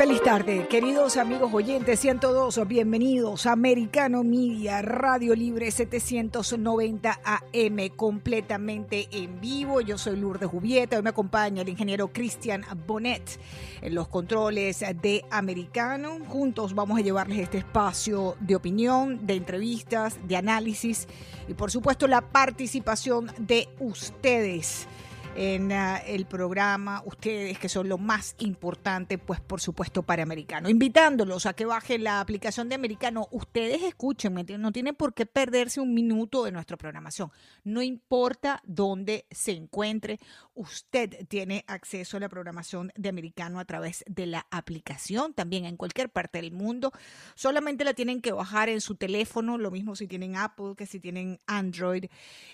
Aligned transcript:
Feliz 0.00 0.22
tarde, 0.22 0.66
queridos 0.66 1.18
amigos 1.18 1.52
oyentes, 1.52 2.00
102, 2.00 2.66
bienvenidos 2.66 3.44
a 3.44 3.52
Americano 3.52 4.24
Media, 4.24 4.80
Radio 4.80 5.34
Libre 5.34 5.70
790 5.70 7.20
AM, 7.22 7.88
completamente 7.96 9.10
en 9.12 9.42
vivo. 9.42 9.82
Yo 9.82 9.98
soy 9.98 10.16
Lourdes 10.16 10.48
Jubieta, 10.48 10.96
hoy 10.96 11.02
me 11.02 11.10
acompaña 11.10 11.60
el 11.60 11.68
ingeniero 11.68 12.14
Cristian 12.14 12.64
Bonet 12.86 13.38
en 13.82 13.94
los 13.94 14.08
controles 14.08 14.82
de 15.02 15.22
Americano. 15.30 16.16
Juntos 16.28 16.74
vamos 16.74 16.98
a 16.98 17.02
llevarles 17.02 17.38
este 17.40 17.58
espacio 17.58 18.36
de 18.40 18.56
opinión, 18.56 19.26
de 19.26 19.34
entrevistas, 19.34 20.18
de 20.26 20.34
análisis 20.34 21.08
y 21.46 21.52
por 21.52 21.70
supuesto 21.70 22.08
la 22.08 22.22
participación 22.22 23.30
de 23.36 23.68
ustedes 23.78 24.88
en 25.36 25.70
uh, 25.70 25.96
el 26.06 26.26
programa, 26.26 27.02
ustedes 27.06 27.58
que 27.58 27.68
son 27.68 27.88
lo 27.88 27.98
más 27.98 28.34
importante, 28.38 29.18
pues 29.18 29.40
por 29.40 29.60
supuesto 29.60 30.02
para 30.02 30.22
Americano. 30.22 30.68
Invitándolos 30.68 31.46
a 31.46 31.52
que 31.52 31.64
bajen 31.64 32.04
la 32.04 32.20
aplicación 32.20 32.68
de 32.68 32.74
Americano, 32.74 33.28
ustedes 33.30 33.82
escuchen, 33.82 34.34
no 34.58 34.72
tienen 34.72 34.94
por 34.94 35.14
qué 35.14 35.26
perderse 35.26 35.80
un 35.80 35.94
minuto 35.94 36.44
de 36.44 36.52
nuestra 36.52 36.76
programación. 36.76 37.30
No 37.64 37.80
importa 37.80 38.60
dónde 38.64 39.26
se 39.30 39.52
encuentre, 39.52 40.18
usted 40.54 41.26
tiene 41.28 41.64
acceso 41.68 42.16
a 42.16 42.20
la 42.20 42.28
programación 42.28 42.92
de 42.96 43.08
Americano 43.08 43.60
a 43.60 43.64
través 43.64 44.04
de 44.08 44.26
la 44.26 44.46
aplicación, 44.50 45.32
también 45.32 45.64
en 45.64 45.76
cualquier 45.76 46.10
parte 46.10 46.40
del 46.40 46.52
mundo. 46.52 46.92
Solamente 47.34 47.84
la 47.84 47.94
tienen 47.94 48.20
que 48.20 48.32
bajar 48.32 48.68
en 48.68 48.80
su 48.80 48.96
teléfono, 48.96 49.58
lo 49.58 49.70
mismo 49.70 49.94
si 49.94 50.06
tienen 50.06 50.36
Apple 50.36 50.74
que 50.76 50.86
si 50.86 50.98
tienen 50.98 51.38
Android, 51.46 52.06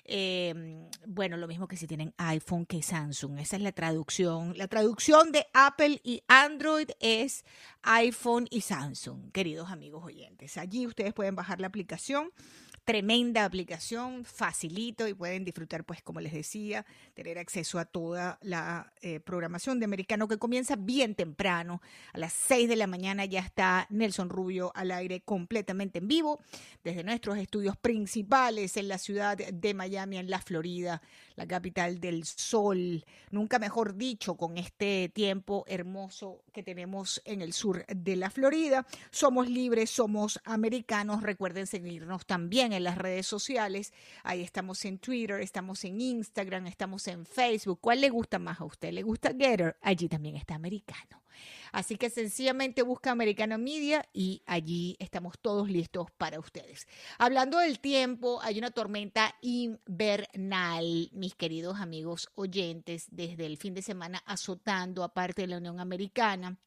eh, 0.05 0.87
bueno, 1.07 1.37
lo 1.37 1.49
mismo 1.49 1.67
que 1.67 1.77
si 1.77 1.87
tienen 1.87 2.13
iPhone 2.19 2.66
que 2.67 2.83
Samsung. 2.83 3.39
Esa 3.39 3.57
es 3.57 3.63
la 3.63 3.73
traducción. 3.73 4.57
La 4.57 4.69
traducción 4.69 5.33
de 5.33 5.47
Apple 5.55 6.01
y 6.05 6.23
Android 6.29 6.91
es 7.01 7.45
iPhone 7.83 8.47
y 8.51 8.61
Samsung, 8.61 9.31
queridos 9.33 9.71
amigos 9.71 10.05
oyentes. 10.05 10.57
Allí 10.59 10.87
ustedes 10.87 11.15
pueden 11.15 11.37
bajar 11.37 11.61
la 11.61 11.69
aplicación 11.69 12.31
tremenda 12.87 13.45
aplicación, 13.45 14.25
facilito 14.25 15.09
y 15.09 15.13
pueden 15.13 15.45
disfrutar, 15.45 15.83
pues 15.83 16.03
como 16.03 16.21
les 16.21 16.33
decía, 16.33 16.87
tener 17.15 17.37
acceso 17.37 17.81
a 17.81 17.85
toda 17.85 18.39
la 18.43 18.93
eh, 19.03 19.19
programación 19.19 19.81
de 19.81 19.87
Americano 19.87 20.29
que 20.29 20.39
comienza 20.39 20.77
bien 20.77 21.17
temprano. 21.17 21.83
A 22.13 22.19
las 22.19 22.33
6 22.33 22.69
de 22.69 22.77
la 22.77 22.87
mañana 22.87 23.25
ya 23.25 23.41
está 23.41 23.89
Nelson 23.91 24.31
Rubio 24.31 24.71
al 24.77 24.93
aire 24.93 25.21
completamente 25.21 25.99
en 25.99 26.07
vivo 26.07 26.39
desde 26.85 27.03
nuestros 27.03 27.39
estudios 27.39 27.77
principales 27.77 28.77
en 28.77 28.87
la 28.87 28.99
ciudad 28.99 29.37
de 29.37 29.75
Miami, 29.75 30.19
en 30.19 30.31
la 30.31 30.41
Florida, 30.41 31.03
la 31.35 31.47
capital 31.49 31.99
del 31.99 32.25
sol. 32.25 33.05
Nunca 33.33 33.59
mejor 33.59 33.97
dicho, 33.97 34.37
con 34.37 34.59
este 34.59 35.11
tiempo 35.13 35.65
hermoso 35.67 36.45
que 36.53 36.63
tenemos 36.63 37.21
en 37.25 37.43
el 37.43 37.53
sur 37.53 37.85
de 37.87 38.15
la 38.15 38.31
Florida. 38.31 38.87
Somos 39.11 39.51
libres, 39.51 39.91
somos 39.91 40.41
americanos. 40.45 41.25
Recuerden 41.25 41.67
seguirnos 41.67 42.27
también 42.27 42.76
en 42.77 42.85
las 42.85 42.99
redes 42.99 43.27
sociales. 43.27 43.93
Ahí 44.23 44.43
estamos 44.43 44.85
en 44.85 44.99
Twitter, 44.99 45.41
estamos 45.41 45.85
en 45.85 46.01
Instagram, 46.01 46.67
estamos 46.67 47.07
en 47.09 47.27
Facebook. 47.27 47.81
¿Cuál 47.81 48.01
le 48.01 48.11
gusta 48.11 48.39
más 48.39 48.61
a 48.61 48.65
usted? 48.65 48.93
¿Le 48.93 49.03
gusta 49.03 49.31
Getter? 49.31 49.77
Allí 49.81 50.09
también 50.09 50.37
está 50.37 50.55
americano. 50.55 51.23
Así 51.73 51.97
que 51.97 52.11
sencillamente 52.11 52.83
busca 52.83 53.11
Americano 53.11 53.59
Media 53.59 54.09
y 54.13 54.43
allí 54.47 54.97
estamos 54.99 55.39
todos 55.41 55.69
listos 55.69 56.11
para 56.17 56.39
ustedes. 56.39 56.87
Hablando 57.19 57.59
del 57.59 57.81
tiempo, 57.81 58.41
hay 58.43 58.59
una 58.59 58.71
tormenta 58.71 59.35
invernal, 59.43 61.11
mis 61.13 61.35
queridos 61.35 61.79
amigos 61.81 62.31
oyentes, 62.35 63.07
desde 63.11 63.47
el 63.47 63.59
fin 63.59 63.75
de 63.75 63.83
semana 63.83 64.23
azotando 64.27 65.05
a 65.05 65.13
parte 65.13 65.43
de 65.43 65.49
la 65.49 65.59
Unión 65.59 65.81
Americana 65.81 66.59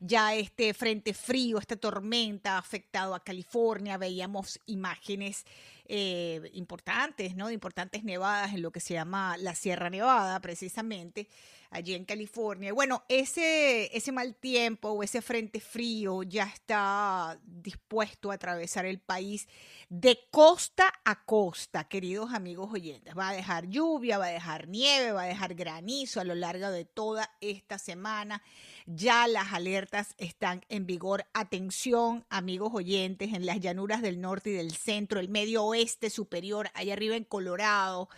ya 0.00 0.34
este 0.34 0.74
frente 0.74 1.14
frío, 1.14 1.58
esta 1.58 1.76
tormenta 1.76 2.54
ha 2.54 2.58
afectado 2.58 3.14
a 3.14 3.24
California, 3.24 3.96
veíamos 3.96 4.60
imágenes 4.66 5.44
eh, 5.86 6.50
importantes, 6.54 7.36
¿no? 7.36 7.50
Importantes 7.50 8.04
nevadas 8.04 8.54
en 8.54 8.62
lo 8.62 8.70
que 8.70 8.80
se 8.80 8.94
llama 8.94 9.36
la 9.38 9.54
Sierra 9.54 9.90
Nevada, 9.90 10.40
precisamente, 10.40 11.28
allí 11.74 11.94
en 11.94 12.04
California. 12.04 12.72
Bueno, 12.72 13.02
ese, 13.08 13.94
ese 13.96 14.12
mal 14.12 14.36
tiempo 14.36 14.90
o 14.90 15.02
ese 15.02 15.20
frente 15.20 15.58
frío 15.58 16.22
ya 16.22 16.44
está 16.44 17.38
dispuesto 17.44 18.30
a 18.30 18.34
atravesar 18.34 18.86
el 18.86 19.00
país 19.00 19.48
de 19.88 20.20
costa 20.30 20.92
a 21.04 21.24
costa, 21.24 21.88
queridos 21.88 22.32
amigos 22.32 22.72
oyentes. 22.72 23.14
Va 23.18 23.30
a 23.30 23.32
dejar 23.32 23.66
lluvia, 23.66 24.18
va 24.18 24.26
a 24.26 24.30
dejar 24.30 24.68
nieve, 24.68 25.10
va 25.10 25.22
a 25.22 25.26
dejar 25.26 25.54
granizo 25.54 26.20
a 26.20 26.24
lo 26.24 26.36
largo 26.36 26.70
de 26.70 26.84
toda 26.84 27.28
esta 27.40 27.78
semana. 27.78 28.40
Ya 28.86 29.26
las 29.26 29.52
alertas 29.52 30.14
están 30.16 30.64
en 30.68 30.86
vigor. 30.86 31.26
Atención, 31.34 32.24
amigos 32.30 32.70
oyentes, 32.72 33.32
en 33.32 33.46
las 33.46 33.58
llanuras 33.58 34.00
del 34.00 34.20
norte 34.20 34.50
y 34.50 34.54
del 34.54 34.76
centro, 34.76 35.18
el 35.18 35.28
medio 35.28 35.64
oeste 35.64 36.08
superior, 36.08 36.70
allá 36.74 36.92
arriba 36.92 37.16
en 37.16 37.24
Colorado, 37.24 38.08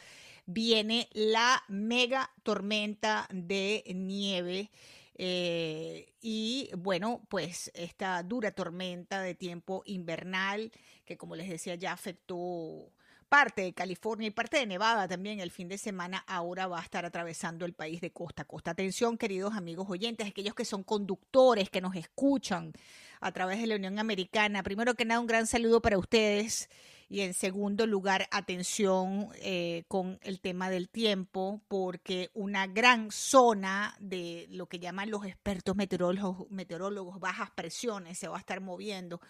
viene 0.47 1.09
la 1.13 1.63
mega 1.69 2.31
tormenta 2.43 3.29
de 3.33 3.85
nieve. 3.95 4.71
Eh, 5.19 6.13
y 6.21 6.71
bueno, 6.77 7.23
pues 7.29 7.71
esta 7.75 8.23
dura 8.23 8.53
tormenta 8.53 9.23
de 9.23 9.35
tiempo 9.35 9.83
invernal 9.87 10.71
que 11.07 11.17
como 11.17 11.37
les 11.37 11.49
decía 11.49 11.75
ya 11.77 11.93
afectó 11.93 12.93
parte 13.29 13.63
de 13.63 13.73
California 13.73 14.29
y 14.29 14.31
parte 14.31 14.59
de 14.59 14.67
Nevada 14.67 15.09
también 15.09 15.41
el 15.41 15.51
fin 15.51 15.69
de 15.69 15.79
semana 15.79 16.23
ahora 16.27 16.67
va 16.67 16.81
a 16.81 16.83
estar 16.83 17.05
atravesando 17.07 17.65
el 17.65 17.73
país 17.73 18.01
de 18.01 18.13
costa 18.13 18.43
a 18.43 18.45
costa. 18.45 18.73
Atención, 18.73 19.17
queridos 19.17 19.55
amigos 19.55 19.87
oyentes, 19.89 20.29
aquellos 20.29 20.55
que 20.55 20.65
son 20.65 20.83
conductores, 20.83 21.71
que 21.71 21.81
nos 21.81 21.97
escuchan 21.97 22.73
a 23.21 23.33
través 23.33 23.61
de 23.61 23.67
la 23.67 23.77
Unión 23.77 23.99
Americana. 23.99 24.63
Primero 24.63 24.95
que 24.95 25.05
nada, 25.05 25.21
un 25.21 25.27
gran 25.27 25.47
saludo 25.47 25.81
para 25.81 25.99
ustedes. 25.99 26.69
Y 27.09 27.21
en 27.21 27.35
segundo 27.35 27.87
lugar, 27.87 28.27
atención 28.33 29.29
eh, 29.37 29.85
con 29.87 30.19
el 30.23 30.41
tema 30.41 30.71
del 30.71 30.89
tiempo, 30.89 31.63
porque 31.69 32.31
una 32.35 32.67
gran 32.67 33.13
zona 33.13 33.97
de 34.01 34.47
lo 34.51 34.67
que 34.67 34.81
llaman 34.81 35.11
los 35.11 35.25
expertos 35.25 35.77
meteorólogos, 35.77 36.51
meteorólogos 36.51 37.21
bajas 37.21 37.51
presiones 37.51 38.19
se 38.19 38.27
va 38.27 38.37
a 38.37 38.41
estar 38.41 38.61
moviendo 38.61 39.21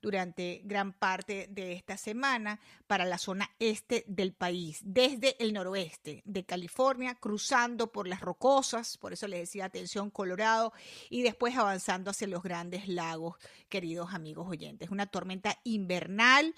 durante 0.00 0.62
gran 0.64 0.92
parte 0.92 1.46
de 1.50 1.72
esta 1.72 1.96
semana 1.96 2.60
para 2.86 3.04
la 3.04 3.18
zona 3.18 3.50
este 3.58 4.04
del 4.06 4.32
país, 4.32 4.80
desde 4.82 5.42
el 5.42 5.52
noroeste 5.52 6.22
de 6.24 6.44
California, 6.44 7.14
cruzando 7.14 7.92
por 7.92 8.06
las 8.06 8.20
rocosas, 8.20 8.98
por 8.98 9.12
eso 9.12 9.26
les 9.26 9.40
decía 9.40 9.66
atención 9.66 10.10
Colorado, 10.10 10.72
y 11.10 11.22
después 11.22 11.56
avanzando 11.56 12.10
hacia 12.10 12.28
los 12.28 12.42
grandes 12.42 12.88
lagos, 12.88 13.36
queridos 13.68 14.14
amigos 14.14 14.48
oyentes. 14.48 14.90
Una 14.90 15.06
tormenta 15.06 15.58
invernal 15.64 16.54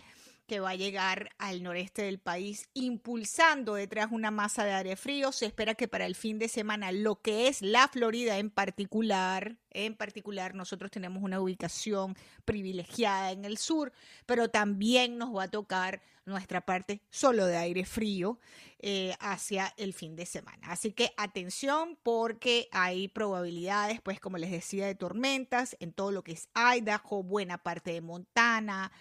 que 0.48 0.60
va 0.60 0.70
a 0.70 0.74
llegar 0.74 1.30
al 1.38 1.62
noreste 1.62 2.02
del 2.02 2.18
país, 2.18 2.70
impulsando 2.72 3.74
detrás 3.74 4.08
una 4.10 4.30
masa 4.30 4.64
de 4.64 4.72
aire 4.72 4.96
frío. 4.96 5.30
Se 5.30 5.46
espera 5.46 5.74
que 5.74 5.86
para 5.86 6.06
el 6.06 6.14
fin 6.14 6.38
de 6.38 6.48
semana, 6.48 6.90
lo 6.90 7.20
que 7.20 7.48
es 7.48 7.60
la 7.62 7.86
Florida 7.86 8.38
en 8.38 8.50
particular, 8.50 9.58
en 9.70 9.94
particular, 9.94 10.54
nosotros 10.54 10.90
tenemos 10.90 11.22
una 11.22 11.40
ubicación 11.40 12.16
privilegiada 12.46 13.30
en 13.30 13.44
el 13.44 13.58
sur, 13.58 13.92
pero 14.24 14.48
también 14.48 15.18
nos 15.18 15.36
va 15.36 15.44
a 15.44 15.50
tocar 15.50 16.00
nuestra 16.24 16.62
parte 16.62 17.02
solo 17.10 17.46
de 17.46 17.56
aire 17.56 17.84
frío 17.84 18.38
eh, 18.78 19.14
hacia 19.20 19.74
el 19.76 19.92
fin 19.92 20.16
de 20.16 20.24
semana. 20.24 20.68
Así 20.70 20.92
que 20.92 21.12
atención 21.16 21.98
porque 22.02 22.68
hay 22.72 23.08
probabilidades, 23.08 24.00
pues 24.00 24.18
como 24.18 24.38
les 24.38 24.50
decía, 24.50 24.86
de 24.86 24.94
tormentas 24.94 25.76
en 25.80 25.92
todo 25.92 26.10
lo 26.10 26.24
que 26.24 26.32
es 26.32 26.48
Idaho, 26.54 27.22
buena 27.22 27.58
parte 27.58 27.92
de 27.92 28.00
Montana, 28.00 28.92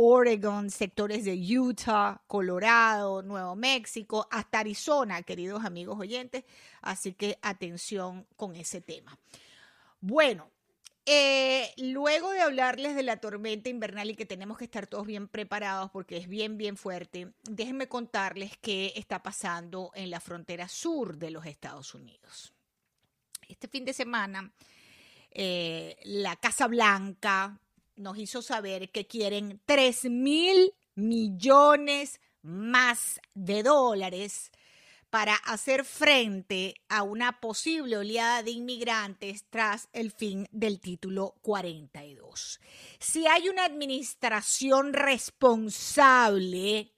Oregon, 0.00 0.70
sectores 0.70 1.24
de 1.24 1.34
Utah, 1.34 2.22
Colorado, 2.28 3.20
Nuevo 3.20 3.56
México, 3.56 4.28
hasta 4.30 4.60
Arizona, 4.60 5.22
queridos 5.22 5.64
amigos 5.64 5.98
oyentes. 5.98 6.44
Así 6.82 7.14
que 7.14 7.36
atención 7.42 8.24
con 8.36 8.54
ese 8.54 8.80
tema. 8.80 9.18
Bueno, 10.00 10.52
eh, 11.04 11.74
luego 11.78 12.30
de 12.30 12.42
hablarles 12.42 12.94
de 12.94 13.02
la 13.02 13.16
tormenta 13.16 13.70
invernal 13.70 14.08
y 14.08 14.14
que 14.14 14.24
tenemos 14.24 14.56
que 14.56 14.66
estar 14.66 14.86
todos 14.86 15.04
bien 15.04 15.26
preparados 15.26 15.90
porque 15.90 16.16
es 16.16 16.28
bien, 16.28 16.58
bien 16.58 16.76
fuerte, 16.76 17.32
déjenme 17.50 17.88
contarles 17.88 18.56
qué 18.58 18.92
está 18.94 19.20
pasando 19.20 19.90
en 19.94 20.10
la 20.10 20.20
frontera 20.20 20.68
sur 20.68 21.16
de 21.16 21.32
los 21.32 21.44
Estados 21.44 21.92
Unidos. 21.92 22.52
Este 23.48 23.66
fin 23.66 23.84
de 23.84 23.92
semana, 23.92 24.52
eh, 25.32 25.96
la 26.04 26.36
Casa 26.36 26.68
Blanca 26.68 27.58
nos 27.98 28.18
hizo 28.18 28.42
saber 28.42 28.90
que 28.90 29.06
quieren 29.06 29.60
3 29.66 30.04
mil 30.04 30.74
millones 30.94 32.20
más 32.42 33.20
de 33.34 33.62
dólares 33.62 34.50
para 35.10 35.34
hacer 35.34 35.84
frente 35.84 36.74
a 36.88 37.02
una 37.02 37.40
posible 37.40 37.96
oleada 37.96 38.42
de 38.42 38.50
inmigrantes 38.50 39.44
tras 39.48 39.88
el 39.92 40.12
fin 40.12 40.46
del 40.52 40.80
título 40.80 41.36
42. 41.42 42.60
Si 42.98 43.26
hay 43.26 43.48
una 43.48 43.64
administración 43.64 44.92
responsable 44.92 46.92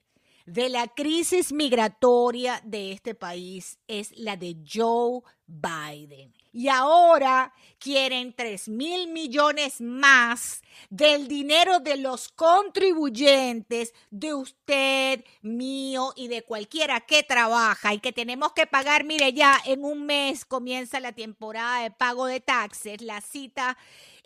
de 0.45 0.69
la 0.69 0.87
crisis 0.87 1.53
migratoria 1.53 2.61
de 2.65 2.91
este 2.91 3.15
país 3.15 3.79
es 3.87 4.11
la 4.17 4.35
de 4.35 4.57
Joe 4.65 5.21
Biden. 5.45 6.33
Y 6.53 6.67
ahora 6.67 7.53
quieren 7.79 8.33
3 8.33 8.69
mil 8.69 9.07
millones 9.07 9.81
más 9.81 10.61
del 10.89 11.27
dinero 11.27 11.79
de 11.79 11.97
los 11.97 12.29
contribuyentes, 12.29 13.93
de 14.09 14.33
usted, 14.33 15.23
mío 15.41 16.13
y 16.15 16.27
de 16.27 16.43
cualquiera 16.43 17.01
que 17.01 17.23
trabaja 17.23 17.93
y 17.93 17.99
que 17.99 18.11
tenemos 18.11 18.53
que 18.53 18.67
pagar. 18.67 19.03
Mire, 19.03 19.33
ya 19.33 19.57
en 19.65 19.83
un 19.83 20.05
mes 20.05 20.45
comienza 20.45 20.99
la 20.99 21.11
temporada 21.11 21.83
de 21.83 21.91
pago 21.91 22.25
de 22.25 22.39
taxes, 22.39 23.01
la 23.01 23.21
cita 23.21 23.77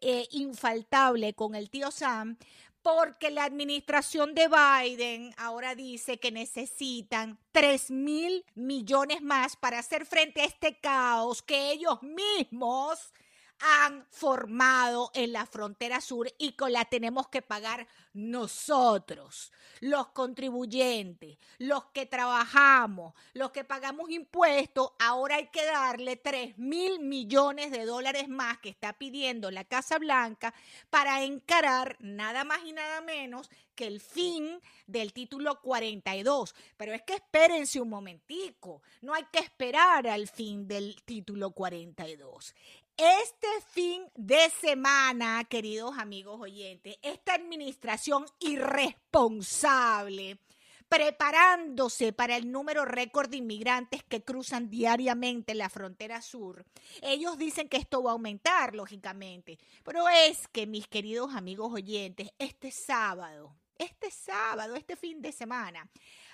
eh, 0.02 0.28
infaltable 0.32 1.34
con 1.34 1.56
el 1.56 1.70
tío 1.70 1.92
Sam 1.92 2.38
porque 2.86 3.32
la 3.32 3.46
administración 3.46 4.36
de 4.36 4.48
Biden 4.48 5.34
ahora 5.38 5.74
dice 5.74 6.20
que 6.20 6.32
necesitan 6.32 7.40
3 7.52 7.90
mil 7.90 8.46
millones 8.54 9.24
más 9.24 9.56
para 9.56 9.80
hacer 9.80 10.06
frente 10.06 10.42
a 10.42 10.46
este 10.46 10.78
caos 10.78 11.42
que 11.42 11.72
ellos 11.72 12.04
mismos 12.04 13.12
han 13.60 14.06
formado 14.10 15.12
en 15.14 15.32
la 15.32 15.46
frontera 15.46 16.02
sur 16.02 16.32
y 16.38 16.54
con 16.54 16.74
la 16.74 16.86
tenemos 16.86 17.28
que 17.28 17.42
pagar 17.42 17.88
nosotros, 18.14 19.52
los 19.82 20.08
contribuyentes, 20.08 21.38
los 21.58 21.86
que 21.88 22.06
trabajamos, 22.06 23.14
los 23.34 23.52
que 23.52 23.64
pagamos 23.64 24.10
impuestos, 24.10 24.92
ahora 25.00 25.36
hay 25.36 25.48
que 25.48 25.66
darle 25.66 26.16
3 26.16 26.58
mil 26.58 27.00
millones 27.00 27.72
de 27.72 27.86
dólares 27.86 28.30
más 28.30 28.58
que 28.60 28.70
está 28.70 28.94
pidiendo 28.94 29.52
la 29.52 29.66
Casa 29.66 29.98
Blanca 30.00 30.54
para 30.90 31.24
encarar 31.24 31.98
nada 32.00 32.44
más 32.44 32.60
y 32.66 32.74
nada 32.74 33.02
menos 33.02 33.50
que 33.76 33.88
el 33.88 34.00
fin 34.00 34.62
del 34.88 35.14
título 35.14 35.62
42. 35.62 36.56
Pero 36.78 36.94
es 36.94 37.02
que 37.04 37.16
espérense 37.16 37.82
un 37.82 37.90
momentico, 37.90 38.82
no 39.02 39.14
hay 39.14 39.26
que 39.32 39.40
esperar 39.40 40.08
al 40.08 40.28
fin 40.28 40.68
del 40.68 40.96
título 41.04 41.52
42. 41.52 42.56
Este 42.98 43.48
fin 43.72 44.10
de 44.16 44.50
semana, 44.62 45.44
queridos 45.50 45.98
amigos 45.98 46.40
oyentes, 46.40 46.98
esta 47.02 47.34
administración 47.34 48.26
irresponsable, 48.40 50.40
preparándose 50.88 52.14
para 52.14 52.38
el 52.38 52.50
número 52.50 52.86
récord 52.86 53.30
de 53.30 53.36
inmigrantes 53.36 54.02
que 54.02 54.24
cruzan 54.24 54.70
diariamente 54.70 55.56
la 55.56 55.68
frontera 55.68 56.22
sur. 56.22 56.66
Ellos 57.02 57.38
dicen 57.38 57.68
que 57.68 57.76
esto 57.76 58.02
va 58.02 58.12
a 58.12 58.14
aumentar, 58.14 58.74
lógicamente, 58.74 59.60
pero 59.84 60.08
es 60.08 60.48
que, 60.48 60.66
mis 60.66 60.88
queridos 60.88 61.36
amigos 61.36 61.74
oyentes, 61.74 62.30
este 62.40 62.72
sábado, 62.72 63.58
este 63.78 64.10
sábado, 64.10 64.78
este 64.78 64.96
fin 64.96 65.22
de 65.22 65.34
semana, 65.34 65.86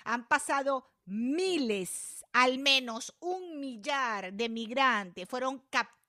han 0.04 0.28
pasado 0.28 0.86
miles, 1.06 2.24
al 2.32 2.60
menos 2.60 3.16
un 3.18 3.58
millar 3.58 4.32
de 4.32 4.48
migrantes, 4.48 5.28
fueron 5.28 5.58
capturados 5.68 6.01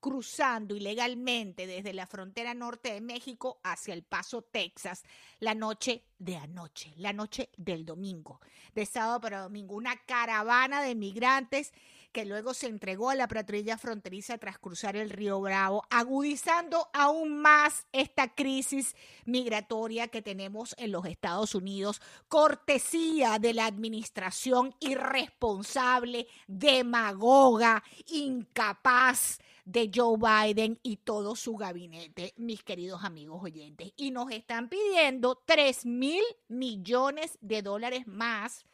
cruzando 0.00 0.74
ilegalmente 0.74 1.66
desde 1.66 1.94
la 1.94 2.06
frontera 2.06 2.52
norte 2.52 2.92
de 2.92 3.00
México 3.00 3.58
hacia 3.62 3.94
El 3.94 4.02
Paso, 4.02 4.42
Texas, 4.42 5.02
la 5.38 5.54
noche 5.54 6.04
de 6.18 6.36
anoche, 6.36 6.92
la 6.96 7.12
noche 7.12 7.48
del 7.56 7.86
domingo, 7.86 8.40
de 8.74 8.84
sábado 8.84 9.20
para 9.20 9.40
domingo, 9.40 9.74
una 9.74 9.96
caravana 9.96 10.82
de 10.82 10.94
migrantes 10.94 11.72
que 12.12 12.24
luego 12.24 12.54
se 12.54 12.66
entregó 12.66 13.10
a 13.10 13.14
la 13.14 13.28
patrulla 13.28 13.78
fronteriza 13.78 14.38
tras 14.38 14.58
cruzar 14.58 14.96
el 14.96 15.10
río 15.10 15.40
Bravo, 15.40 15.84
agudizando 15.90 16.88
aún 16.92 17.40
más 17.40 17.86
esta 17.92 18.34
crisis 18.34 18.96
migratoria 19.24 20.08
que 20.08 20.22
tenemos 20.22 20.74
en 20.78 20.92
los 20.92 21.06
Estados 21.06 21.54
Unidos, 21.54 22.00
cortesía 22.28 23.38
de 23.38 23.54
la 23.54 23.66
administración 23.66 24.74
irresponsable, 24.80 26.26
demagoga, 26.46 27.82
incapaz 28.06 29.38
de 29.64 29.90
Joe 29.94 30.16
Biden 30.18 30.78
y 30.82 30.96
todo 30.96 31.36
su 31.36 31.56
gabinete, 31.56 32.34
mis 32.36 32.62
queridos 32.64 33.04
amigos 33.04 33.42
oyentes. 33.42 33.92
Y 33.96 34.10
nos 34.10 34.32
están 34.32 34.68
pidiendo 34.68 35.40
3 35.44 35.86
mil 35.86 36.22
millones 36.48 37.38
de 37.40 37.62
dólares 37.62 38.06
más 38.06 38.64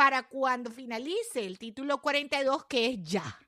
para 0.00 0.22
cuando 0.22 0.70
finalice 0.70 1.44
el 1.44 1.58
título 1.58 2.00
42, 2.00 2.64
que 2.64 2.86
es 2.86 3.02
ya. 3.02 3.38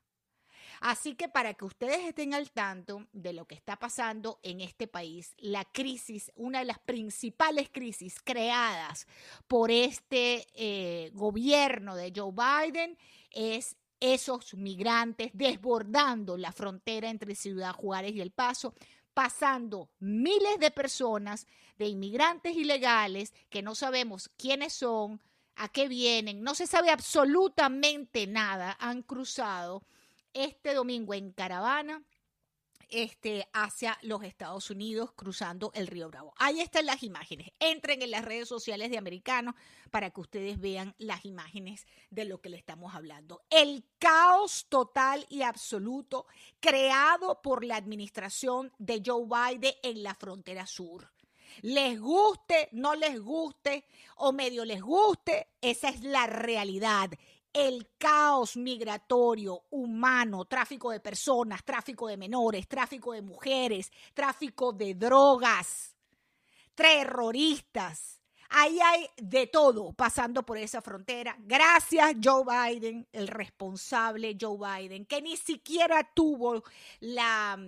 Así 0.83 1.15
que 1.15 1.27
para 1.27 1.55
que 1.55 1.65
ustedes 1.65 2.01
estén 2.01 2.35
al 2.35 2.51
tanto 2.51 3.07
de 3.15 3.33
lo 3.33 3.47
que 3.47 3.55
está 3.55 3.79
pasando 3.79 4.39
en 4.43 4.61
este 4.61 4.87
país, 4.87 5.33
la 5.39 5.65
crisis, 5.65 6.31
una 6.35 6.59
de 6.59 6.67
las 6.67 6.79
principales 6.79 7.71
crisis 7.73 8.17
creadas 8.23 9.07
por 9.49 9.71
este 9.71 10.47
eh, 10.55 11.09
gobierno 11.15 11.97
de 11.97 12.13
Joe 12.15 12.33
Biden 12.33 12.99
es 13.31 13.77
esos 14.01 14.53
migrantes 14.53 15.31
desbordando 15.33 16.37
la 16.37 16.53
frontera 16.53 17.09
entre 17.09 17.35
Ciudad 17.35 17.73
Juárez 17.73 18.13
y 18.13 18.21
El 18.21 18.31
Paso, 18.31 18.75
pasando 19.15 19.89
miles 20.01 20.59
de 20.61 20.71
personas, 20.71 21.47
de 21.79 21.87
inmigrantes 21.87 22.55
ilegales, 22.57 23.33
que 23.49 23.63
no 23.63 23.75
sabemos 23.75 24.29
quiénes 24.37 24.75
son, 24.75 25.23
a 25.63 25.69
qué 25.69 25.87
vienen, 25.87 26.43
no 26.43 26.57
se 26.57 26.67
sabe 26.67 26.91
absolutamente 26.91 28.27
nada, 28.27 28.77
han 28.81 29.03
cruzado 29.03 29.85
este 30.35 30.75
domingo 30.75 31.15
en 31.15 31.31
caravana 31.31 32.03
este, 32.89 33.49
hacia 33.53 33.97
los 34.03 34.25
Estados 34.25 34.71
Unidos 34.71 35.13
cruzando 35.13 35.71
el 35.77 35.87
río 35.87 36.09
Bravo. 36.09 36.35
Ahí 36.37 36.61
están 36.61 36.87
las 36.87 37.05
imágenes. 37.05 37.53
Entren 37.61 38.03
en 38.03 38.11
las 38.11 38.25
redes 38.25 38.49
sociales 38.49 38.91
de 38.91 38.99
Americanos 38.99 39.55
para 39.93 40.11
que 40.11 40.21
ustedes 40.21 40.59
vean 40.59 40.97
las 40.99 41.25
imágenes 41.25 41.87
de 42.11 42.25
lo 42.25 42.41
que 42.41 42.49
le 42.49 42.57
estamos 42.57 42.97
hablando. 42.97 43.45
El 43.49 43.85
caos 44.01 44.67
total 44.69 45.25
y 45.29 45.43
absoluto 45.43 46.27
creado 46.59 47.41
por 47.41 47.65
la 47.65 47.77
administración 47.77 48.73
de 48.79 49.01
Joe 49.07 49.27
Biden 49.27 49.75
en 49.85 50.03
la 50.03 50.17
frontera 50.17 50.67
sur 50.67 51.12
les 51.61 52.01
guste, 52.01 52.69
no 52.73 52.95
les 52.95 53.21
guste 53.21 53.85
o 54.17 54.33
medio 54.33 54.65
les 54.65 54.81
guste, 54.81 55.49
esa 55.61 55.89
es 55.89 56.03
la 56.03 56.27
realidad. 56.27 57.11
El 57.53 57.91
caos 57.99 58.57
migratorio, 58.57 59.65
humano, 59.71 60.47
tráfico 60.47 60.91
de 60.91 61.01
personas, 61.01 61.63
tráfico 61.65 62.09
de 62.09 62.17
menores, 62.17 62.67
tráfico 62.67 63.13
de 63.13 63.21
mujeres, 63.21 63.93
tráfico 64.15 64.73
de 64.73 64.95
drogas, 64.95 65.95
terroristas. 66.75 68.23
Ahí 68.55 68.79
hay 68.81 69.07
de 69.17 69.47
todo 69.47 69.95
pasando 69.95 70.45
por 70.45 70.59
esa 70.59 70.83
frontera. 70.83 71.35
Gracias 71.41 72.17
Joe 72.23 72.45
Biden, 72.45 73.09
el 73.11 73.29
responsable 73.29 74.37
Joe 74.39 74.59
Biden, 74.59 75.07
que 75.07 75.23
ni 75.23 75.39
siquiera 75.39 76.07
tuvo 76.15 76.63
la, 77.01 77.59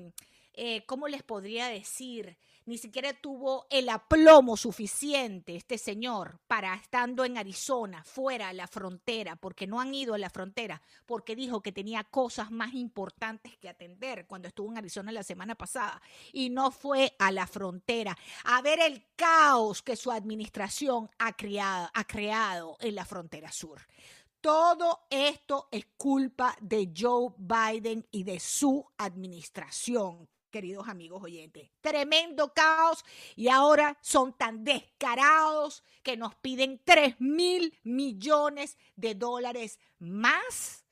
eh, 0.52 0.84
¿cómo 0.84 1.08
les 1.08 1.22
podría 1.22 1.68
decir? 1.68 2.36
Ni 2.66 2.78
siquiera 2.78 3.12
tuvo 3.12 3.66
el 3.70 3.88
aplomo 3.88 4.56
suficiente 4.56 5.56
este 5.56 5.76
señor 5.76 6.40
para 6.46 6.74
estando 6.74 7.24
en 7.24 7.36
Arizona, 7.36 8.02
fuera 8.04 8.48
de 8.48 8.54
la 8.54 8.66
frontera, 8.66 9.36
porque 9.36 9.66
no 9.66 9.80
han 9.80 9.94
ido 9.94 10.14
a 10.14 10.18
la 10.18 10.30
frontera, 10.30 10.80
porque 11.06 11.36
dijo 11.36 11.60
que 11.60 11.72
tenía 11.72 12.04
cosas 12.04 12.50
más 12.50 12.74
importantes 12.74 13.56
que 13.58 13.68
atender 13.68 14.26
cuando 14.26 14.48
estuvo 14.48 14.70
en 14.70 14.78
Arizona 14.78 15.12
la 15.12 15.22
semana 15.22 15.54
pasada 15.54 16.00
y 16.32 16.50
no 16.50 16.70
fue 16.70 17.14
a 17.18 17.30
la 17.30 17.46
frontera 17.46 18.16
a 18.44 18.62
ver 18.62 18.80
el 18.80 19.04
caos 19.16 19.82
que 19.82 19.96
su 19.96 20.10
administración 20.10 21.10
ha 21.18 21.32
creado, 21.34 21.90
ha 21.92 22.04
creado 22.04 22.76
en 22.80 22.94
la 22.94 23.04
frontera 23.04 23.52
sur. 23.52 23.80
Todo 24.40 25.06
esto 25.08 25.68
es 25.70 25.86
culpa 25.96 26.54
de 26.60 26.92
Joe 26.94 27.32
Biden 27.38 28.06
y 28.10 28.24
de 28.24 28.38
su 28.38 28.86
administración 28.98 30.28
queridos 30.54 30.86
amigos 30.86 31.20
oyentes. 31.20 31.68
Tremendo 31.80 32.54
caos 32.54 33.04
y 33.34 33.48
ahora 33.48 33.98
son 34.00 34.32
tan 34.34 34.62
descarados 34.62 35.82
que 36.04 36.16
nos 36.16 36.36
piden 36.36 36.80
3 36.84 37.16
mil 37.18 37.76
millones 37.82 38.78
de 38.94 39.16
dólares 39.16 39.80
más 39.98 40.84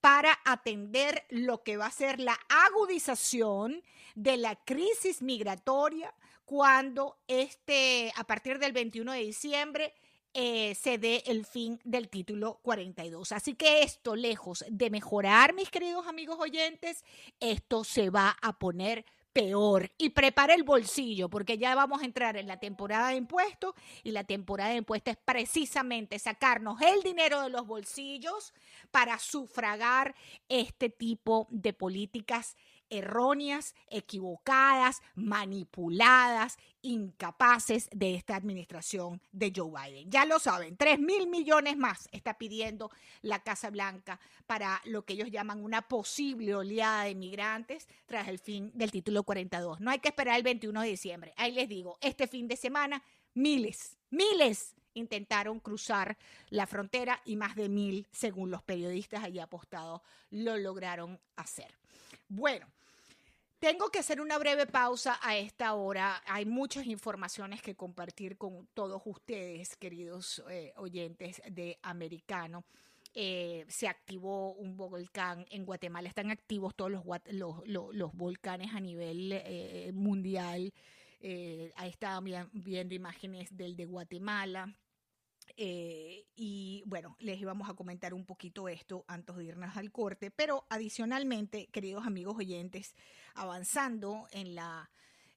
para 0.00 0.36
atender 0.44 1.24
lo 1.28 1.62
que 1.62 1.76
va 1.76 1.86
a 1.86 1.92
ser 1.92 2.18
la 2.18 2.36
agudización 2.48 3.80
de 4.16 4.36
la 4.38 4.56
crisis 4.56 5.22
migratoria 5.22 6.12
cuando 6.44 7.20
este, 7.28 8.12
a 8.16 8.24
partir 8.24 8.58
del 8.58 8.72
21 8.72 9.12
de 9.12 9.20
diciembre, 9.20 9.94
eh, 10.32 10.74
se 10.74 10.98
dé 10.98 11.22
el 11.26 11.44
fin 11.44 11.80
del 11.84 12.08
título 12.08 12.60
42. 12.62 13.32
Así 13.32 13.54
que 13.54 13.82
esto, 13.82 14.14
lejos 14.14 14.64
de 14.68 14.90
mejorar, 14.90 15.54
mis 15.54 15.70
queridos 15.70 16.06
amigos 16.06 16.38
oyentes, 16.38 17.04
esto 17.40 17.84
se 17.84 18.10
va 18.10 18.36
a 18.40 18.58
poner 18.58 19.04
peor. 19.32 19.90
Y 19.98 20.10
prepare 20.10 20.54
el 20.54 20.62
bolsillo, 20.62 21.28
porque 21.28 21.58
ya 21.58 21.74
vamos 21.74 22.02
a 22.02 22.04
entrar 22.04 22.36
en 22.36 22.46
la 22.46 22.58
temporada 22.58 23.08
de 23.08 23.16
impuestos 23.16 23.74
y 24.02 24.12
la 24.12 24.24
temporada 24.24 24.70
de 24.70 24.76
impuestos 24.76 25.12
es 25.12 25.18
precisamente 25.24 26.18
sacarnos 26.18 26.80
el 26.80 27.02
dinero 27.02 27.42
de 27.42 27.50
los 27.50 27.66
bolsillos 27.66 28.52
para 28.90 29.18
sufragar 29.18 30.14
este 30.48 30.90
tipo 30.90 31.46
de 31.50 31.72
políticas 31.72 32.56
erróneas, 32.90 33.74
equivocadas, 33.88 35.00
manipuladas, 35.14 36.58
incapaces 36.82 37.88
de 37.92 38.14
esta 38.14 38.36
administración 38.36 39.22
de 39.32 39.52
Joe 39.54 39.70
Biden. 39.70 40.10
Ya 40.10 40.24
lo 40.24 40.38
saben, 40.38 40.76
3 40.76 40.98
mil 40.98 41.28
millones 41.28 41.76
más 41.76 42.08
está 42.12 42.38
pidiendo 42.38 42.90
la 43.22 43.42
Casa 43.42 43.70
Blanca 43.70 44.20
para 44.46 44.80
lo 44.84 45.04
que 45.04 45.14
ellos 45.14 45.30
llaman 45.30 45.62
una 45.62 45.82
posible 45.82 46.54
oleada 46.54 47.04
de 47.04 47.14
migrantes 47.14 47.88
tras 48.06 48.28
el 48.28 48.38
fin 48.38 48.70
del 48.74 48.90
título 48.90 49.22
42. 49.22 49.80
No 49.80 49.90
hay 49.90 50.00
que 50.00 50.08
esperar 50.08 50.36
el 50.36 50.42
21 50.42 50.82
de 50.82 50.88
diciembre. 50.88 51.34
Ahí 51.36 51.52
les 51.52 51.68
digo, 51.68 51.98
este 52.00 52.26
fin 52.26 52.48
de 52.48 52.56
semana, 52.56 53.02
miles, 53.34 53.96
miles 54.10 54.74
intentaron 54.94 55.60
cruzar 55.60 56.16
la 56.48 56.66
frontera 56.66 57.20
y 57.24 57.36
más 57.36 57.54
de 57.54 57.68
mil, 57.68 58.06
según 58.10 58.50
los 58.50 58.62
periodistas 58.62 59.22
allí 59.22 59.38
apostados, 59.38 60.02
lo 60.30 60.56
lograron 60.56 61.20
hacer. 61.36 61.78
Bueno, 62.28 62.66
tengo 63.60 63.90
que 63.90 63.98
hacer 63.98 64.22
una 64.22 64.38
breve 64.38 64.66
pausa 64.66 65.18
a 65.22 65.36
esta 65.36 65.74
hora. 65.74 66.22
Hay 66.26 66.46
muchas 66.46 66.86
informaciones 66.86 67.60
que 67.60 67.74
compartir 67.74 68.38
con 68.38 68.66
todos 68.72 69.02
ustedes, 69.04 69.76
queridos 69.76 70.42
eh, 70.50 70.72
oyentes 70.76 71.42
de 71.48 71.78
Americano. 71.82 72.64
Eh, 73.12 73.66
se 73.68 73.86
activó 73.86 74.54
un 74.54 74.78
volcán 74.78 75.44
en 75.50 75.66
Guatemala. 75.66 76.08
Están 76.08 76.30
activos 76.30 76.74
todos 76.74 76.90
los, 76.90 78.12
volcanes 78.14 78.72
a 78.74 78.80
nivel 78.80 79.32
eh, 79.32 79.90
mundial. 79.92 80.72
ahí 81.22 81.90
estaban 81.90 82.24
viendo 82.52 82.94
imágenes 82.94 83.54
del 83.54 83.76
de 83.76 83.84
Guatemala. 83.84 84.74
Eh, 85.56 86.26
y 86.36 86.82
bueno, 86.86 87.16
les 87.20 87.40
íbamos 87.40 87.68
a 87.68 87.74
comentar 87.74 88.14
un 88.14 88.24
poquito 88.24 88.68
esto 88.68 89.04
antes 89.08 89.36
de 89.36 89.44
irnos 89.44 89.76
al 89.76 89.90
corte, 89.92 90.30
pero 90.30 90.66
adicionalmente, 90.70 91.68
queridos 91.68 92.06
amigos 92.06 92.36
oyentes, 92.36 92.94
avanzando 93.34 94.26
en 94.32 94.54
la 94.54 94.90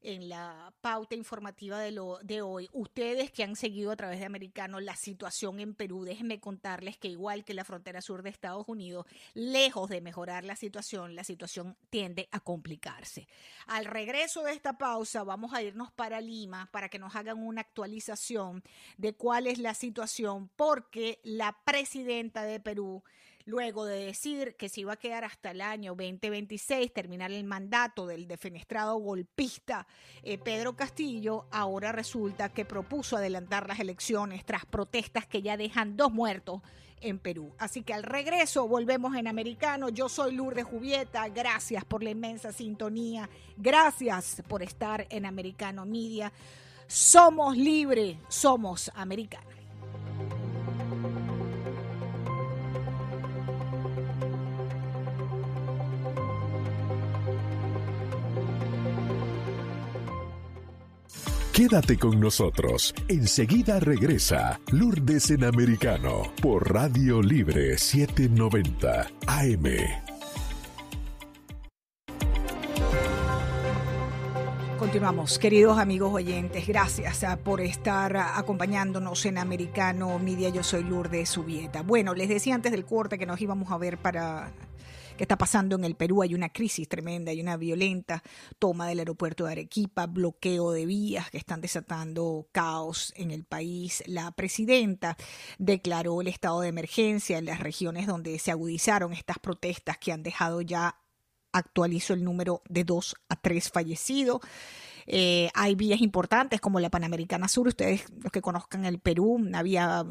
en 0.04 0.30
la 0.30 0.74
pauta 0.82 1.16
informativa 1.16 1.80
de, 1.80 1.92
lo, 1.92 2.20
de 2.22 2.42
hoy. 2.42 2.70
Ustedes 2.74 3.32
que 3.32 3.44
han 3.44 3.56
seguido 3.56 3.92
a 3.92 3.96
través 3.96 4.20
de 4.20 4.26
Americano 4.26 4.80
la 4.80 4.96
situación 4.96 5.60
en 5.60 5.74
Perú, 5.74 6.04
déjenme 6.04 6.40
contarles 6.40 6.98
que 6.98 7.08
igual 7.08 7.46
que 7.46 7.54
la 7.54 7.64
frontera 7.64 8.02
sur 8.02 8.22
de 8.22 8.30
Estados 8.30 8.66
Unidos, 8.68 9.06
lejos 9.34 9.90
de 9.90 10.02
mejorar 10.02 10.44
la 10.44 10.56
situación, 10.56 11.16
la 11.16 11.24
situación 11.24 11.78
tiende 11.90 12.28
a 12.32 12.40
complicarse. 12.40 13.28
Al 13.68 13.86
regreso 13.86 14.44
de 14.44 14.52
esta 14.52 14.78
pausa 14.78 15.24
vamos 15.24 15.54
a 15.54 15.64
irnos 15.64 15.92
para 15.92 16.22
Lima 16.22 16.70
para 16.72 16.90
que 16.90 17.00
nos 17.00 17.16
hagan 17.16 17.42
una 17.42 17.62
actualización 17.62 18.64
de 18.98 19.14
cuál 19.14 19.48
es 19.48 19.58
la 19.58 19.74
situación 19.74 20.50
porque 20.56 21.20
la 21.24 21.58
presidenta 21.64 22.44
de 22.44 22.60
Perú 22.60 23.04
luego 23.46 23.86
de 23.86 24.06
decir 24.06 24.56
que 24.56 24.70
se 24.70 24.82
iba 24.82 24.94
a 24.94 24.98
quedar 24.98 25.24
hasta 25.24 25.52
el 25.52 25.62
año 25.62 25.92
2026, 25.92 26.94
terminar 26.94 27.32
el 27.32 27.44
mandato 27.44 28.08
del 28.08 28.28
defenestrado 28.28 28.96
golpista 28.98 29.86
eh, 30.24 30.38
Pedro 30.38 30.76
Castillo, 30.76 31.46
ahora 31.52 31.92
resulta 31.92 32.50
que 32.50 32.66
propuso 32.66 33.18
adelantar 33.18 33.68
las 33.68 33.80
elecciones 33.80 34.46
tras 34.46 34.66
protestas 34.66 35.28
que 35.28 35.42
ya 35.42 35.58
dejan 35.58 35.98
dos 35.98 36.12
muertos 36.12 36.62
en 37.02 37.20
Perú. 37.20 37.54
Así 37.58 37.84
que 37.84 37.94
al 37.94 38.04
regreso 38.04 38.68
volvemos 38.68 39.16
en 39.16 39.28
americano. 39.28 39.90
Yo 39.90 40.10
soy 40.10 40.34
Lourdes 40.34 40.66
Jubieta. 40.66 41.28
Gracias 41.28 41.84
por 41.86 42.02
la 42.02 42.12
inmensa 42.12 42.52
sintonía. 42.52 43.30
Gracias 43.58 44.42
por 44.48 44.64
estar 44.64 45.06
en 45.10 45.26
Americano 45.26 45.86
Media. 45.86 46.32
Somos 46.88 47.58
libres, 47.58 48.18
somos 48.30 48.92
americanos. 48.96 49.63
Quédate 61.54 62.00
con 62.00 62.20
nosotros. 62.20 62.96
Enseguida 63.08 63.80
regresa 63.80 64.60
Lourdes 64.72 65.30
en 65.30 65.44
Americano 65.44 66.24
por 66.42 66.74
Radio 66.74 67.22
Libre 67.22 67.78
790 67.78 69.12
AM. 69.28 69.64
Continuamos, 74.80 75.38
queridos 75.38 75.78
amigos 75.78 76.12
oyentes, 76.12 76.66
gracias 76.68 77.24
ah, 77.24 77.38
por 77.38 77.62
estar 77.62 78.18
ah, 78.18 78.40
acompañándonos 78.40 79.24
en 79.28 79.38
Americano 79.38 80.18
Media. 80.18 80.50
Yo 80.50 80.64
soy 80.64 80.84
Lourdes 80.84 81.30
Subieta. 81.30 81.84
Bueno, 81.84 82.16
les 82.16 82.30
decía 82.30 82.56
antes 82.56 82.72
del 82.72 82.84
corte 82.84 83.20
que 83.20 83.28
nos 83.28 83.40
íbamos 83.40 83.72
a 83.72 83.78
ver 83.78 84.00
para 84.00 84.52
está 85.24 85.38
pasando 85.38 85.76
en 85.76 85.84
el 85.84 85.96
Perú. 85.96 86.22
Hay 86.22 86.36
una 86.36 86.50
crisis 86.50 86.88
tremenda, 86.88 87.32
hay 87.32 87.42
una 87.42 87.58
violenta 87.58 88.24
toma 88.60 88.88
del 88.88 89.00
aeropuerto 89.00 89.46
de 89.46 89.52
Arequipa, 89.52 90.06
bloqueo 90.08 90.72
de 90.72 90.86
vías 90.86 91.30
que 91.32 91.38
están 91.38 91.62
desatando 91.62 92.48
caos 92.52 93.14
en 93.16 93.32
el 93.32 93.44
país. 93.44 94.04
La 94.06 94.32
presidenta 94.32 95.18
declaró 95.58 96.22
el 96.22 96.28
estado 96.28 96.62
de 96.62 96.70
emergencia 96.70 97.38
en 97.38 97.46
las 97.46 97.60
regiones 97.60 98.08
donde 98.08 98.38
se 98.40 98.52
agudizaron 98.52 99.14
estas 99.14 99.40
protestas 99.40 99.98
que 99.98 100.12
han 100.12 100.24
dejado 100.24 100.62
ya 100.62 101.00
actualizó 101.52 102.14
el 102.14 102.24
número 102.24 102.62
de 102.68 102.84
dos 102.84 103.16
a 103.30 103.36
tres 103.36 103.70
fallecidos. 103.70 104.42
Eh, 105.08 105.50
hay 105.54 105.76
vías 105.76 106.02
importantes 106.02 106.62
como 106.62 106.80
la 106.80 106.90
Panamericana 106.90 107.48
Sur, 107.48 107.68
ustedes 107.68 108.06
los 108.22 108.32
que 108.32 108.42
conozcan 108.42 108.86
el 108.86 109.00
Perú, 109.00 109.34
una 109.34 109.64
vía, 109.64 110.06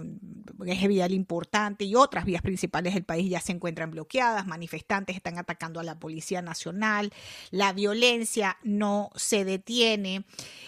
eje 0.66 0.88
vial 0.88 1.12
importante 1.12 1.84
y 1.84 1.94
otras 1.94 2.24
vías 2.24 2.42
principales 2.42 2.94
del 2.94 3.04
país 3.04 3.30
ya 3.30 3.40
se 3.40 3.52
encuentran 3.52 3.90
bloqueadas, 3.90 4.46
manifestantes 4.46 5.16
están 5.16 5.38
atacando 5.38 5.80
a 5.80 5.82
la 5.82 5.98
Policía 5.98 6.42
Nacional, 6.42 7.12
la 7.50 7.72
violencia 7.72 8.58
no 8.62 9.10
se 9.14 9.44
detiene. 9.44 10.24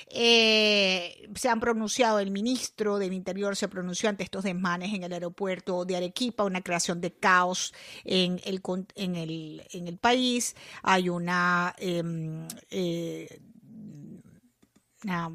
Eh, 0.09 1.29
se 1.35 1.49
han 1.49 1.61
pronunciado, 1.61 2.19
el 2.19 2.31
ministro 2.31 2.99
del 2.99 3.13
Interior 3.13 3.57
se 3.57 3.69
pronunció 3.69 4.09
ante 4.09 4.23
estos 4.23 4.45
desmanes 4.45 4.93
en 4.95 5.03
el 5.03 5.13
aeropuerto 5.13 5.85
de 5.85 5.97
Arequipa, 5.97 6.45
una 6.45 6.61
creación 6.61 7.01
de 7.01 7.13
caos 7.13 7.75
en 8.05 8.41
el, 8.45 8.63
en 8.95 9.17
el, 9.17 9.63
en 9.73 9.89
el 9.89 9.99
país. 9.99 10.55
Hay 10.83 11.09
una 11.09 11.75
em, 11.79 12.47
eh, 12.71 13.41
una 15.05 15.31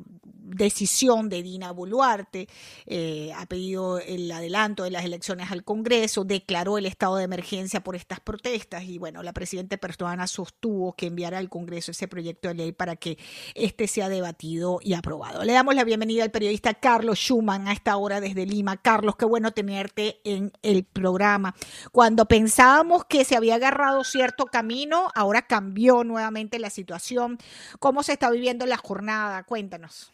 decisión 0.49 1.29
de 1.29 1.43
Dina 1.43 1.71
Boluarte, 1.71 2.47
eh, 2.85 3.31
ha 3.35 3.45
pedido 3.45 3.99
el 3.99 4.31
adelanto 4.31 4.83
de 4.83 4.91
las 4.91 5.05
elecciones 5.05 5.51
al 5.51 5.63
Congreso, 5.63 6.23
declaró 6.23 6.77
el 6.77 6.85
estado 6.85 7.17
de 7.17 7.23
emergencia 7.23 7.81
por 7.83 7.95
estas 7.95 8.19
protestas 8.19 8.83
y 8.83 8.97
bueno, 8.97 9.23
la 9.23 9.33
presidenta 9.33 9.77
Pertuana 9.77 10.27
sostuvo 10.27 10.93
que 10.93 11.07
enviará 11.07 11.37
al 11.37 11.49
Congreso 11.49 11.91
ese 11.91 12.07
proyecto 12.07 12.49
de 12.49 12.55
ley 12.55 12.71
para 12.71 12.95
que 12.95 13.17
este 13.55 13.87
sea 13.87 14.09
debatido 14.09 14.79
y 14.81 14.93
aprobado. 14.93 15.43
Le 15.43 15.53
damos 15.53 15.75
la 15.75 15.83
bienvenida 15.83 16.23
al 16.23 16.31
periodista 16.31 16.73
Carlos 16.73 17.19
Schumann 17.19 17.67
a 17.67 17.73
esta 17.73 17.95
hora 17.97 18.21
desde 18.21 18.45
Lima. 18.45 18.77
Carlos, 18.77 19.15
qué 19.15 19.25
bueno 19.25 19.51
tenerte 19.51 20.19
en 20.23 20.51
el 20.61 20.83
programa. 20.83 21.55
Cuando 21.91 22.25
pensábamos 22.25 23.05
que 23.05 23.25
se 23.25 23.35
había 23.35 23.55
agarrado 23.55 24.03
cierto 24.03 24.45
camino, 24.45 25.09
ahora 25.15 25.43
cambió 25.43 26.03
nuevamente 26.03 26.59
la 26.59 26.69
situación. 26.69 27.37
¿Cómo 27.79 28.03
se 28.03 28.13
está 28.13 28.29
viviendo 28.29 28.65
la 28.65 28.77
jornada? 28.77 29.43
Cuéntanos. 29.43 30.13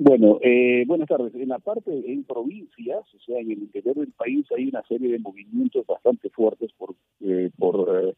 Bueno, 0.00 0.38
eh, 0.42 0.84
buenas 0.86 1.08
tardes. 1.08 1.34
En 1.34 1.48
la 1.48 1.58
parte, 1.58 1.90
en 1.90 2.22
provincias, 2.22 3.02
o 3.12 3.18
sea, 3.18 3.40
en 3.40 3.50
el 3.50 3.58
interior 3.58 3.96
del 3.96 4.12
país 4.12 4.46
hay 4.56 4.68
una 4.68 4.80
serie 4.84 5.10
de 5.10 5.18
movimientos 5.18 5.84
bastante 5.88 6.30
fuertes 6.30 6.70
por, 6.78 6.94
eh, 7.20 7.50
por 7.58 8.04
eh, 8.04 8.14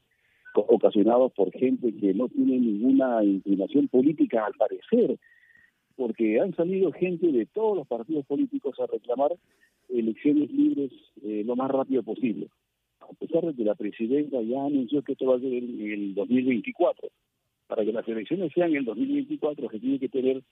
ocasionados 0.53 1.33
por 1.33 1.51
gente 1.53 1.91
que 1.95 2.13
no 2.13 2.29
tiene 2.29 2.59
ninguna 2.59 3.25
inclinación 3.25 3.89
política 3.89 4.45
al 4.45 4.53
parecer, 4.59 5.17
porque 5.97 6.39
han 6.39 6.55
salido 6.55 6.93
gente 6.93 7.33
de 7.33 7.47
todos 7.47 7.79
los 7.79 7.87
partidos 7.87 8.27
políticos 8.27 8.79
a 8.79 8.87
reclamar 8.87 9.33
elecciones 9.89 10.53
libres 10.53 10.93
eh, 11.23 11.45
lo 11.47 11.57
más 11.57 11.71
rápido 11.71 12.03
posible. 12.03 12.49
A 13.01 13.15
pesar 13.15 13.43
de 13.43 13.55
que 13.55 13.65
la 13.65 13.75
presidenta 13.75 14.43
ya 14.43 14.67
anunció 14.67 15.01
que 15.01 15.13
esto 15.13 15.25
va 15.25 15.37
a 15.37 15.41
ser 15.41 15.55
en 15.55 15.81
el 15.81 16.15
2024. 16.15 17.09
Para 17.69 17.87
que 17.87 17.93
las 17.93 18.07
elecciones 18.07 18.53
sean 18.53 18.71
en 18.73 18.79
el 18.79 18.85
2024 18.85 19.71
se 19.71 19.79
tiene 19.79 19.99
que 19.99 20.11
tener 20.11 20.43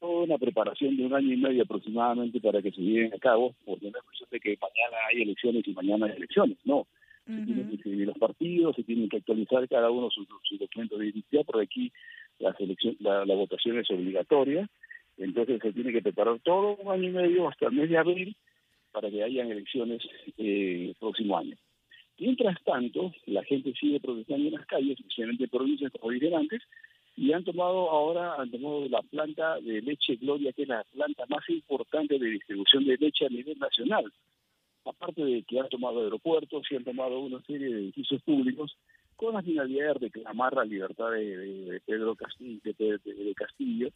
toda 0.00 0.24
una 0.24 0.38
preparación 0.38 0.96
de 0.96 1.06
un 1.06 1.14
año 1.14 1.32
y 1.32 1.36
medio 1.36 1.62
aproximadamente 1.62 2.40
para 2.40 2.62
que 2.62 2.70
se 2.72 2.80
lleven 2.80 3.14
a 3.14 3.18
cabo, 3.18 3.54
porque 3.64 3.90
no 3.90 3.98
es 3.98 4.04
cuestión 4.04 4.28
de 4.30 4.40
que 4.40 4.58
mañana 4.60 4.96
hay 5.08 5.22
elecciones 5.22 5.66
y 5.66 5.72
mañana 5.72 6.06
hay 6.06 6.16
elecciones, 6.16 6.58
no. 6.64 6.86
Se 7.26 7.44
tienen 7.44 7.68
que 7.68 7.74
escribir 7.74 8.06
los 8.06 8.18
partidos, 8.18 8.76
se 8.76 8.84
tienen 8.84 9.08
que 9.08 9.16
actualizar 9.16 9.68
cada 9.68 9.90
uno 9.90 10.10
sus, 10.10 10.28
documentos 10.60 10.96
de 10.96 11.08
identidad, 11.08 11.44
porque 11.44 11.64
aquí 11.64 11.92
la, 12.38 12.54
selección, 12.54 12.96
la, 13.00 13.24
votación 13.24 13.78
es 13.78 13.90
obligatoria, 13.90 14.68
entonces 15.18 15.60
se 15.60 15.72
tiene 15.72 15.92
que 15.92 16.02
preparar 16.02 16.38
todo 16.44 16.76
un 16.76 16.88
año 16.88 17.08
y 17.08 17.12
medio 17.12 17.48
hasta 17.48 17.66
el 17.66 17.72
mes 17.72 17.90
de 17.90 17.98
abril 17.98 18.36
para 18.92 19.10
que 19.10 19.24
hayan 19.24 19.50
elecciones 19.50 20.02
eh, 20.38 20.86
el 20.90 20.94
próximo 21.00 21.36
año. 21.36 21.56
Mientras 22.18 22.62
tanto, 22.62 23.12
la 23.26 23.42
gente 23.44 23.74
sigue 23.74 24.00
protestando 24.00 24.46
en 24.46 24.54
las 24.54 24.66
calles, 24.66 24.98
especialmente 24.98 25.44
en 25.44 25.50
provincias, 25.50 25.92
como 25.92 26.12
dije 26.12 26.34
antes, 26.34 26.62
y 27.16 27.32
han 27.32 27.44
tomado 27.44 27.90
ahora 27.90 28.34
han 28.34 28.50
tomado 28.50 28.86
la 28.88 29.00
planta 29.02 29.58
de 29.60 29.80
leche 29.80 30.16
Gloria, 30.16 30.52
que 30.52 30.62
es 30.62 30.68
la 30.68 30.84
planta 30.92 31.24
más 31.28 31.48
importante 31.48 32.18
de 32.18 32.28
distribución 32.28 32.84
de 32.84 32.98
leche 32.98 33.24
a 33.24 33.30
nivel 33.30 33.58
nacional. 33.58 34.12
aparte 34.84 35.24
de 35.24 35.42
que 35.42 35.58
han 35.58 35.68
tomado 35.68 36.04
aeropuertos 36.04 36.64
y 36.70 36.76
han 36.76 36.84
tomado 36.84 37.18
una 37.18 37.42
serie 37.42 37.68
de 37.68 37.80
edificios 37.80 38.22
públicos 38.22 38.76
con 39.16 39.34
la 39.34 39.42
finalidad 39.42 39.94
de 39.94 40.08
reclamar 40.08 40.54
la 40.54 40.64
libertad 40.64 41.10
de, 41.10 41.80
Pedro 41.84 42.14
Castillo, 42.14 42.60
de, 42.62 43.34
Castillo 43.34 43.88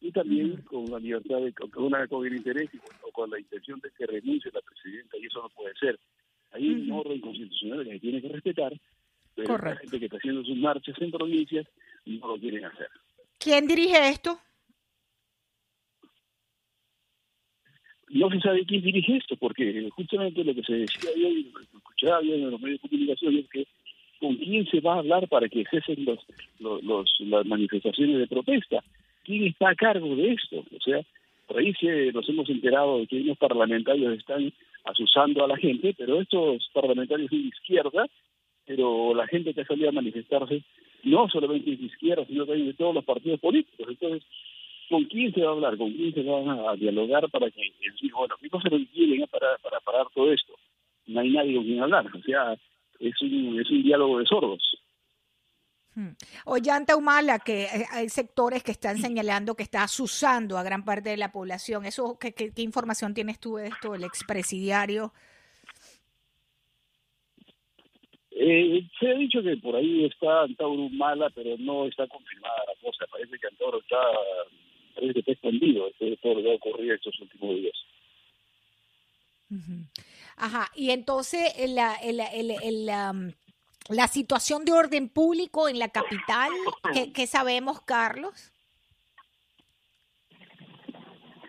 y 0.00 0.12
también 0.12 0.62
con 0.62 0.86
la 0.86 0.98
libertad 0.98 1.40
de 1.40 1.52
con, 1.52 1.84
una, 1.84 2.06
con 2.06 2.24
el 2.24 2.36
interés 2.36 2.70
o 3.02 3.10
con 3.10 3.30
la 3.30 3.38
intención 3.38 3.80
de 3.80 3.90
que 3.90 4.06
renuncie 4.06 4.50
la 4.52 4.62
presidenta 4.62 5.18
y 5.18 5.26
eso 5.26 5.42
no 5.42 5.48
puede 5.50 5.74
ser. 5.74 5.98
Hay 6.52 6.68
un 6.70 6.90
orden 6.92 7.20
constitucional 7.20 7.84
que 7.84 8.00
tiene 8.00 8.22
que 8.22 8.28
respetar, 8.28 8.72
pero 9.34 9.58
la 9.58 9.76
gente 9.76 9.98
que 9.98 10.06
está 10.06 10.16
haciendo 10.16 10.42
sus 10.42 10.56
marchas 10.56 10.96
en 11.00 11.10
provincias 11.10 11.66
no 12.06 12.28
lo 12.28 12.38
quieren 12.38 12.64
hacer. 12.64 12.88
¿Quién 13.38 13.66
dirige 13.66 14.08
esto? 14.08 14.38
no 18.10 18.28
se 18.30 18.40
sabe 18.40 18.64
quién 18.64 18.82
dirige 18.82 19.16
esto, 19.16 19.36
porque 19.36 19.88
justamente 19.90 20.44
lo 20.44 20.54
que 20.54 20.62
se 20.62 20.72
decía 20.72 21.10
hoy, 21.14 21.44
lo 21.44 21.58
que 21.60 21.64
escuchaba 21.76 22.20
en 22.20 22.50
los 22.50 22.60
medios 22.60 22.82
de 22.82 22.88
comunicación 22.88 23.36
es 23.36 23.48
que 23.48 23.66
con 24.18 24.36
quién 24.36 24.66
se 24.66 24.80
va 24.80 24.96
a 24.96 24.98
hablar 24.98 25.28
para 25.28 25.48
que 25.48 25.64
cesen 25.70 26.04
los, 26.04 26.18
los, 26.58 27.08
las 27.20 27.46
manifestaciones 27.46 28.18
de 28.18 28.26
protesta. 28.26 28.82
¿Quién 29.24 29.44
está 29.44 29.70
a 29.70 29.74
cargo 29.74 30.14
de 30.16 30.32
esto? 30.32 30.64
O 30.76 30.80
sea, 30.80 31.00
por 31.46 31.58
ahí 31.58 31.72
se, 31.74 32.12
nos 32.12 32.28
hemos 32.28 32.48
enterado 32.50 32.98
de 32.98 33.06
que 33.06 33.20
unos 33.20 33.38
parlamentarios 33.38 34.18
están 34.18 34.52
asusando 34.84 35.44
a 35.44 35.48
la 35.48 35.56
gente, 35.56 35.94
pero 35.96 36.20
estos 36.20 36.68
parlamentarios 36.74 37.30
son 37.30 37.42
de 37.42 37.48
izquierda, 37.48 38.06
pero 38.66 39.14
la 39.14 39.26
gente 39.26 39.54
que 39.54 39.62
ha 39.62 39.66
salido 39.66 39.88
a 39.88 39.92
manifestarse 39.92 40.62
no 41.04 41.28
solamente 41.28 41.76
de 41.76 41.84
izquierda, 41.84 42.24
sino 42.26 42.46
también 42.46 42.68
de 42.68 42.74
todos 42.74 42.94
los 42.94 43.04
partidos 43.04 43.40
políticos. 43.40 43.86
Entonces, 43.88 44.22
¿con 44.88 45.04
quién 45.04 45.32
se 45.32 45.42
va 45.42 45.50
a 45.50 45.52
hablar? 45.52 45.76
¿Con 45.76 45.92
quién 45.92 46.14
se 46.14 46.22
van 46.22 46.48
a, 46.48 46.74
dialogar 46.74 47.28
para 47.30 47.50
que, 47.50 47.72
bueno, 48.12 48.34
¿qué 48.40 48.50
cosa 48.50 48.68
quieren 48.68 49.26
para, 49.30 49.56
para 49.58 49.80
parar 49.80 50.06
todo 50.14 50.32
esto? 50.32 50.54
No 51.06 51.20
hay 51.20 51.30
nadie 51.30 51.56
con 51.56 51.64
quien 51.64 51.82
hablar. 51.82 52.06
O 52.06 52.22
sea, 52.22 52.56
es 52.98 53.22
un, 53.22 53.60
es 53.60 53.70
un 53.70 53.82
diálogo 53.82 54.18
de 54.18 54.26
sordos. 54.26 54.62
Hmm. 55.94 56.10
Ollanta 56.44 56.96
Humala, 56.96 57.40
que 57.40 57.64
eh, 57.64 57.86
hay 57.90 58.08
sectores 58.08 58.62
que 58.62 58.70
están 58.70 58.98
señalando 58.98 59.56
que 59.56 59.64
está 59.64 59.82
asusando 59.82 60.56
a 60.56 60.62
gran 60.62 60.84
parte 60.84 61.10
de 61.10 61.16
la 61.16 61.32
población. 61.32 61.84
Eso, 61.84 62.16
¿qué, 62.18 62.32
qué, 62.32 62.62
información 62.62 63.12
tienes 63.12 63.40
tú 63.40 63.56
de 63.56 63.68
esto, 63.68 63.94
el 63.94 64.04
expresidiario? 64.04 65.12
Eh, 68.42 68.88
se 68.98 69.06
ha 69.06 69.14
dicho 69.14 69.42
que 69.42 69.54
por 69.58 69.76
ahí 69.76 70.06
está 70.06 70.44
Antauro 70.44 70.84
Humala, 70.84 71.28
pero 71.34 71.58
no 71.58 71.84
está 71.84 72.06
confirmada 72.06 72.64
la 72.68 72.74
cosa. 72.80 73.04
Parece 73.10 73.38
que 73.38 73.46
Antauro 73.46 73.80
está, 73.80 73.98
parece 74.94 75.12
que 75.12 75.20
está 75.20 75.32
escondido 75.32 75.90
de 76.00 76.16
todo 76.16 76.34
lo 76.36 76.42
que 76.42 76.50
ha 76.50 76.54
ocurrido 76.54 76.94
estos 76.94 77.20
últimos 77.20 77.56
días. 77.56 77.74
Ajá, 80.36 80.70
y 80.74 80.90
entonces 80.90 81.52
la, 81.68 81.98
la 83.90 84.08
situación 84.08 84.64
de 84.64 84.72
orden 84.72 85.10
público 85.10 85.68
en 85.68 85.78
la 85.78 85.90
capital, 85.90 86.50
¿qué, 87.12 87.26
sabemos, 87.26 87.82
Carlos? 87.82 88.52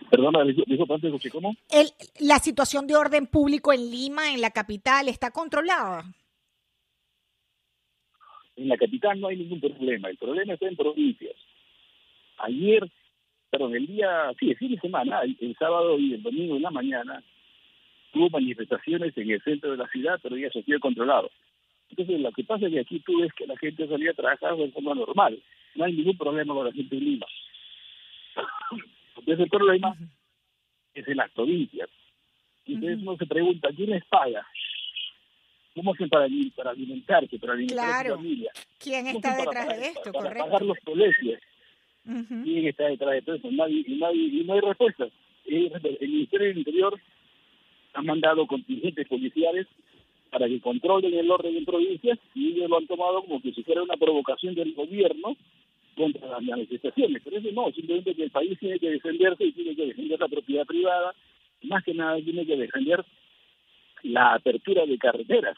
Perdona, 0.09 0.43
dijo 0.43 0.85
¿cómo? 1.31 1.55
El, 1.69 1.93
la 2.19 2.39
situación 2.39 2.85
de 2.85 2.97
orden 2.97 3.27
público 3.27 3.71
en 3.71 3.89
Lima, 3.89 4.33
en 4.33 4.41
la 4.41 4.51
capital, 4.51 5.07
¿está 5.07 5.31
controlada? 5.31 6.03
En 8.61 8.69
la 8.69 8.77
capital 8.77 9.19
no 9.19 9.27
hay 9.27 9.37
ningún 9.37 9.59
problema, 9.59 10.09
el 10.09 10.17
problema 10.17 10.53
está 10.53 10.67
en 10.67 10.75
provincias. 10.75 11.35
Ayer, 12.37 12.87
perdón, 13.49 13.75
el 13.75 13.87
día, 13.87 14.31
sí, 14.39 14.51
el 14.51 14.57
fin 14.57 14.71
de 14.71 14.79
semana, 14.79 15.21
el 15.23 15.55
sábado 15.57 15.97
y 15.97 16.13
el 16.13 16.23
domingo 16.23 16.55
en 16.55 16.61
la 16.61 16.71
mañana, 16.71 17.23
Hubo 18.13 18.29
manifestaciones 18.29 19.17
en 19.17 19.31
el 19.31 19.41
centro 19.41 19.71
de 19.71 19.77
la 19.77 19.87
ciudad, 19.87 20.19
pero 20.21 20.35
ya 20.35 20.49
se 20.49 20.63
fue 20.63 20.79
controlado. 20.79 21.31
Entonces, 21.89 22.19
lo 22.19 22.31
que 22.31 22.43
pasa 22.43 22.67
es 22.67 22.73
que 22.73 22.79
aquí 22.79 22.99
tú 22.99 23.21
ves 23.21 23.31
que 23.33 23.47
la 23.47 23.57
gente 23.57 23.87
salía 23.87 24.11
a 24.11 24.15
trabajar 24.15 24.55
de 24.55 24.71
forma 24.71 24.95
normal. 24.95 25.41
No 25.75 25.85
hay 25.85 25.93
ningún 25.93 26.17
problema 26.17 26.53
con 26.53 26.65
la 26.65 26.73
gente 26.73 26.95
en 26.97 27.05
Lima. 27.05 27.25
Entonces, 29.17 29.43
el 29.43 29.49
problema 29.49 29.95
es 30.93 31.07
en 31.07 31.17
las 31.17 31.31
provincias. 31.31 31.89
Entonces, 32.65 32.99
uno 33.01 33.17
se 33.17 33.25
pregunta, 33.25 33.69
¿quién 33.75 33.91
les 33.91 34.05
paga? 34.05 34.45
¿Cómo 35.75 35.93
hacen 35.93 36.09
para, 36.09 36.27
para 36.55 36.71
alimentarse, 36.71 37.39
para 37.39 37.53
alimentar 37.53 38.05
a 38.05 38.09
su 38.09 38.15
familia? 38.15 38.51
¿Quién 38.77 39.07
está 39.07 39.37
detrás 39.37 39.67
de 39.69 39.85
esto? 39.85 40.11
Para, 40.11 40.33
pagar 40.33 40.61
los 40.63 40.77
colegios. 40.83 41.39
¿Quién 42.03 42.67
está 42.67 42.87
detrás 42.87 43.11
de 43.13 43.21
todo 43.21 43.35
eso? 43.35 43.51
Nadie, 43.51 43.83
y, 43.87 43.95
nadie, 43.95 44.23
y 44.23 44.43
no 44.43 44.53
hay 44.53 44.59
respuesta. 44.59 45.07
El 45.45 45.71
Ministerio 46.01 46.47
del 46.47 46.57
Interior 46.57 46.99
han 47.93 48.05
mandado 48.05 48.45
contingentes 48.47 49.07
policiales 49.07 49.67
para 50.29 50.47
que 50.47 50.61
controlen 50.61 51.13
el 51.13 51.29
orden 51.29 51.55
en 51.55 51.65
provincias 51.65 52.17
y 52.33 52.53
ellos 52.53 52.69
lo 52.69 52.77
han 52.77 52.87
tomado 52.87 53.21
como 53.21 53.41
que 53.41 53.53
si 53.53 53.63
fuera 53.63 53.83
una 53.83 53.97
provocación 53.97 54.55
del 54.55 54.73
gobierno 54.73 55.35
contra 55.95 56.27
las 56.27 56.41
manifestaciones. 56.41 57.21
Pero 57.23 57.37
eso 57.37 57.49
no, 57.53 57.71
simplemente 57.71 58.15
que 58.15 58.23
el 58.23 58.31
país 58.31 58.57
tiene 58.59 58.79
que 58.79 58.91
defenderse 58.91 59.43
y 59.45 59.51
tiene 59.51 59.75
que 59.75 59.87
defender 59.87 60.19
la 60.19 60.27
propiedad 60.27 60.65
privada, 60.65 61.13
más 61.63 61.83
que 61.83 61.93
nada 61.93 62.19
tiene 62.21 62.45
que 62.45 62.55
defender 62.57 63.05
la 64.03 64.33
apertura 64.33 64.85
de 64.85 64.97
carreteras 64.97 65.57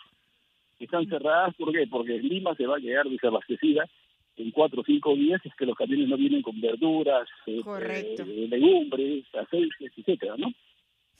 están 0.79 1.07
cerradas. 1.07 1.55
¿Por 1.55 1.71
qué? 1.71 1.87
Porque 1.87 2.19
Lima 2.19 2.55
se 2.55 2.65
va 2.65 2.77
a 2.77 2.81
quedar 2.81 3.07
desabastecida 3.07 3.87
en 4.35 4.51
cuatro 4.51 4.81
o 4.81 4.85
cinco 4.85 5.15
días 5.15 5.41
es 5.45 5.53
que 5.55 5.65
los 5.65 5.77
camiones 5.77 6.07
no 6.09 6.17
vienen 6.17 6.41
con 6.41 6.59
verduras, 6.59 7.27
este, 7.45 8.25
legumbres, 8.25 9.25
aceites, 9.35 9.91
etcétera, 9.95 10.35
¿no? 10.37 10.47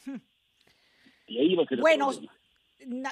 Bueno, 1.79 2.11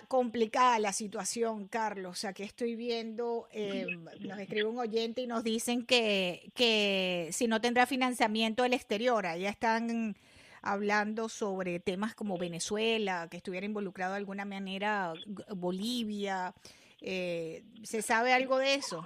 complicada 0.09 0.77
la 0.79 0.91
situación, 0.91 1.67
Carlos. 1.69 2.11
O 2.11 2.15
sea, 2.15 2.33
que 2.33 2.43
estoy 2.43 2.75
viendo, 2.75 3.47
eh, 3.53 3.87
nos 4.19 4.37
escribe 4.37 4.65
un 4.65 4.77
oyente 4.77 5.21
y 5.21 5.27
nos 5.27 5.43
dicen 5.43 5.85
que, 5.85 6.51
que 6.53 7.29
si 7.31 7.47
no 7.47 7.61
tendrá 7.61 7.85
financiamiento 7.85 8.63
del 8.63 8.73
exterior, 8.73 9.25
allá 9.25 9.49
están 9.49 10.15
hablando 10.61 11.29
sobre 11.29 11.79
temas 11.79 12.15
como 12.15 12.37
Venezuela, 12.37 13.27
que 13.29 13.37
estuviera 13.37 13.65
involucrado 13.65 14.13
de 14.13 14.19
alguna 14.19 14.45
manera 14.45 15.13
Bolivia. 15.55 16.53
Eh, 17.01 17.63
¿Se 17.83 18.01
sabe 18.01 18.33
algo 18.33 18.57
de 18.57 18.75
eso? 18.75 19.05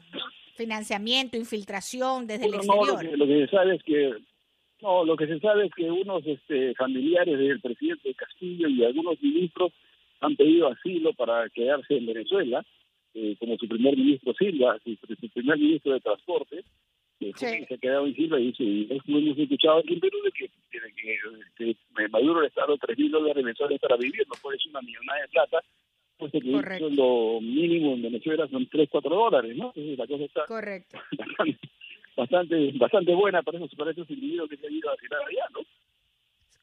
Financiamiento, 0.56 1.38
infiltración 1.38 2.28
desde 2.28 2.46
el 2.48 2.56
exterior. 2.56 3.04
lo, 3.18 3.28
que, 3.28 3.46
se 3.46 3.52
sabe 3.52 3.76
es 3.76 3.84
que 3.84 4.14
no, 4.82 5.04
lo 5.04 5.16
que 5.16 5.28
se 5.28 5.40
sabe 5.40 5.66
es 5.68 5.74
que 5.74 5.90
unos 5.90 6.26
este, 6.26 6.76
familiares 6.76 7.38
del 7.38 7.62
presidente 7.62 8.14
Castillo 8.14 8.68
y 8.68 8.84
algunos 8.84 9.22
ministros 9.22 9.72
han 10.22 10.36
pedido 10.36 10.68
asilo 10.68 11.14
para 11.14 11.50
quedarse 11.50 11.98
en 11.98 12.06
Venezuela, 12.06 12.66
eh, 13.14 13.36
como 13.40 13.58
su 13.58 13.68
primer 13.68 13.96
ministro 13.96 14.34
Silva, 14.34 14.78
su, 14.84 15.30
primer 15.30 15.58
ministro 15.58 15.94
de 15.94 16.02
Transporte, 16.02 16.64
que 17.20 17.34
se 17.34 17.74
ha 17.74 17.78
quedado 17.78 18.06
en 18.06 18.16
Silva 18.16 18.40
y 18.40 18.48
dice, 18.48 18.64
y 18.64 18.88
hemos 18.90 19.38
escuchado 19.38 19.80
aquí 19.80 19.94
en 19.94 20.00
Perú 20.00 20.18
de 20.24 20.32
que, 20.32 20.50
que, 21.58 21.76
que 21.96 22.10
Maduro 22.10 22.42
le 22.42 22.48
está 22.48 22.62
dando 22.62 22.78
3 22.78 23.12
dólares 23.12 23.44
mensuales 23.44 23.80
para 23.80 23.98
vivir, 23.98 24.26
no 24.28 24.36
puede 24.42 24.58
ser 24.60 24.72
una 24.72 24.82
millonada 24.82 25.22
de 25.22 25.28
plata, 25.30 25.64
pues 26.18 26.32
que 26.32 26.40
lo 26.42 27.40
mínimo 27.42 27.94
en 27.94 28.02
Venezuela 28.04 28.48
son 28.48 28.68
3, 28.68 28.90
4 28.90 29.16
dólares, 29.16 29.56
¿no? 29.56 29.68
Entonces 29.76 29.98
la 29.98 30.08
cosa 30.08 30.24
está 30.24 30.46
Correcto 30.46 30.98
bastante 32.16 32.72
bastante 32.76 33.14
buena 33.14 33.44
para 33.44 33.58
esos, 33.58 33.76
para 33.76 33.92
esos 33.92 34.10
individuos 34.10 34.50
que 34.50 34.58
se 34.58 34.68
han 34.68 34.74
ido 34.74 34.90
a 34.90 34.96
tirar 34.96 35.22
allá, 35.22 35.46
¿no? 35.54 35.60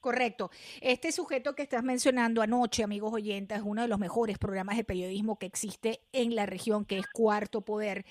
Correcto. 0.03 0.51
Este 0.81 1.12
sujeto 1.12 1.55
que 1.55 1.62
estás 1.62 1.85
mencionando 1.85 2.43
anoche, 2.43 2.83
amigos 2.83 3.15
oyentes, 3.15 3.59
es 3.59 3.62
uno 3.65 3.83
de 3.83 3.88
los 3.88 4.01
mejores 4.01 4.37
programas 4.37 4.77
de 4.77 4.83
periodismo 4.83 5.38
que 5.38 5.47
existe 5.47 6.01
en 6.12 6.35
la 6.35 6.45
región, 6.45 6.85
que 6.85 6.99
es 6.99 7.07
Cuarto 7.07 7.61
Poder. 7.61 8.05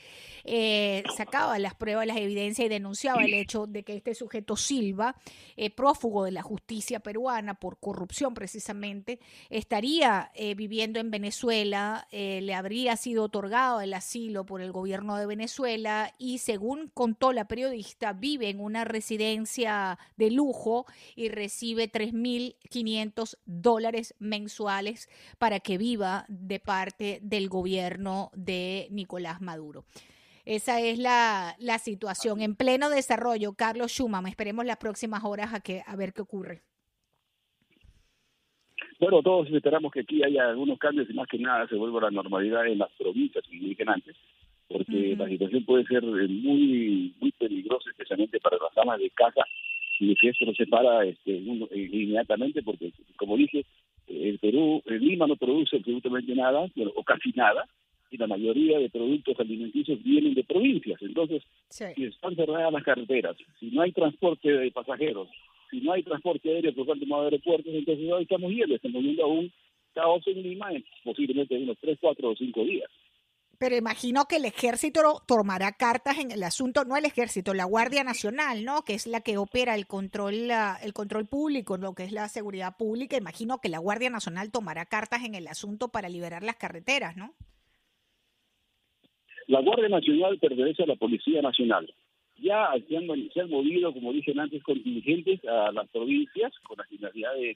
Eh, 0.45 1.03
sacaba 1.17 1.59
las 1.59 1.75
pruebas, 1.75 2.07
las 2.07 2.15
evidencias 2.15 2.65
y 2.65 2.69
denunciaba 2.69 3.25
el 3.25 3.33
hecho 3.33 3.67
de 3.67 3.83
que 3.83 3.97
este 3.97 4.15
sujeto 4.15 4.55
Silva, 4.55 5.17
eh, 5.57 5.69
prófugo 5.69 6.23
de 6.23 6.31
la 6.31 6.43
justicia 6.43 7.01
peruana 7.01 7.55
por 7.55 7.77
corrupción 7.77 8.33
precisamente, 8.33 9.19
estaría 9.49 10.31
eh, 10.33 10.55
viviendo 10.55 10.97
en 11.01 11.11
Venezuela, 11.11 12.07
le 12.09 12.53
habría 12.53 12.95
sido 12.95 13.25
otorgado 13.25 13.81
el 13.81 13.93
asilo 13.93 14.45
por 14.45 14.61
el 14.61 14.71
gobierno 14.71 15.17
de 15.17 15.25
Venezuela 15.25 16.15
y 16.17 16.37
según 16.37 16.89
contó 16.93 17.33
la 17.33 17.49
periodista, 17.49 18.13
vive 18.13 18.47
en 18.47 18.61
una 18.61 18.85
residencia 18.85 19.99
de 20.15 20.31
lujo 20.31 20.85
y 21.17 21.27
recibe 21.27 21.80
3.500 21.89 23.37
dólares 23.45 24.15
mensuales 24.19 25.09
para 25.37 25.59
que 25.59 25.77
viva 25.77 26.25
de 26.27 26.59
parte 26.59 27.19
del 27.21 27.49
gobierno 27.49 28.31
de 28.33 28.87
Nicolás 28.91 29.41
Maduro. 29.41 29.85
Esa 30.45 30.81
es 30.81 30.97
la, 30.97 31.55
la 31.59 31.77
situación 31.77 32.41
en 32.41 32.55
pleno 32.55 32.89
desarrollo. 32.89 33.53
Carlos 33.53 33.91
Schumann, 33.91 34.27
esperemos 34.27 34.65
las 34.65 34.77
próximas 34.77 35.23
horas 35.23 35.53
a, 35.53 35.59
que, 35.61 35.83
a 35.85 35.95
ver 35.95 36.13
qué 36.13 36.21
ocurre. 36.21 36.61
Bueno, 38.99 39.21
todos 39.23 39.49
esperamos 39.51 39.91
que 39.91 40.01
aquí 40.01 40.23
haya 40.23 40.49
algunos 40.49 40.77
cambios 40.77 41.09
y 41.09 41.13
más 41.13 41.27
que 41.27 41.39
nada 41.39 41.67
se 41.67 41.75
vuelva 41.75 41.99
a 41.99 42.03
la 42.03 42.11
normalidad 42.11 42.67
en 42.67 42.77
las 42.77 42.91
provincias, 42.91 43.43
como 43.47 43.63
dije 43.63 43.83
antes, 43.87 44.15
porque 44.67 45.15
la 45.17 45.27
situación 45.27 45.65
puede 45.65 45.85
ser 45.85 46.03
muy 46.03 47.13
muy 47.19 47.31
peligrosa, 47.31 47.89
especialmente 47.89 48.39
para 48.39 48.57
las 48.57 48.77
amas 48.77 48.99
de 48.99 49.09
casa 49.09 49.41
y 50.01 50.15
que 50.15 50.29
esto 50.29 50.45
no 50.45 50.53
se 50.53 50.65
para 50.65 51.05
este, 51.05 51.31
inmediatamente 51.31 52.63
porque, 52.63 52.91
como 53.17 53.37
dije, 53.37 53.63
el 54.07 54.39
Perú, 54.39 54.81
el 54.87 54.99
Lima 54.99 55.27
no 55.27 55.35
produce 55.35 55.77
absolutamente 55.77 56.33
nada, 56.33 56.67
o 56.95 57.03
casi 57.03 57.31
nada, 57.33 57.67
y 58.09 58.17
la 58.17 58.25
mayoría 58.25 58.79
de 58.79 58.89
productos 58.89 59.39
alimenticios 59.39 60.01
vienen 60.03 60.33
de 60.33 60.43
provincias. 60.43 60.99
Entonces, 61.03 61.43
si 61.69 62.05
están 62.05 62.35
cerradas 62.35 62.73
las 62.73 62.83
carreteras, 62.83 63.37
si 63.59 63.67
no 63.67 63.83
hay 63.83 63.91
transporte 63.91 64.51
de 64.51 64.71
pasajeros, 64.71 65.29
si 65.69 65.81
no 65.81 65.93
hay 65.93 66.01
transporte 66.01 66.49
aéreo 66.49 66.73
por 66.73 66.87
parte 66.87 67.05
de 67.05 67.13
aeropuertos, 67.13 67.73
entonces 67.73 68.11
hoy 68.11 68.23
estamos 68.23 68.51
yendo, 68.51 68.75
estamos 68.75 69.03
viendo 69.03 69.23
a 69.23 69.27
un 69.27 69.51
caos 69.93 70.25
en 70.25 70.41
Lima 70.41 70.73
en 70.73 70.83
posiblemente 71.03 71.55
unos 71.57 71.77
3, 71.79 71.97
4 72.01 72.29
o 72.29 72.35
5 72.35 72.63
días. 72.65 72.89
Pero 73.61 73.75
imagino 73.75 74.25
que 74.27 74.37
el 74.37 74.45
ejército 74.45 75.21
tomará 75.27 75.73
cartas 75.73 76.17
en 76.17 76.31
el 76.31 76.41
asunto, 76.41 76.83
no 76.83 76.97
el 76.97 77.05
ejército, 77.05 77.53
la 77.53 77.65
Guardia 77.65 78.03
Nacional, 78.03 78.65
¿no? 78.65 78.81
Que 78.81 78.95
es 78.95 79.05
la 79.05 79.21
que 79.21 79.37
opera 79.37 79.75
el 79.75 79.85
control, 79.85 80.49
el 80.83 80.93
control 80.93 81.27
público, 81.27 81.77
lo 81.77 81.93
que 81.93 82.01
es 82.01 82.11
la 82.11 82.27
seguridad 82.27 82.75
pública. 82.75 83.17
Imagino 83.17 83.59
que 83.61 83.69
la 83.69 83.77
Guardia 83.77 84.09
Nacional 84.09 84.51
tomará 84.51 84.87
cartas 84.87 85.23
en 85.25 85.35
el 85.35 85.47
asunto 85.47 85.89
para 85.89 86.09
liberar 86.09 86.41
las 86.41 86.55
carreteras, 86.55 87.15
¿no? 87.15 87.35
La 89.45 89.61
Guardia 89.61 89.89
Nacional 89.89 90.39
pertenece 90.39 90.81
a 90.81 90.87
la 90.87 90.95
Policía 90.95 91.43
Nacional. 91.43 91.93
Ya 92.39 92.73
se 92.89 92.97
han, 92.97 93.05
movido, 93.05 93.93
como 93.93 94.11
dije 94.11 94.33
antes, 94.35 94.63
contingentes 94.63 95.39
a 95.45 95.71
las 95.71 95.87
provincias 95.89 96.51
con 96.63 96.79
la 96.79 96.85
finalidad 96.85 97.35
de, 97.35 97.55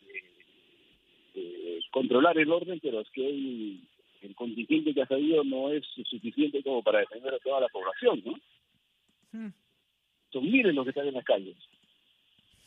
controlar 1.89 2.37
el 2.37 2.51
orden, 2.51 2.79
pero 2.79 3.01
es 3.01 3.09
que 3.09 3.23
el 4.25 4.35
contingente 4.35 4.93
que 4.93 5.01
ha 5.01 5.07
salido 5.07 5.43
no 5.43 5.71
es 5.71 5.85
suficiente 6.09 6.63
como 6.63 6.81
para 6.83 6.99
defender 6.99 7.33
a 7.33 7.39
toda 7.39 7.61
la 7.61 7.67
población, 7.69 8.21
¿no? 8.25 8.33
Hmm. 9.31 9.53
Son 10.31 10.43
miles 10.43 10.73
los 10.73 10.83
que 10.83 10.89
están 10.89 11.07
en 11.07 11.13
las 11.13 11.25
calles. 11.25 11.55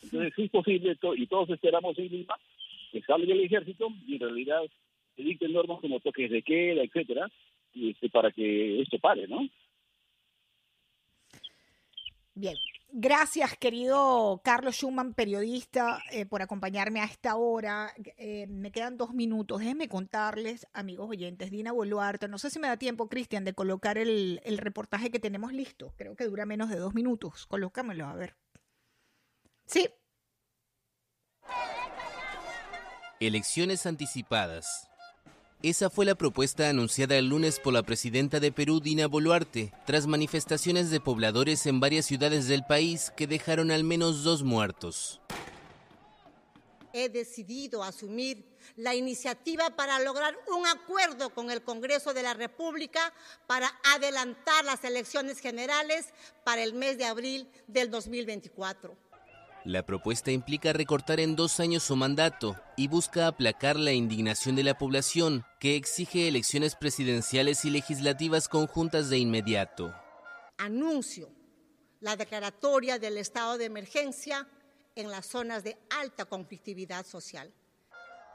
Entonces 0.01 0.33
es 0.37 0.49
posible, 0.49 0.97
y 1.17 1.27
todos 1.27 1.49
esperamos 1.49 1.97
en 1.99 2.07
Lima, 2.07 2.35
que 2.91 3.01
salga 3.01 3.33
el 3.33 3.41
ejército 3.41 3.89
y 4.07 4.15
en 4.15 4.21
realidad 4.21 4.61
se 5.15 5.23
dicten 5.23 5.53
normas 5.53 5.79
como 5.81 5.99
toques 5.99 6.31
de 6.31 6.41
queda, 6.41 6.81
etcétera, 6.81 7.29
este, 7.75 8.09
para 8.09 8.31
que 8.31 8.81
esto 8.81 8.97
pare, 8.99 9.27
¿no? 9.27 9.47
Bien, 12.35 12.55
gracias 12.91 13.57
querido 13.57 14.41
Carlos 14.43 14.75
Schumann, 14.75 15.13
periodista, 15.13 16.01
eh, 16.11 16.25
por 16.25 16.41
acompañarme 16.41 17.01
a 17.01 17.05
esta 17.05 17.35
hora. 17.35 17.93
Eh, 18.17 18.47
me 18.47 18.71
quedan 18.71 18.97
dos 18.97 19.13
minutos. 19.13 19.59
Déjenme 19.59 19.87
contarles, 19.87 20.67
amigos 20.73 21.09
oyentes, 21.09 21.51
Dina 21.51 21.71
Boluarte, 21.71 22.27
no 22.27 22.37
sé 22.37 22.49
si 22.49 22.59
me 22.59 22.67
da 22.67 22.77
tiempo, 22.77 23.09
Cristian, 23.09 23.45
de 23.45 23.53
colocar 23.53 23.97
el, 23.97 24.41
el 24.43 24.57
reportaje 24.57 25.11
que 25.11 25.19
tenemos 25.19 25.53
listo. 25.53 25.93
Creo 25.97 26.15
que 26.15 26.25
dura 26.25 26.45
menos 26.45 26.69
de 26.69 26.77
dos 26.77 26.93
minutos. 26.93 27.45
Colócamelo, 27.47 28.05
a 28.05 28.15
ver. 28.15 28.35
Sí. 29.65 29.87
Elecciones 33.19 33.85
anticipadas. 33.85 34.88
Esa 35.61 35.89
fue 35.89 36.05
la 36.05 36.15
propuesta 36.15 36.69
anunciada 36.69 37.17
el 37.17 37.27
lunes 37.27 37.59
por 37.59 37.73
la 37.73 37.83
presidenta 37.83 38.39
de 38.39 38.53
Perú, 38.53 38.79
Dina 38.79 39.07
Boluarte, 39.07 39.73
tras 39.85 40.07
manifestaciones 40.07 40.89
de 40.89 41.01
pobladores 41.01 41.65
en 41.65 41.81
varias 41.81 42.05
ciudades 42.05 42.47
del 42.47 42.63
país 42.63 43.11
que 43.17 43.27
dejaron 43.27 43.69
al 43.69 43.83
menos 43.83 44.23
dos 44.23 44.43
muertos. 44.43 45.19
He 46.93 47.09
decidido 47.09 47.83
asumir 47.83 48.57
la 48.77 48.95
iniciativa 48.95 49.75
para 49.75 49.99
lograr 49.99 50.33
un 50.47 50.65
acuerdo 50.65 51.31
con 51.31 51.51
el 51.51 51.61
Congreso 51.61 52.13
de 52.13 52.23
la 52.23 52.33
República 52.33 53.13
para 53.45 53.69
adelantar 53.93 54.63
las 54.63 54.85
elecciones 54.85 55.39
generales 55.39 56.13
para 56.45 56.63
el 56.63 56.73
mes 56.73 56.97
de 56.97 57.03
abril 57.03 57.49
del 57.67 57.91
2024. 57.91 59.08
La 59.69 59.85
propuesta 59.85 60.31
implica 60.31 60.73
recortar 60.73 61.19
en 61.19 61.35
dos 61.35 61.59
años 61.59 61.83
su 61.83 61.95
mandato 61.95 62.55
y 62.75 62.87
busca 62.87 63.27
aplacar 63.27 63.75
la 63.75 63.91
indignación 63.91 64.55
de 64.55 64.63
la 64.63 64.75
población, 64.75 65.45
que 65.59 65.75
exige 65.75 66.27
elecciones 66.27 66.73
presidenciales 66.73 67.63
y 67.65 67.69
legislativas 67.69 68.49
conjuntas 68.49 69.11
de 69.11 69.19
inmediato. 69.19 69.93
Anuncio 70.57 71.29
la 71.99 72.15
declaratoria 72.15 72.97
del 72.97 73.19
estado 73.19 73.59
de 73.59 73.65
emergencia 73.65 74.47
en 74.95 75.11
las 75.11 75.27
zonas 75.27 75.63
de 75.63 75.77
alta 76.01 76.25
conflictividad 76.25 77.05
social. 77.05 77.53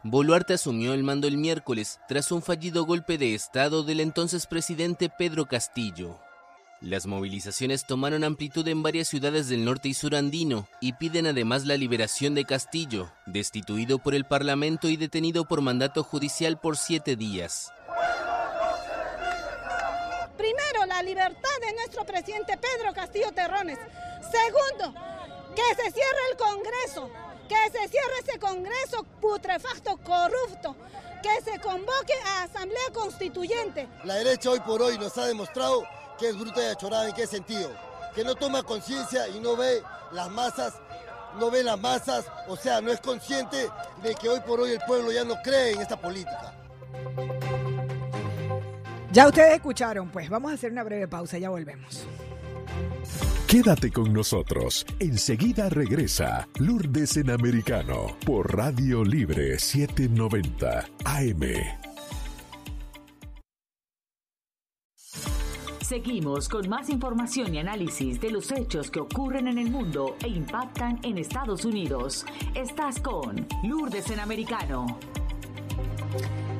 Boluarte 0.05 0.55
asumió 0.55 0.94
el 0.94 1.03
mando 1.03 1.27
el 1.27 1.37
miércoles 1.37 1.99
tras 2.07 2.31
un 2.31 2.42
fallido 2.42 2.85
golpe 2.85 3.18
de 3.18 3.35
Estado 3.35 3.83
del 3.83 3.99
entonces 3.99 4.47
presidente 4.47 5.09
Pedro 5.09 5.47
Castillo. 5.47 6.20
Las 6.85 7.07
movilizaciones 7.07 7.87
tomaron 7.87 8.25
amplitud 8.25 8.68
en 8.68 8.83
varias 8.83 9.09
ciudades 9.09 9.49
del 9.49 9.64
norte 9.64 9.88
y 9.88 9.94
sur 9.94 10.14
andino 10.14 10.68
y 10.83 10.92
piden 10.92 11.27
además 11.27 11.64
la 11.64 11.79
liberación 11.79 12.35
de 12.35 12.44
Castillo, 12.44 13.11
destituido 13.25 13.99
por 13.99 14.14
el 14.14 14.27
Parlamento 14.27 14.88
y 14.90 14.99
detenido 14.99 15.47
por 15.47 15.62
mandato 15.62 16.05
judicial 16.05 16.61
por 16.61 16.77
siete 16.77 17.16
días. 17.16 17.73
Primero, 20.37 20.85
la 20.87 21.03
libertad 21.03 21.57
de 21.66 21.73
nuestro 21.73 22.05
presidente 22.05 22.59
Pedro 22.59 22.92
Castillo 22.92 23.33
Terrones. 23.33 23.79
Segundo, 24.20 24.92
que 25.57 25.83
se 25.83 25.90
cierre 25.90 26.20
el 26.33 26.37
Congreso, 26.37 27.11
que 27.49 27.79
se 27.79 27.88
cierre 27.88 28.18
ese 28.29 28.38
Congreso 28.38 29.05
putrefacto, 29.23 29.97
corrupto, 30.05 30.77
que 31.23 31.51
se 31.51 31.59
convoque 31.61 32.12
a 32.27 32.42
Asamblea 32.42 32.90
Constituyente. 32.92 33.88
La 34.05 34.16
derecha 34.16 34.51
hoy 34.51 34.61
por 34.61 34.83
hoy 34.83 34.99
nos 34.99 35.16
ha 35.16 35.25
demostrado 35.25 35.83
que 36.18 36.29
es 36.29 36.38
bruta 36.38 36.62
y 36.62 36.66
achorada, 36.66 37.09
¿en 37.09 37.14
qué 37.14 37.27
sentido? 37.27 37.70
Que 38.14 38.24
no 38.24 38.35
toma 38.35 38.62
conciencia 38.62 39.29
y 39.29 39.40
no 39.40 39.57
ve 39.57 39.83
las 40.12 40.31
masas, 40.31 40.74
no 41.38 41.50
ve 41.50 41.62
las 41.64 41.81
masas, 41.81 42.27
o 42.48 42.57
sea, 42.57 42.81
no 42.81 42.90
es 42.90 43.00
consciente 43.00 43.68
de 44.03 44.14
que 44.14 44.29
hoy 44.29 44.40
por 44.40 44.61
hoy 44.61 44.72
el 44.72 44.81
pueblo 44.87 45.11
ya 45.12 45.24
no 45.24 45.35
cree 45.42 45.72
en 45.72 45.81
esta 45.81 46.00
política. 46.00 46.55
Ya 49.12 49.29
ustedes 49.29 49.55
escucharon, 49.55 50.11
pues 50.11 50.29
vamos 50.29 50.50
a 50.50 50.55
hacer 50.55 50.72
una 50.72 50.83
breve 50.83 51.07
pausa, 51.07 51.38
ya 51.38 51.50
volvemos. 51.50 52.07
Quédate 53.46 53.92
con 53.92 54.12
nosotros. 54.12 54.85
Enseguida 54.98 55.68
regresa 55.68 56.48
Lourdes 56.59 57.16
en 57.18 57.31
Americano 57.31 58.16
por 58.27 58.57
Radio 58.57 59.05
Libre 59.05 59.61
790 59.61 60.85
AM. 61.05 61.84
Seguimos 65.85 66.49
con 66.49 66.66
más 66.66 66.88
información 66.88 67.55
y 67.55 67.59
análisis 67.59 68.18
de 68.18 68.31
los 68.31 68.51
hechos 68.53 68.90
que 68.90 69.01
ocurren 69.01 69.49
en 69.49 69.59
el 69.59 69.68
mundo 69.68 70.16
e 70.25 70.29
impactan 70.29 70.99
en 71.03 71.18
Estados 71.18 71.66
Unidos. 71.66 72.25
Estás 72.55 73.01
con 73.01 73.47
Lourdes 73.62 74.11
en 74.11 74.18
Americano. 74.18 74.99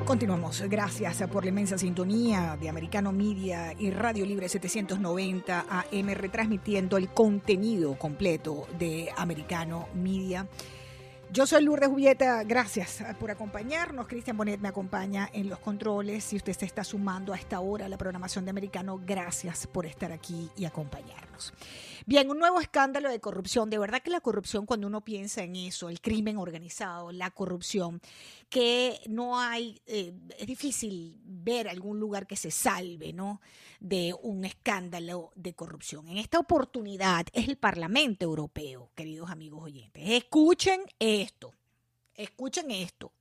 Continuamos. 0.05 0.61
Gracias 0.69 1.23
por 1.33 1.43
la 1.43 1.49
inmensa 1.49 1.79
sintonía 1.79 2.59
de 2.61 2.69
Americano 2.69 3.13
Media 3.13 3.73
y 3.79 3.91
Radio 3.93 4.27
Libre 4.27 4.47
790 4.47 5.65
AM 5.71 6.09
retransmitiendo 6.11 6.99
el 6.99 7.09
contenido 7.09 7.97
completo 7.97 8.67
de 8.79 9.09
Americano 9.17 9.89
Media. 9.95 10.47
Yo 11.35 11.49
soy 11.49 11.65
Lourdes 11.65 11.89
Julieta, 11.89 12.45
gracias 12.45 13.03
por 13.19 13.29
acompañarnos. 13.29 14.07
Cristian 14.07 14.37
Bonet 14.37 14.61
me 14.61 14.69
acompaña 14.69 15.29
en 15.33 15.49
los 15.49 15.59
controles. 15.59 16.23
Si 16.23 16.37
usted 16.37 16.53
se 16.53 16.65
está 16.65 16.85
sumando 16.85 17.33
a 17.33 17.37
esta 17.37 17.59
hora 17.59 17.87
a 17.87 17.89
la 17.89 17.99
programación 17.99 18.45
de 18.45 18.53
Americano, 18.53 19.01
gracias 19.05 19.67
por 19.67 19.85
estar 19.85 20.13
aquí 20.13 20.49
y 20.57 20.65
acompañarnos. 20.65 21.53
Bien, 22.07 22.31
un 22.31 22.39
nuevo 22.39 22.61
escándalo 22.61 23.09
de 23.09 23.19
corrupción. 23.19 23.71
De 23.71 23.79
verdad 23.79 24.03
que 24.03 24.11
la 24.11 24.21
corrupción, 24.21 24.67
cuando 24.67 24.87
uno 24.87 25.03
piensa 25.03 25.43
en 25.43 25.57
eso, 25.57 25.89
el 25.89 26.03
crimen 26.03 26.37
organizado, 26.37 27.13
la 27.13 27.31
corrupción, 27.31 28.03
que 28.51 29.01
no 29.09 29.41
hay, 29.41 29.81
eh, 29.87 30.13
es 30.39 30.47
difícil 30.47 31.19
ver 31.25 31.67
algún 31.67 31.99
lugar 31.99 32.27
que 32.27 32.37
se 32.37 32.51
salve, 32.51 33.15
¿no? 33.15 33.41
De 33.81 34.15
un 34.21 34.45
escándalo 34.45 35.33
de 35.35 35.55
corrupción. 35.55 36.07
En 36.09 36.19
esta 36.19 36.39
oportunidad 36.39 37.27
es 37.33 37.49
el 37.49 37.57
Parlamento 37.57 38.27
Europeo, 38.27 38.91
queridos 38.95 39.31
amigos 39.31 39.63
oyentes. 39.63 40.03
Escuchen 40.07 40.83
esto, 40.99 41.55
escuchen 42.15 42.71
esto. 42.71 43.13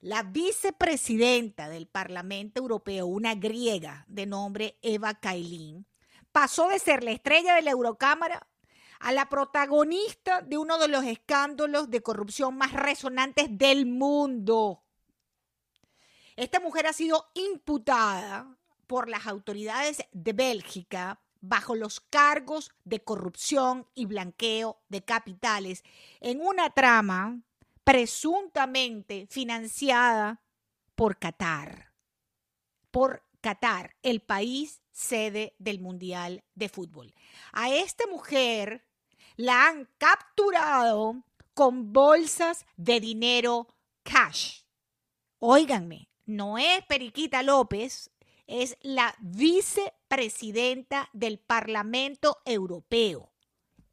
La 0.00 0.24
vicepresidenta 0.24 1.68
del 1.68 1.86
Parlamento 1.86 2.60
Europeo, 2.60 3.06
una 3.06 3.36
griega 3.36 4.04
de 4.08 4.26
nombre 4.26 4.76
Eva 4.82 5.14
Kailin, 5.14 5.86
pasó 6.32 6.68
de 6.68 6.78
ser 6.78 7.04
la 7.04 7.12
estrella 7.12 7.54
de 7.54 7.62
la 7.62 7.70
Eurocámara 7.70 8.48
a 9.00 9.12
la 9.12 9.28
protagonista 9.28 10.40
de 10.40 10.58
uno 10.58 10.78
de 10.78 10.88
los 10.88 11.04
escándalos 11.04 11.90
de 11.90 12.02
corrupción 12.02 12.56
más 12.56 12.72
resonantes 12.72 13.46
del 13.50 13.86
mundo. 13.86 14.82
Esta 16.36 16.60
mujer 16.60 16.86
ha 16.86 16.92
sido 16.92 17.30
imputada 17.34 18.56
por 18.86 19.08
las 19.08 19.26
autoridades 19.26 20.04
de 20.12 20.32
Bélgica 20.32 21.20
bajo 21.40 21.74
los 21.74 22.00
cargos 22.00 22.70
de 22.84 23.02
corrupción 23.02 23.88
y 23.94 24.06
blanqueo 24.06 24.80
de 24.88 25.04
capitales 25.04 25.82
en 26.20 26.40
una 26.40 26.70
trama 26.70 27.40
presuntamente 27.84 29.26
financiada 29.28 30.40
por 30.94 31.18
Qatar. 31.18 31.92
Por 32.92 33.24
Qatar, 33.40 33.96
el 34.02 34.22
país 34.22 34.81
sede 34.92 35.54
del 35.58 35.80
Mundial 35.80 36.44
de 36.54 36.68
Fútbol. 36.68 37.14
A 37.52 37.70
esta 37.74 38.06
mujer 38.06 38.84
la 39.36 39.68
han 39.68 39.88
capturado 39.98 41.24
con 41.54 41.92
bolsas 41.92 42.64
de 42.76 43.00
dinero 43.00 43.68
cash. 44.02 44.62
óiganme, 45.38 46.08
no 46.24 46.56
es 46.56 46.84
Periquita 46.86 47.42
López, 47.42 48.10
es 48.46 48.76
la 48.82 49.14
vicepresidenta 49.20 51.08
del 51.12 51.38
Parlamento 51.38 52.38
Europeo, 52.44 53.32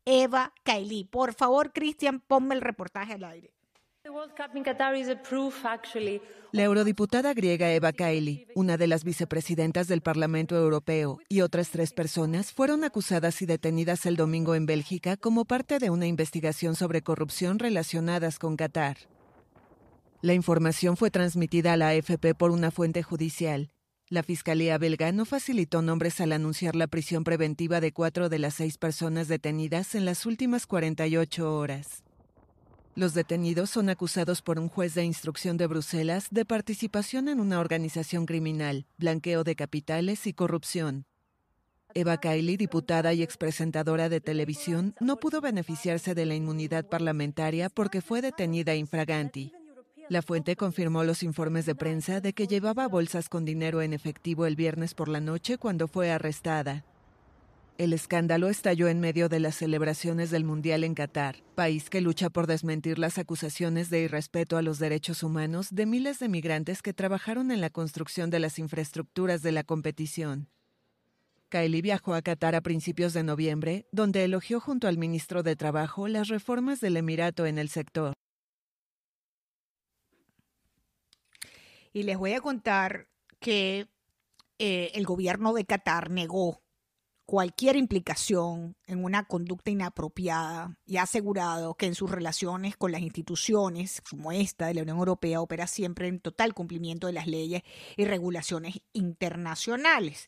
Eva 0.05 0.53
Kaili. 0.63 1.05
Por 1.05 1.33
favor, 1.33 1.73
Cristian, 1.73 2.19
ponme 2.19 2.55
el 2.55 2.61
reportaje 2.61 3.13
al 3.13 3.23
aire. 3.23 3.53
La 6.51 6.63
eurodiputada 6.63 7.33
griega 7.33 7.71
Eva 7.71 7.91
Kaili, 7.93 8.47
una 8.55 8.77
de 8.77 8.87
las 8.87 9.03
vicepresidentas 9.03 9.87
del 9.87 10.01
Parlamento 10.01 10.55
Europeo, 10.55 11.19
y 11.29 11.41
otras 11.41 11.69
tres 11.69 11.93
personas 11.93 12.51
fueron 12.51 12.83
acusadas 12.83 13.41
y 13.41 13.45
detenidas 13.45 14.05
el 14.05 14.15
domingo 14.15 14.55
en 14.55 14.65
Bélgica 14.65 15.15
como 15.15 15.45
parte 15.45 15.77
de 15.77 15.91
una 15.91 16.07
investigación 16.07 16.75
sobre 16.75 17.03
corrupción 17.03 17.59
relacionadas 17.59 18.39
con 18.39 18.55
Qatar. 18.55 18.97
La 20.21 20.33
información 20.33 20.97
fue 20.97 21.11
transmitida 21.11 21.73
a 21.73 21.77
la 21.77 21.89
AFP 21.89 22.33
por 22.33 22.51
una 22.51 22.71
fuente 22.71 23.03
judicial. 23.03 23.71
La 24.09 24.23
Fiscalía 24.23 24.79
belga 24.79 25.11
no 25.11 25.25
facilitó 25.25 25.83
nombres 25.83 26.19
al 26.19 26.31
anunciar 26.31 26.75
la 26.75 26.87
prisión 26.87 27.23
preventiva 27.23 27.79
de 27.79 27.93
cuatro 27.93 28.27
de 28.27 28.39
las 28.39 28.55
seis 28.55 28.79
personas 28.79 29.27
detenidas 29.27 29.93
en 29.93 30.05
las 30.05 30.25
últimas 30.25 30.65
48 30.65 31.55
horas. 31.55 32.03
Los 32.99 33.13
detenidos 33.13 33.69
son 33.69 33.87
acusados 33.87 34.41
por 34.41 34.59
un 34.59 34.67
juez 34.67 34.93
de 34.93 35.05
instrucción 35.05 35.55
de 35.55 35.67
Bruselas 35.67 36.27
de 36.31 36.43
participación 36.43 37.29
en 37.29 37.39
una 37.39 37.61
organización 37.61 38.25
criminal, 38.25 38.87
blanqueo 38.97 39.45
de 39.45 39.55
capitales 39.55 40.27
y 40.27 40.33
corrupción. 40.33 41.05
Eva 41.93 42.17
Kaili, 42.17 42.57
diputada 42.57 43.13
y 43.13 43.23
expresentadora 43.23 44.09
de 44.09 44.19
televisión, 44.19 44.95
no 44.99 45.15
pudo 45.15 45.39
beneficiarse 45.39 46.13
de 46.13 46.25
la 46.25 46.35
inmunidad 46.35 46.89
parlamentaria 46.89 47.69
porque 47.69 48.01
fue 48.01 48.21
detenida 48.21 48.75
infraganti. 48.75 49.53
La 50.09 50.21
fuente 50.21 50.57
confirmó 50.57 51.05
los 51.05 51.23
informes 51.23 51.65
de 51.65 51.75
prensa 51.75 52.19
de 52.19 52.33
que 52.33 52.47
llevaba 52.47 52.89
bolsas 52.89 53.29
con 53.29 53.45
dinero 53.45 53.81
en 53.81 53.93
efectivo 53.93 54.45
el 54.45 54.57
viernes 54.57 54.93
por 54.93 55.07
la 55.07 55.21
noche 55.21 55.57
cuando 55.57 55.87
fue 55.87 56.11
arrestada. 56.11 56.83
El 57.79 57.93
escándalo 57.93 58.49
estalló 58.49 58.89
en 58.89 58.99
medio 58.99 59.29
de 59.29 59.39
las 59.39 59.55
celebraciones 59.55 60.31
del 60.31 60.43
Mundial 60.43 60.83
en 60.83 60.95
Qatar, 60.95 61.37
país 61.55 61.89
que 61.89 62.01
lucha 62.01 62.29
por 62.29 62.45
desmentir 62.45 62.99
las 62.99 63.17
acusaciones 63.17 63.89
de 63.89 64.01
irrespeto 64.01 64.57
a 64.57 64.61
los 64.61 64.79
derechos 64.79 65.23
humanos 65.23 65.69
de 65.71 65.85
miles 65.85 66.19
de 66.19 66.27
migrantes 66.27 66.81
que 66.81 66.93
trabajaron 66.93 67.51
en 67.51 67.61
la 67.61 67.69
construcción 67.69 68.29
de 68.31 68.39
las 68.39 68.59
infraestructuras 68.59 69.43
de 69.43 69.53
la 69.53 69.63
competición. 69.63 70.49
Kylie 71.47 71.81
viajó 71.81 72.15
a 72.15 72.21
Qatar 72.21 72.53
a 72.53 72.59
principios 72.59 73.13
de 73.13 73.23
noviembre, 73.23 73.87
donde 73.93 74.25
elogió 74.25 74.59
junto 74.59 74.89
al 74.89 74.97
ministro 74.97 75.41
de 75.41 75.55
Trabajo 75.55 76.09
las 76.09 76.27
reformas 76.27 76.81
del 76.81 76.97
Emirato 76.97 77.45
en 77.45 77.57
el 77.57 77.69
sector. 77.69 78.11
Y 81.93 82.03
les 82.03 82.17
voy 82.17 82.33
a 82.33 82.41
contar 82.41 83.07
que 83.39 83.87
eh, 84.57 84.91
el 84.95 85.05
gobierno 85.05 85.53
de 85.53 85.63
Qatar 85.63 86.09
negó 86.09 86.61
cualquier 87.29 87.75
implicación 87.75 88.75
en 88.87 89.03
una 89.03 89.23
conducta 89.25 89.69
inapropiada 89.69 90.79
y 90.87 90.97
ha 90.97 91.03
asegurado 91.03 91.75
que 91.75 91.85
en 91.85 91.93
sus 91.93 92.09
relaciones 92.09 92.75
con 92.75 92.91
las 92.91 93.01
instituciones 93.01 94.01
como 94.09 94.31
esta 94.31 94.65
de 94.65 94.73
la 94.73 94.81
Unión 94.81 94.97
Europea 94.97 95.39
opera 95.39 95.67
siempre 95.67 96.07
en 96.07 96.21
total 96.21 96.55
cumplimiento 96.55 97.05
de 97.05 97.13
las 97.13 97.27
leyes 97.27 97.61
y 97.97 98.05
regulaciones 98.05 98.81
internacionales. 98.93 100.27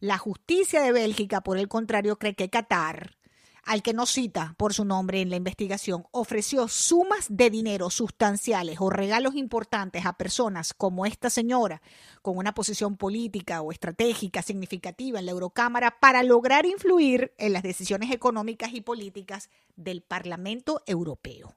La 0.00 0.16
justicia 0.16 0.80
de 0.80 0.90
Bélgica, 0.90 1.42
por 1.42 1.58
el 1.58 1.68
contrario, 1.68 2.18
cree 2.18 2.34
que 2.34 2.48
Qatar 2.48 3.17
al 3.64 3.82
que 3.82 3.92
no 3.92 4.06
cita 4.06 4.54
por 4.56 4.74
su 4.74 4.84
nombre 4.84 5.20
en 5.20 5.30
la 5.30 5.36
investigación, 5.36 6.06
ofreció 6.10 6.68
sumas 6.68 7.26
de 7.28 7.50
dinero 7.50 7.90
sustanciales 7.90 8.78
o 8.80 8.90
regalos 8.90 9.34
importantes 9.34 10.06
a 10.06 10.14
personas 10.14 10.74
como 10.74 11.06
esta 11.06 11.30
señora, 11.30 11.82
con 12.22 12.38
una 12.38 12.54
posición 12.54 12.96
política 12.96 13.60
o 13.62 13.72
estratégica 13.72 14.42
significativa 14.42 15.18
en 15.18 15.26
la 15.26 15.32
Eurocámara, 15.32 15.98
para 16.00 16.22
lograr 16.22 16.66
influir 16.66 17.32
en 17.38 17.52
las 17.52 17.62
decisiones 17.62 18.10
económicas 18.10 18.72
y 18.72 18.80
políticas 18.80 19.50
del 19.76 20.02
Parlamento 20.02 20.82
Europeo. 20.86 21.56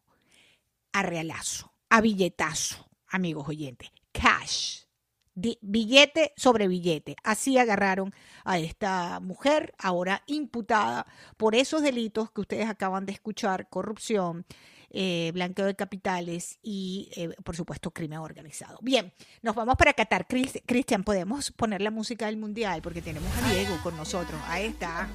A 0.93 1.03
realazo, 1.03 1.73
a 1.89 2.01
billetazo, 2.01 2.89
amigos 3.07 3.47
oyentes, 3.47 3.91
cash 4.11 4.90
billete 5.34 6.34
sobre 6.36 6.67
billete. 6.67 7.15
Así 7.24 7.58
agarraron 7.58 8.13
a 8.44 8.60
esta 8.60 9.20
mujer, 9.20 9.74
ahora 9.78 10.24
imputada 10.28 11.08
por 11.38 11.56
esos 11.56 11.82
delitos 11.82 12.32
que 12.32 12.41
ustedes 12.41 12.70
acaban 12.70 13.06
de 13.06 13.13
escuchar, 13.13 13.70
corrupción, 13.70 14.46
eh, 14.94 15.32
blanqueo 15.34 15.65
de 15.65 15.76
capitales 15.76 16.60
y, 16.62 17.10
eh, 17.15 17.30
por 17.46 17.56
supuesto, 17.56 17.91
crimen 17.91 18.20
organizado. 18.20 18.78
Bien, 18.82 19.13
nos 19.41 19.56
vamos 19.56 19.76
para 19.78 19.94
Qatar. 19.94 20.28
Cristian, 20.28 21.04
¿podemos 21.04 21.52
poner 21.52 21.82
la 21.82 21.91
música 21.91 22.26
del 22.26 22.36
Mundial? 22.36 22.82
Porque 22.82 23.02
tenemos 23.02 23.32
a 23.38 23.54
Diego 23.54 23.78
con 23.82 23.96
nosotros. 23.96 24.39
Ahí 24.48 24.65
está. 24.65 25.08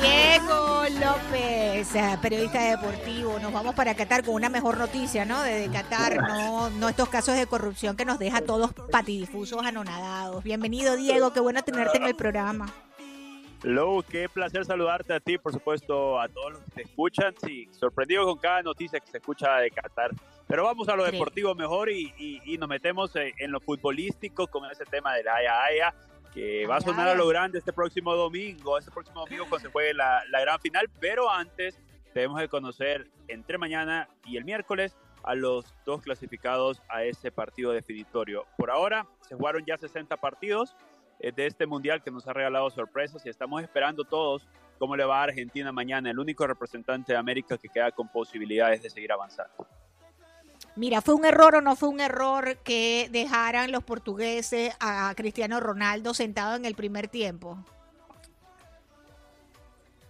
Diego 0.00 0.84
López, 1.00 1.94
eh, 1.94 2.18
periodista 2.22 2.76
deportivo. 2.76 3.38
Nos 3.40 3.52
vamos 3.52 3.74
para 3.74 3.94
Qatar 3.94 4.24
con 4.24 4.34
una 4.34 4.48
mejor 4.48 4.78
noticia, 4.78 5.24
¿no? 5.24 5.42
Desde 5.42 5.72
Qatar, 5.72 6.16
no, 6.16 6.70
no 6.70 6.88
estos 6.88 7.08
casos 7.08 7.36
de 7.36 7.46
corrupción 7.46 7.96
que 7.96 8.04
nos 8.04 8.18
deja 8.18 8.40
todos 8.40 8.72
patidifusos, 8.90 9.64
anonadados. 9.64 10.44
Bienvenido, 10.44 10.96
Diego, 10.96 11.32
qué 11.32 11.40
bueno 11.40 11.62
tenerte 11.62 11.98
en 11.98 12.04
el 12.04 12.14
programa. 12.14 12.72
Lou, 13.64 14.04
qué 14.04 14.28
placer 14.28 14.64
saludarte 14.64 15.14
a 15.14 15.20
ti, 15.20 15.36
por 15.36 15.52
supuesto, 15.52 16.20
a 16.20 16.28
todos 16.28 16.52
los 16.52 16.62
que 16.62 16.70
te 16.70 16.82
escuchan. 16.82 17.34
Sí, 17.44 17.68
sorprendido 17.72 18.24
con 18.24 18.38
cada 18.38 18.62
noticia 18.62 19.00
que 19.00 19.10
se 19.10 19.18
escucha 19.18 19.56
de 19.56 19.70
Qatar. 19.70 20.12
Pero 20.46 20.64
vamos 20.64 20.88
a 20.88 20.94
lo 20.96 21.04
deportivo 21.04 21.54
mejor 21.54 21.90
y, 21.90 22.56
nos 22.58 22.68
metemos 22.68 23.12
en 23.16 23.50
lo 23.50 23.60
futbolístico 23.60 24.46
con 24.46 24.70
ese 24.70 24.84
tema 24.84 25.14
de 25.14 25.24
la 25.24 25.34
Haya 25.34 25.94
que 26.32 26.66
va 26.66 26.76
a 26.76 26.80
sonar 26.80 27.08
a 27.08 27.14
lo 27.14 27.26
grande 27.26 27.58
este 27.58 27.72
próximo 27.72 28.14
domingo, 28.14 28.78
este 28.78 28.90
próximo 28.90 29.20
domingo 29.20 29.46
cuando 29.48 29.68
se 29.68 29.72
juegue 29.72 29.94
la, 29.94 30.22
la 30.30 30.40
gran 30.40 30.60
final. 30.60 30.88
Pero 31.00 31.30
antes 31.30 31.80
debemos 32.14 32.40
de 32.40 32.48
conocer 32.48 33.10
entre 33.28 33.58
mañana 33.58 34.08
y 34.24 34.36
el 34.36 34.44
miércoles 34.44 34.96
a 35.22 35.34
los 35.34 35.74
dos 35.84 36.02
clasificados 36.02 36.82
a 36.88 37.04
ese 37.04 37.30
partido 37.30 37.72
definitorio. 37.72 38.46
Por 38.56 38.70
ahora 38.70 39.06
se 39.20 39.34
jugaron 39.34 39.64
ya 39.66 39.76
60 39.76 40.16
partidos 40.16 40.76
eh, 41.20 41.32
de 41.32 41.46
este 41.46 41.66
mundial 41.66 42.02
que 42.02 42.10
nos 42.10 42.26
ha 42.28 42.32
regalado 42.32 42.70
sorpresas 42.70 43.24
y 43.26 43.28
estamos 43.28 43.62
esperando 43.62 44.04
todos 44.04 44.48
cómo 44.78 44.96
le 44.96 45.04
va 45.04 45.20
a 45.20 45.24
Argentina 45.24 45.72
mañana, 45.72 46.10
el 46.10 46.18
único 46.18 46.46
representante 46.46 47.12
de 47.12 47.18
América 47.18 47.58
que 47.58 47.68
queda 47.68 47.90
con 47.90 48.08
posibilidades 48.08 48.82
de 48.82 48.90
seguir 48.90 49.12
avanzando. 49.12 49.66
Mira, 50.78 51.00
¿fue 51.00 51.14
un 51.14 51.24
error 51.24 51.56
o 51.56 51.60
no 51.60 51.74
fue 51.74 51.88
un 51.88 51.98
error 51.98 52.58
que 52.58 53.08
dejaran 53.10 53.72
los 53.72 53.82
portugueses 53.82 54.72
a 54.78 55.12
Cristiano 55.16 55.58
Ronaldo 55.58 56.14
sentado 56.14 56.54
en 56.54 56.64
el 56.64 56.76
primer 56.76 57.08
tiempo? 57.08 57.58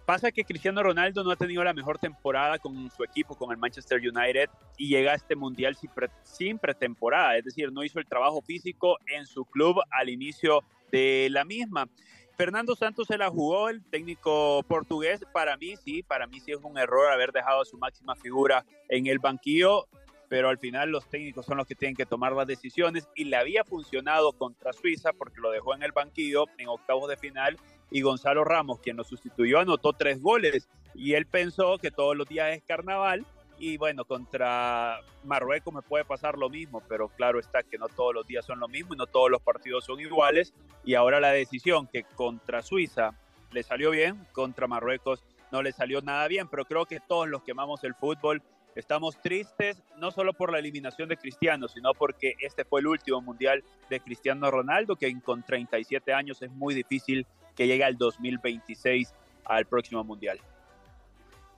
Pasa 0.05 0.31
que 0.31 0.43
Cristiano 0.43 0.83
Ronaldo 0.83 1.23
no 1.23 1.31
ha 1.31 1.35
tenido 1.35 1.63
la 1.63 1.73
mejor 1.73 1.97
temporada 1.97 2.59
con 2.59 2.91
su 2.91 3.03
equipo, 3.03 3.33
con 3.33 3.51
el 3.51 3.57
Manchester 3.57 3.99
United, 3.99 4.47
y 4.77 4.89
llega 4.89 5.13
a 5.13 5.15
este 5.15 5.35
mundial 5.35 5.75
sin 6.21 6.59
pretemporada, 6.59 7.35
es 7.35 7.45
decir, 7.45 7.71
no 7.71 7.83
hizo 7.83 7.97
el 7.97 8.05
trabajo 8.05 8.39
físico 8.43 8.99
en 9.07 9.25
su 9.25 9.45
club 9.45 9.81
al 9.89 10.09
inicio 10.09 10.63
de 10.91 11.29
la 11.31 11.45
misma. 11.45 11.89
Fernando 12.37 12.75
Santos 12.75 13.07
se 13.07 13.17
la 13.17 13.29
jugó, 13.29 13.69
el 13.69 13.83
técnico 13.83 14.63
portugués. 14.67 15.25
Para 15.33 15.57
mí 15.57 15.75
sí, 15.75 16.03
para 16.03 16.25
mí 16.25 16.39
sí 16.39 16.51
es 16.51 16.59
un 16.63 16.77
error 16.77 17.11
haber 17.11 17.31
dejado 17.33 17.63
a 17.63 17.65
su 17.65 17.77
máxima 17.77 18.15
figura 18.15 18.63
en 18.87 19.07
el 19.07 19.19
banquillo, 19.19 19.87
pero 20.29 20.49
al 20.49 20.59
final 20.59 20.91
los 20.91 21.09
técnicos 21.09 21.45
son 21.45 21.57
los 21.57 21.67
que 21.67 21.75
tienen 21.75 21.95
que 21.95 22.05
tomar 22.05 22.31
las 22.33 22.47
decisiones 22.47 23.09
y 23.15 23.25
le 23.25 23.35
había 23.35 23.63
funcionado 23.63 24.31
contra 24.33 24.71
Suiza 24.71 25.11
porque 25.11 25.41
lo 25.41 25.51
dejó 25.51 25.75
en 25.75 25.83
el 25.83 25.91
banquillo 25.91 26.45
en 26.57 26.69
octavos 26.69 27.09
de 27.09 27.17
final 27.17 27.57
y 27.91 28.01
Gonzalo 28.01 28.43
Ramos, 28.43 28.79
quien 28.79 28.95
lo 28.95 29.03
sustituyó, 29.03 29.59
anotó 29.59 29.93
tres 29.93 30.21
goles 30.21 30.69
y 30.93 31.13
él 31.13 31.25
pensó 31.25 31.79
que 31.79 31.91
todos 31.91 32.15
los 32.15 32.29
días 32.29 32.55
es 32.55 32.63
carnaval 32.63 33.25
y 33.57 33.77
bueno, 33.77 34.05
contra 34.05 35.01
Marruecos 35.25 35.73
me 35.73 35.81
puede 35.81 36.05
pasar 36.05 36.37
lo 36.37 36.49
mismo, 36.49 36.81
pero 36.87 37.09
claro 37.09 37.39
está 37.39 37.61
que 37.63 37.77
no 37.77 37.89
todos 37.89 38.13
los 38.13 38.25
días 38.25 38.45
son 38.45 38.59
lo 38.59 38.69
mismo 38.69 38.93
y 38.93 38.97
no 38.97 39.05
todos 39.05 39.29
los 39.29 39.41
partidos 39.41 39.83
son 39.83 39.99
iguales. 39.99 40.53
Y 40.85 40.93
ahora 40.93 41.19
la 41.19 41.31
decisión 41.31 41.85
que 41.87 42.03
contra 42.03 42.61
Suiza 42.61 43.13
le 43.51 43.63
salió 43.63 43.91
bien, 43.91 44.25
contra 44.31 44.67
Marruecos 44.67 45.25
no 45.51 45.61
le 45.61 45.73
salió 45.73 46.01
nada 46.01 46.27
bien, 46.29 46.47
pero 46.47 46.63
creo 46.63 46.85
que 46.85 47.01
todos 47.01 47.27
los 47.27 47.43
que 47.43 47.51
amamos 47.51 47.83
el 47.83 47.95
fútbol 47.95 48.41
estamos 48.75 49.19
tristes, 49.21 49.81
no 49.97 50.11
solo 50.11 50.33
por 50.33 50.51
la 50.51 50.59
eliminación 50.59 51.09
de 51.09 51.17
Cristiano, 51.17 51.67
sino 51.67 51.93
porque 51.93 52.35
este 52.39 52.65
fue 52.65 52.81
el 52.81 52.87
último 52.87 53.21
mundial 53.21 53.63
de 53.89 53.99
Cristiano 53.99 54.49
Ronaldo, 54.51 54.95
que 54.95 55.13
con 55.21 55.43
37 55.43 56.13
años 56.13 56.41
es 56.41 56.51
muy 56.51 56.73
difícil 56.73 57.25
que 57.55 57.67
llegue 57.67 57.83
al 57.83 57.97
2026 57.97 59.13
al 59.45 59.65
próximo 59.65 60.03
mundial. 60.03 60.39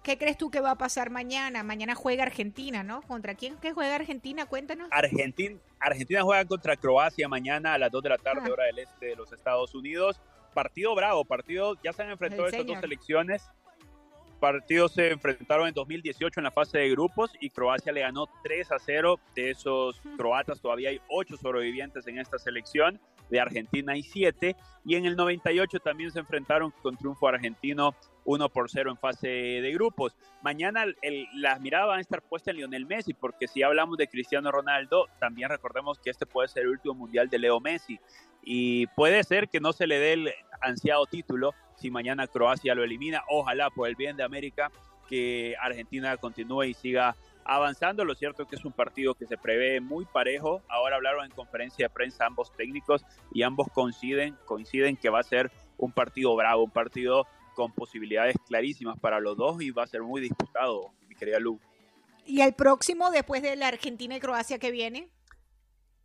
¿Qué 0.03 0.17
crees 0.17 0.35
tú 0.35 0.49
que 0.49 0.61
va 0.61 0.71
a 0.71 0.77
pasar 0.77 1.11
mañana? 1.11 1.61
Mañana 1.61 1.93
juega 1.93 2.23
Argentina, 2.23 2.81
¿no? 2.81 3.03
¿Contra 3.03 3.35
quién 3.35 3.57
que 3.57 3.71
juega 3.71 3.95
Argentina? 3.95 4.47
Cuéntanos. 4.47 4.87
Argentina, 4.89 5.59
Argentina 5.79 6.23
juega 6.23 6.43
contra 6.45 6.75
Croacia 6.75 7.27
mañana 7.27 7.75
a 7.75 7.77
las 7.77 7.91
2 7.91 8.01
de 8.01 8.09
la 8.09 8.17
tarde, 8.17 8.41
ah. 8.45 8.51
hora 8.51 8.65
del 8.65 8.79
este 8.79 9.07
de 9.07 9.15
los 9.15 9.31
Estados 9.31 9.75
Unidos. 9.75 10.19
Partido 10.55 10.95
bravo, 10.95 11.23
partido, 11.23 11.77
ya 11.83 11.93
se 11.93 12.01
han 12.01 12.09
enfrentado 12.09 12.47
estas 12.47 12.65
dos 12.65 12.79
selecciones. 12.79 13.43
Partidos 14.41 14.93
se 14.93 15.11
enfrentaron 15.11 15.67
en 15.67 15.73
2018 15.75 16.39
en 16.39 16.43
la 16.43 16.51
fase 16.51 16.79
de 16.79 16.89
grupos 16.89 17.31
y 17.39 17.51
Croacia 17.51 17.93
le 17.93 18.01
ganó 18.01 18.27
3 18.43 18.71
a 18.71 18.79
0. 18.79 19.19
De 19.35 19.51
esos 19.51 20.01
croatas 20.17 20.59
todavía 20.59 20.89
hay 20.89 20.99
8 21.09 21.37
sobrevivientes 21.37 22.07
en 22.07 22.17
esta 22.17 22.39
selección. 22.39 22.99
De 23.29 23.39
Argentina 23.39 23.93
hay 23.93 24.01
7. 24.01 24.55
Y 24.83 24.95
en 24.95 25.05
el 25.05 25.15
98 25.15 25.79
también 25.79 26.11
se 26.11 26.19
enfrentaron 26.19 26.73
con 26.81 26.97
triunfo 26.97 27.27
argentino 27.27 27.95
1 28.25 28.49
por 28.49 28.69
0 28.69 28.89
en 28.89 28.97
fase 28.97 29.27
de 29.27 29.71
grupos. 29.73 30.17
Mañana 30.41 30.85
las 31.35 31.61
miradas 31.61 31.87
van 31.87 31.99
a 31.99 32.01
estar 32.01 32.23
puestas 32.23 32.53
en 32.53 32.57
Lionel 32.57 32.87
Messi, 32.87 33.13
porque 33.13 33.47
si 33.47 33.61
hablamos 33.61 33.97
de 33.99 34.07
Cristiano 34.07 34.51
Ronaldo, 34.51 35.05
también 35.19 35.49
recordemos 35.49 35.99
que 35.99 36.09
este 36.09 36.25
puede 36.25 36.47
ser 36.47 36.63
el 36.63 36.69
último 36.69 36.95
mundial 36.95 37.29
de 37.29 37.37
Leo 37.37 37.59
Messi. 37.59 37.99
Y 38.43 38.87
puede 38.87 39.23
ser 39.23 39.49
que 39.49 39.59
no 39.59 39.71
se 39.71 39.85
le 39.85 39.99
dé 39.99 40.13
el 40.13 40.33
ansiado 40.61 41.05
título, 41.05 41.53
si 41.81 41.91
mañana 41.91 42.27
Croacia 42.27 42.75
lo 42.75 42.83
elimina. 42.83 43.23
Ojalá 43.27 43.69
por 43.69 43.89
el 43.89 43.95
bien 43.95 44.15
de 44.15 44.23
América 44.23 44.71
que 45.09 45.55
Argentina 45.59 46.15
continúe 46.17 46.63
y 46.63 46.73
siga 46.73 47.15
avanzando. 47.43 48.05
Lo 48.05 48.15
cierto 48.15 48.43
es 48.43 48.49
que 48.49 48.55
es 48.55 48.65
un 48.65 48.71
partido 48.71 49.15
que 49.15 49.25
se 49.25 49.37
prevé 49.37 49.81
muy 49.81 50.05
parejo. 50.05 50.61
Ahora 50.69 50.95
hablaron 50.95 51.25
en 51.25 51.31
conferencia 51.31 51.87
de 51.87 51.89
prensa 51.93 52.25
ambos 52.25 52.51
técnicos 52.55 53.03
y 53.33 53.43
ambos 53.43 53.67
coinciden, 53.73 54.37
coinciden 54.45 54.95
que 54.95 55.09
va 55.09 55.19
a 55.19 55.23
ser 55.23 55.51
un 55.77 55.91
partido 55.91 56.35
bravo, 56.35 56.63
un 56.63 56.71
partido 56.71 57.27
con 57.55 57.73
posibilidades 57.73 58.35
clarísimas 58.47 58.97
para 58.99 59.19
los 59.19 59.35
dos 59.35 59.61
y 59.61 59.71
va 59.71 59.83
a 59.83 59.87
ser 59.87 60.01
muy 60.01 60.21
disputado, 60.21 60.93
mi 61.09 61.15
querida 61.15 61.39
Lu. 61.39 61.59
¿Y 62.25 62.41
el 62.41 62.53
próximo 62.53 63.11
después 63.11 63.41
de 63.41 63.55
la 63.55 63.67
Argentina 63.67 64.15
y 64.15 64.19
Croacia 64.19 64.59
que 64.59 64.71
viene? 64.71 65.09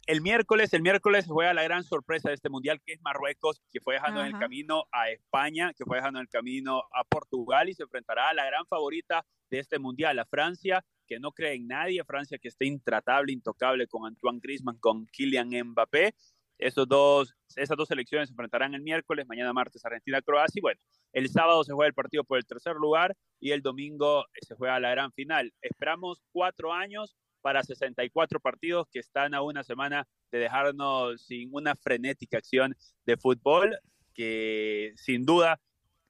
El 0.07 0.21
miércoles, 0.21 0.73
el 0.73 0.83
miércoles 0.83 1.27
juega 1.27 1.53
la 1.53 1.65
gran 1.65 1.83
sorpresa 1.83 2.29
de 2.29 2.37
este 2.37 2.49
mundial, 2.49 2.81
que 2.85 2.93
es 2.93 3.01
Marruecos, 3.03 3.61
que 3.71 3.81
fue 3.81 3.95
dejando 3.95 4.21
en 4.21 4.29
el 4.29 4.39
camino 4.39 4.85
a 4.93 5.11
España, 5.11 5.73
que 5.77 5.85
fue 5.85 5.97
dejando 5.97 6.21
en 6.21 6.25
el 6.25 6.29
camino 6.29 6.79
a 6.93 7.03
Portugal 7.05 7.69
y 7.69 7.75
se 7.75 7.83
enfrentará 7.83 8.29
a 8.29 8.35
la 8.35 8.47
gran 8.47 8.65
favorita 8.67 9.27
de 9.51 9.59
este 9.59 9.81
mundial, 9.81 10.19
a 10.21 10.25
Francia, 10.25 10.85
que 11.09 11.19
no 11.19 11.33
cree 11.33 11.55
en 11.55 11.67
nadie, 11.67 12.05
Francia 12.05 12.39
que 12.39 12.49
está 12.49 12.65
intratable, 12.65 13.33
intocable 13.33 13.89
con 13.89 14.07
Antoine 14.07 14.39
Griezmann, 14.41 14.79
con 14.79 15.07
Kylian 15.07 15.51
Mbappé. 15.71 16.15
Esos 16.59 16.89
dos, 16.89 17.35
esas 17.57 17.77
dos 17.77 17.89
selecciones 17.89 18.29
se 18.29 18.33
enfrentarán 18.33 18.75
el 18.75 18.83
miércoles, 18.83 19.27
mañana 19.27 19.53
martes 19.53 19.85
Argentina-Croacia 19.85 20.59
y 20.59 20.63
bueno, 20.63 20.81
el 21.13 21.29
sábado 21.29 21.65
se 21.65 21.73
juega 21.73 21.89
el 21.89 21.95
partido 21.95 22.25
por 22.25 22.39
el 22.39 22.47
tercer 22.47 22.77
lugar 22.77 23.15
y 23.41 23.51
el 23.51 23.61
domingo 23.61 24.25
se 24.41 24.55
juega 24.55 24.81
la 24.81 24.91
gran 24.91 25.13
final. 25.13 25.53
Esperamos 25.61 26.23
cuatro 26.33 26.73
años 26.73 27.17
para 27.47 27.63
64 27.63 28.41
partidos 28.41 28.89
que 28.91 28.99
están 28.99 29.33
a 29.33 29.41
una 29.41 29.63
semana 29.63 30.09
de 30.33 30.41
dejarnos 30.41 31.23
sin 31.23 31.49
una 31.53 31.77
frenética 31.77 32.39
acción 32.39 32.75
de 33.05 33.17
fútbol 33.17 33.79
que 34.15 34.93
sin 34.97 35.25
duda 35.25 35.61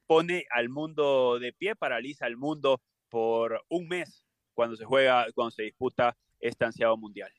pone 0.07 0.47
al 0.49 0.71
mundo 0.71 1.39
de 1.39 1.53
pie, 1.53 1.77
paraliza 1.77 2.25
al 2.25 2.39
mundo 2.39 2.81
por 3.11 3.63
un 3.69 3.87
mes 3.87 4.25
cuando 4.55 4.77
se 4.77 4.87
juega, 4.87 5.27
cuando 5.35 5.51
se 5.51 5.65
disputa 5.65 6.17
este 6.41 6.65
ansiado 6.65 6.97
mundial. 6.97 7.31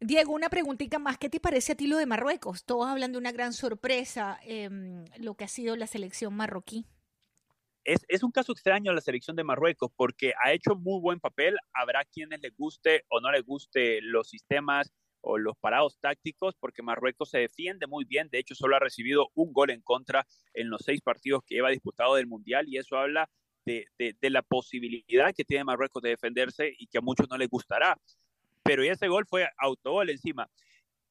Diego, 0.00 0.32
una 0.32 0.48
preguntita 0.48 0.98
más. 0.98 1.18
¿Qué 1.18 1.28
te 1.28 1.38
parece 1.38 1.72
a 1.72 1.76
ti 1.76 1.88
lo 1.88 1.98
de 1.98 2.06
Marruecos? 2.06 2.64
Todos 2.64 2.88
hablan 2.88 3.12
de 3.12 3.18
una 3.18 3.32
gran 3.32 3.52
sorpresa, 3.52 4.40
eh, 4.44 4.70
lo 5.18 5.34
que 5.34 5.44
ha 5.44 5.48
sido 5.48 5.76
la 5.76 5.86
selección 5.86 6.34
marroquí 6.34 6.86
es, 7.86 8.22
un 8.22 8.32
caso 8.32 8.52
extraño 8.52 8.92
la 8.92 9.00
selección 9.00 9.36
de 9.36 9.44
Marruecos 9.44 9.90
porque 9.96 10.32
ha 10.44 10.52
hecho 10.52 10.74
muy 10.74 11.00
buen 11.00 11.20
papel. 11.20 11.56
Habrá 11.72 12.04
quienes 12.04 12.40
les 12.40 12.56
guste 12.56 13.04
o 13.08 13.20
no 13.20 13.30
les 13.30 13.44
guste 13.44 14.00
los 14.02 14.28
sistemas 14.28 14.92
o 15.20 15.38
los 15.38 15.56
parados 15.56 15.98
tácticos, 16.00 16.54
porque 16.58 16.82
Marruecos 16.82 17.30
se 17.30 17.38
defiende 17.38 17.86
muy 17.86 18.04
bien. 18.04 18.28
De 18.30 18.38
hecho, 18.38 18.54
solo 18.54 18.76
ha 18.76 18.80
recibido 18.80 19.28
un 19.34 19.52
gol 19.52 19.70
en 19.70 19.82
contra 19.82 20.26
en 20.54 20.68
los 20.68 20.82
seis 20.84 21.00
partidos 21.00 21.42
que 21.46 21.56
lleva 21.56 21.70
disputado 21.70 22.16
del 22.16 22.26
Mundial 22.26 22.66
y 22.68 22.76
eso 22.78 22.96
habla 22.96 23.28
de, 23.64 23.86
la 24.20 24.42
posibilidad 24.42 25.32
que 25.34 25.44
tiene 25.44 25.64
Marruecos 25.64 26.02
de 26.02 26.10
defenderse 26.10 26.72
y 26.78 26.86
que 26.86 26.98
a 26.98 27.02
muchos 27.02 27.28
no 27.30 27.38
les 27.38 27.48
gustará. 27.48 27.96
Pero 28.62 28.82
ese 28.82 29.08
gol 29.08 29.26
fue 29.28 29.48
autogol 29.58 30.10
encima. 30.10 30.48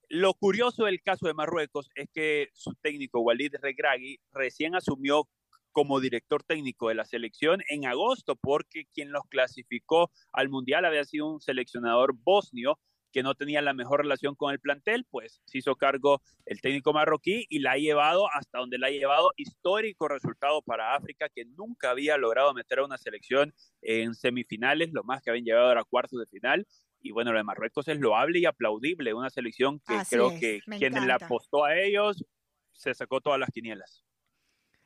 Lo 0.09 0.33
curioso 0.33 0.85
del 0.85 1.01
caso 1.01 1.27
de 1.27 1.33
Marruecos 1.33 1.89
es 1.95 2.09
que 2.13 2.49
su 2.53 2.73
técnico 2.75 3.21
Walid 3.21 3.55
Regragui 3.61 4.19
recién 4.31 4.75
asumió 4.75 5.27
como 5.75 5.99
director 5.99 6.41
técnico 6.41 6.87
de 6.87 6.95
la 6.95 7.03
selección 7.03 7.61
en 7.67 7.85
agosto, 7.85 8.37
porque 8.37 8.85
quien 8.93 9.11
los 9.11 9.23
clasificó 9.29 10.09
al 10.31 10.47
Mundial 10.47 10.85
había 10.85 11.03
sido 11.03 11.27
un 11.27 11.41
seleccionador 11.41 12.15
bosnio 12.15 12.79
que 13.11 13.23
no 13.23 13.35
tenía 13.35 13.61
la 13.61 13.73
mejor 13.73 13.99
relación 13.99 14.35
con 14.35 14.53
el 14.53 14.61
plantel, 14.61 15.05
pues 15.09 15.41
se 15.43 15.57
hizo 15.57 15.75
cargo 15.75 16.21
el 16.45 16.61
técnico 16.61 16.93
marroquí 16.93 17.45
y 17.49 17.59
la 17.59 17.73
ha 17.73 17.77
llevado 17.77 18.25
hasta 18.31 18.59
donde 18.59 18.77
la 18.77 18.87
ha 18.87 18.89
llevado. 18.89 19.31
Histórico 19.35 20.07
resultado 20.07 20.61
para 20.61 20.95
África, 20.95 21.27
que 21.27 21.43
nunca 21.43 21.89
había 21.89 22.15
logrado 22.17 22.53
meter 22.53 22.79
a 22.79 22.85
una 22.85 22.97
selección 22.97 23.53
en 23.81 24.15
semifinales, 24.15 24.91
lo 24.93 25.03
más 25.03 25.21
que 25.21 25.29
habían 25.29 25.43
llegado 25.43 25.73
era 25.73 25.83
cuartos 25.83 26.21
de 26.21 26.25
final. 26.27 26.65
Y 27.01 27.11
bueno, 27.11 27.33
lo 27.33 27.37
de 27.37 27.43
Marruecos 27.43 27.89
es 27.89 27.99
loable 27.99 28.39
y 28.39 28.45
aplaudible, 28.45 29.13
una 29.13 29.29
selección 29.29 29.81
que 29.85 29.97
creo 30.09 30.29
que 30.39 30.61
quien 30.77 30.93
le 30.93 31.11
apostó 31.11 31.65
a 31.65 31.77
ellos 31.77 32.23
se 32.71 32.93
sacó 32.93 33.19
todas 33.19 33.39
las 33.41 33.49
quinielas. 33.49 34.05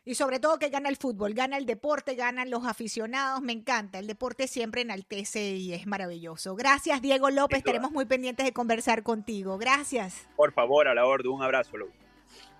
Y 0.09 0.15
sobre 0.15 0.39
todo 0.39 0.57
que 0.57 0.69
gana 0.69 0.89
el 0.89 0.97
fútbol, 0.97 1.35
gana 1.35 1.55
el 1.55 1.67
deporte, 1.67 2.15
ganan 2.15 2.49
los 2.49 2.65
aficionados, 2.65 3.43
me 3.43 3.53
encanta. 3.53 3.99
El 3.99 4.07
deporte 4.07 4.47
siempre 4.47 4.81
enaltece 4.81 5.51
y 5.51 5.71
es 5.71 5.85
maravilloso. 5.85 6.55
Gracias, 6.55 6.99
Diego 6.99 7.29
López. 7.29 7.59
Estaremos 7.59 7.91
muy 7.91 8.05
pendientes 8.05 8.43
de 8.43 8.51
conversar 8.51 9.03
contigo. 9.03 9.59
Gracias. 9.59 10.27
Por 10.35 10.51
favor, 10.51 10.87
a 10.87 10.95
la 10.95 11.05
orden, 11.05 11.31
un 11.31 11.43
abrazo, 11.43 11.73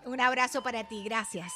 Un 0.06 0.22
abrazo 0.22 0.62
para 0.62 0.88
ti, 0.88 1.04
gracias. 1.04 1.52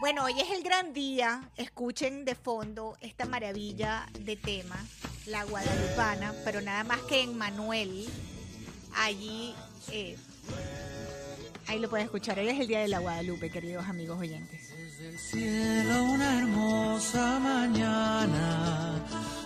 Bueno, 0.00 0.24
hoy 0.24 0.40
es 0.40 0.50
el 0.50 0.64
gran 0.64 0.92
día. 0.92 1.48
Escuchen 1.54 2.24
de 2.24 2.34
fondo 2.34 2.96
esta 3.00 3.26
maravilla 3.26 4.08
de 4.18 4.34
tema, 4.34 4.84
la 5.26 5.44
guadalupana, 5.44 6.34
pero 6.44 6.60
nada 6.62 6.82
más 6.82 6.98
que 7.02 7.22
en 7.22 7.38
Manuel, 7.38 8.08
allí 8.96 9.54
eh, 9.92 10.16
Ahí 11.68 11.78
lo 11.78 11.90
pueden 11.90 12.06
escuchar. 12.06 12.38
Hoy 12.38 12.48
es 12.48 12.58
el 12.58 12.66
Día 12.66 12.80
de 12.80 12.88
la 12.88 12.98
Guadalupe, 12.98 13.50
queridos 13.50 13.86
amigos 13.86 14.18
oyentes. 14.18 14.70
Desde 14.74 15.08
el 15.10 15.18
cielo 15.18 16.04
una 16.04 16.38
hermosa 16.38 17.38
mañana, 17.40 19.04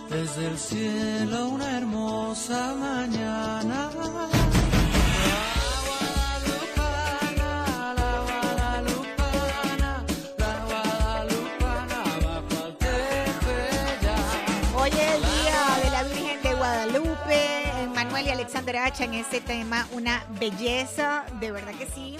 desde 0.09 0.47
el 0.47 0.57
cielo 0.57 1.49
una 1.49 1.77
hermosa 1.77 2.75
mañana. 2.75 3.89
En 18.73 19.13
este 19.13 19.39
tema, 19.39 19.87
una 19.91 20.25
belleza, 20.39 21.25
de 21.39 21.51
verdad 21.51 21.75
que 21.75 21.85
sí. 21.85 22.17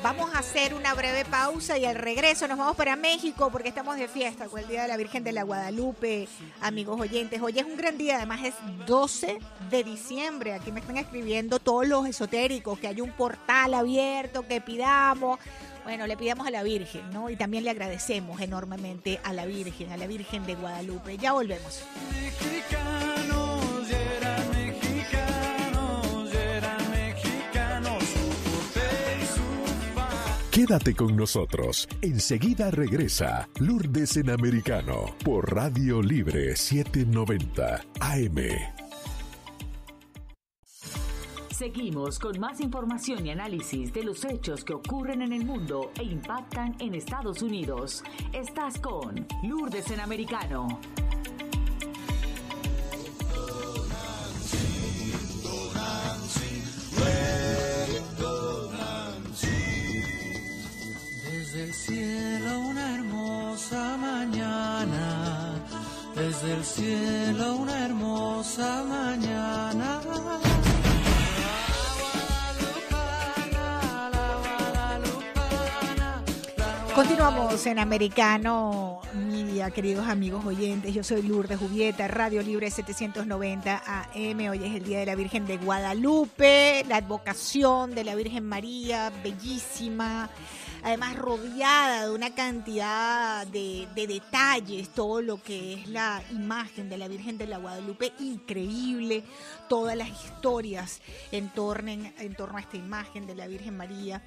Vamos 0.00 0.32
a 0.32 0.38
hacer 0.38 0.72
una 0.74 0.94
breve 0.94 1.24
pausa 1.24 1.76
y 1.76 1.86
al 1.86 1.96
regreso 1.96 2.46
nos 2.46 2.56
vamos 2.56 2.76
para 2.76 2.94
México 2.94 3.50
porque 3.50 3.70
estamos 3.70 3.96
de 3.96 4.06
fiesta 4.06 4.46
con 4.46 4.60
el 4.60 4.68
Día 4.68 4.82
de 4.82 4.88
la 4.88 4.96
Virgen 4.96 5.24
de 5.24 5.32
la 5.32 5.42
Guadalupe, 5.42 6.28
amigos 6.60 7.00
oyentes. 7.00 7.42
Hoy 7.42 7.58
es 7.58 7.64
un 7.64 7.76
gran 7.76 7.98
día, 7.98 8.18
además 8.18 8.44
es 8.44 8.54
12 8.86 9.40
de 9.70 9.82
diciembre. 9.82 10.54
Aquí 10.54 10.70
me 10.70 10.78
están 10.78 10.98
escribiendo 10.98 11.58
todos 11.58 11.88
los 11.88 12.06
esotéricos, 12.06 12.78
que 12.78 12.86
hay 12.86 13.00
un 13.00 13.10
portal 13.10 13.74
abierto, 13.74 14.46
que 14.46 14.60
pidamos. 14.60 15.40
Bueno, 15.82 16.06
le 16.06 16.16
pidamos 16.16 16.46
a 16.46 16.52
la 16.52 16.62
Virgen, 16.62 17.10
¿no? 17.10 17.28
Y 17.28 17.34
también 17.34 17.64
le 17.64 17.70
agradecemos 17.70 18.40
enormemente 18.40 19.18
a 19.24 19.32
la 19.32 19.46
Virgen, 19.46 19.90
a 19.90 19.96
la 19.96 20.06
Virgen 20.06 20.46
de 20.46 20.54
Guadalupe. 20.54 21.18
Ya 21.18 21.32
volvemos. 21.32 21.82
Quédate 30.58 30.92
con 30.92 31.14
nosotros. 31.14 31.88
Enseguida 32.02 32.72
regresa 32.72 33.48
Lourdes 33.60 34.16
en 34.16 34.28
Americano 34.28 35.14
por 35.24 35.54
Radio 35.54 36.02
Libre 36.02 36.56
790 36.56 37.80
AM. 38.00 38.36
Seguimos 41.52 42.18
con 42.18 42.40
más 42.40 42.58
información 42.60 43.24
y 43.24 43.30
análisis 43.30 43.92
de 43.92 44.02
los 44.02 44.24
hechos 44.24 44.64
que 44.64 44.74
ocurren 44.74 45.22
en 45.22 45.32
el 45.32 45.44
mundo 45.44 45.92
e 45.96 46.02
impactan 46.02 46.74
en 46.80 46.96
Estados 46.96 47.40
Unidos. 47.40 48.02
Estás 48.32 48.80
con 48.80 49.28
Lourdes 49.44 49.92
en 49.92 50.00
Americano. 50.00 50.80
Cielo 61.88 62.60
una 62.60 62.94
hermosa 62.96 63.96
mañana, 63.96 65.54
desde 66.14 66.52
el 66.52 66.64
cielo 66.64 67.56
una 67.56 67.86
hermosa 67.86 68.84
mañana. 68.84 70.00
Continuamos 76.94 77.64
en 77.66 77.78
Americano 77.78 79.00
Media, 79.14 79.70
queridos 79.70 80.08
amigos 80.08 80.44
oyentes. 80.44 80.92
Yo 80.92 81.02
soy 81.02 81.22
Lourdes 81.22 81.58
Jubieta, 81.58 82.06
Radio 82.08 82.42
Libre 82.42 82.70
790 82.70 83.82
AM. 83.86 84.50
Hoy 84.50 84.64
es 84.64 84.74
el 84.74 84.82
Día 84.84 84.98
de 84.98 85.06
la 85.06 85.14
Virgen 85.14 85.46
de 85.46 85.56
Guadalupe, 85.56 86.84
la 86.86 86.96
advocación 86.96 87.94
de 87.94 88.04
la 88.04 88.14
Virgen 88.14 88.44
María, 88.44 89.10
bellísima. 89.22 90.28
Además, 90.82 91.16
rodeada 91.16 92.06
de 92.06 92.14
una 92.14 92.34
cantidad 92.34 93.46
de, 93.46 93.88
de 93.94 94.06
detalles, 94.06 94.88
todo 94.90 95.22
lo 95.22 95.42
que 95.42 95.74
es 95.74 95.88
la 95.88 96.22
imagen 96.30 96.88
de 96.88 96.98
la 96.98 97.08
Virgen 97.08 97.38
de 97.38 97.46
la 97.46 97.58
Guadalupe, 97.58 98.12
increíble. 98.18 99.24
Todas 99.68 99.96
las 99.96 100.08
historias 100.08 101.00
en 101.32 101.50
torno, 101.50 101.90
en 101.90 102.34
torno 102.34 102.58
a 102.58 102.60
esta 102.60 102.76
imagen 102.76 103.26
de 103.26 103.34
la 103.34 103.46
Virgen 103.46 103.76
María. 103.76 104.22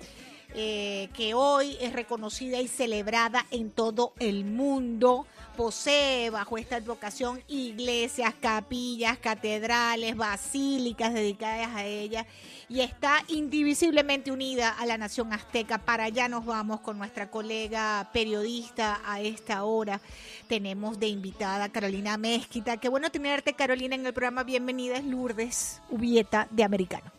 Eh, 0.53 1.09
que 1.13 1.33
hoy 1.33 1.77
es 1.79 1.93
reconocida 1.93 2.59
y 2.59 2.67
celebrada 2.67 3.45
en 3.51 3.71
todo 3.71 4.13
el 4.19 4.43
mundo. 4.43 5.25
Posee 5.55 6.29
bajo 6.29 6.57
esta 6.57 6.77
advocación 6.77 7.41
iglesias, 7.47 8.33
capillas, 8.39 9.17
catedrales, 9.17 10.15
basílicas 10.15 11.13
dedicadas 11.13 11.75
a 11.75 11.85
ella 11.85 12.25
y 12.69 12.79
está 12.79 13.17
indivisiblemente 13.27 14.31
unida 14.31 14.69
a 14.69 14.85
la 14.85 14.97
nación 14.97 15.33
azteca. 15.33 15.77
Para 15.79 16.05
allá 16.05 16.29
nos 16.29 16.45
vamos 16.45 16.79
con 16.79 16.97
nuestra 16.97 17.29
colega 17.29 18.09
periodista 18.13 19.01
a 19.05 19.19
esta 19.19 19.65
hora. 19.65 19.99
Tenemos 20.47 20.99
de 20.99 21.07
invitada 21.07 21.69
Carolina 21.69 22.17
Mezquita. 22.17 22.77
Qué 22.77 22.87
bueno 22.87 23.09
tenerte, 23.09 23.53
Carolina, 23.53 23.95
en 23.95 24.05
el 24.05 24.13
programa. 24.13 24.43
Bienvenida, 24.43 24.95
es 24.97 25.05
Lourdes 25.05 25.81
Ubieta 25.89 26.47
de 26.49 26.63
Americano. 26.63 27.11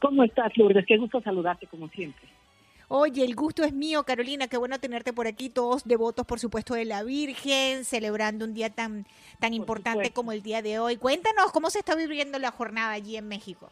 ¿Cómo 0.00 0.24
estás, 0.24 0.56
Lourdes? 0.56 0.86
Qué 0.86 0.96
gusto 0.96 1.20
saludarte, 1.20 1.66
como 1.66 1.88
siempre. 1.88 2.35
Oye, 2.88 3.24
el 3.24 3.34
gusto 3.34 3.64
es 3.64 3.72
mío, 3.72 4.04
Carolina, 4.04 4.46
qué 4.46 4.56
bueno 4.56 4.78
tenerte 4.78 5.12
por 5.12 5.26
aquí, 5.26 5.50
todos 5.50 5.84
devotos, 5.84 6.24
por 6.24 6.38
supuesto, 6.38 6.74
de 6.74 6.84
la 6.84 7.02
Virgen, 7.02 7.84
celebrando 7.84 8.44
un 8.44 8.54
día 8.54 8.70
tan, 8.70 9.06
tan 9.40 9.54
importante 9.54 10.10
como 10.10 10.30
el 10.30 10.42
día 10.42 10.62
de 10.62 10.78
hoy. 10.78 10.96
Cuéntanos 10.96 11.50
cómo 11.52 11.68
se 11.68 11.80
está 11.80 11.96
viviendo 11.96 12.38
la 12.38 12.52
jornada 12.52 12.92
allí 12.92 13.16
en 13.16 13.26
México. 13.26 13.70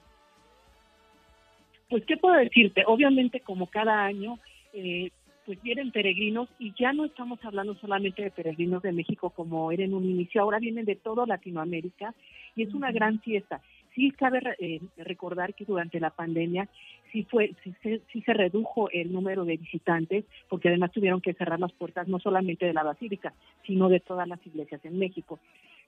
Pues, 1.89 2.05
¿qué 2.07 2.17
puedo 2.17 2.35
decirte? 2.35 2.83
Obviamente, 2.89 3.39
como 3.39 3.69
cada 3.69 4.05
año, 4.05 4.41
eh, 4.73 5.11
pues 5.47 5.63
vienen 5.63 5.93
peregrinos 5.93 6.49
y 6.59 6.75
ya 6.77 6.93
no 6.93 7.05
estamos 7.05 7.39
hablando 7.45 7.77
solamente 7.77 8.23
de 8.23 8.31
peregrinos 8.33 8.83
de 8.83 8.93
México 8.93 9.31
como 9.31 9.71
era 9.71 9.85
en 9.85 9.95
un 9.95 10.05
inicio, 10.05 10.41
ahora 10.41 10.59
vienen 10.59 10.87
de 10.87 10.97
toda 10.97 11.27
Latinoamérica 11.27 12.15
y 12.57 12.63
es 12.63 12.75
una 12.75 12.91
gran 12.91 13.21
fiesta. 13.21 13.61
Sí 13.95 14.11
cabe 14.11 14.41
eh, 14.59 14.81
recordar 14.97 15.55
que 15.55 15.65
durante 15.65 16.01
la 16.01 16.11
pandemia 16.11 16.69
sí 17.13 17.25
fue 17.31 17.55
sí, 17.63 18.23
se 18.23 18.35
redujo 18.35 18.91
el 18.91 19.13
número 19.13 19.45
de 19.45 19.57
visitantes 19.57 20.25
porque 20.49 20.69
además 20.69 20.93
tuvieron 20.93 21.21
que 21.21 21.35
cerrar 21.35 21.61
las 21.61 21.73
puertas 21.73 22.09
no 22.09 22.19
solamente 22.19 22.67
de 22.67 22.73
la 22.73 22.83
basílica 22.83 23.33
sino 23.65 23.89
de 23.89 24.01
todas 24.01 24.27
las 24.27 24.45
iglesias 24.47 24.85
en 24.85 24.99
México. 24.99 25.39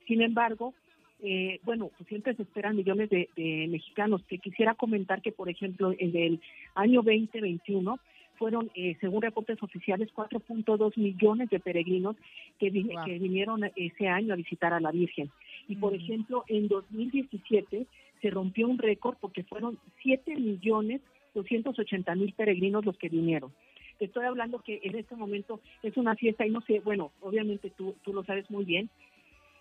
Sin 0.07 0.21
embargo 0.21 0.73
eh, 1.21 1.59
bueno 1.63 1.89
pues 1.97 2.07
siempre 2.07 2.33
se 2.35 2.43
esperan 2.43 2.77
millones 2.77 3.09
de, 3.09 3.27
mexicanos. 3.69 4.23
Que 4.27 4.37
quisiera 4.37 4.73
comentar 4.75 5.21
que 5.21 5.33
por 5.33 5.49
ejemplo 5.49 5.93
en 5.97 6.15
el 6.15 6.39
año 6.75 7.01
2021 7.01 7.99
fueron, 8.37 8.71
eh, 8.75 8.95
según 9.01 9.21
reportes 9.21 9.61
oficiales, 9.61 10.09
4.2 10.13 10.95
millones 10.97 11.49
de 11.49 11.59
peregrinos 11.59 12.15
que, 12.59 12.71
que 12.71 13.19
vinieron 13.19 13.63
ese 13.75 14.07
año 14.07 14.33
a 14.33 14.37
visitar 14.37 14.73
a 14.73 14.79
la 14.79 14.91
Virgen. 14.91 15.31
Y, 15.67 15.75
por 15.75 15.93
ejemplo, 15.93 16.43
en 16.47 16.67
2017 16.67 17.87
se 18.21 18.29
rompió 18.29 18.67
un 18.67 18.77
récord 18.77 19.17
porque 19.19 19.43
fueron 19.43 19.77
7 20.01 20.35
millones 20.35 21.01
280 21.33 22.15
mil 22.15 22.33
peregrinos 22.33 22.85
los 22.85 22.97
que 22.97 23.09
vinieron. 23.09 23.53
Te 23.99 24.05
estoy 24.05 24.25
hablando 24.25 24.59
que 24.59 24.79
en 24.83 24.95
este 24.95 25.15
momento 25.15 25.59
es 25.83 25.97
una 25.97 26.15
fiesta 26.15 26.45
y 26.45 26.51
no 26.51 26.61
sé, 26.61 26.79
bueno, 26.79 27.11
obviamente 27.21 27.71
tú, 27.71 27.95
tú 28.03 28.13
lo 28.13 28.23
sabes 28.23 28.49
muy 28.49 28.65
bien, 28.65 28.89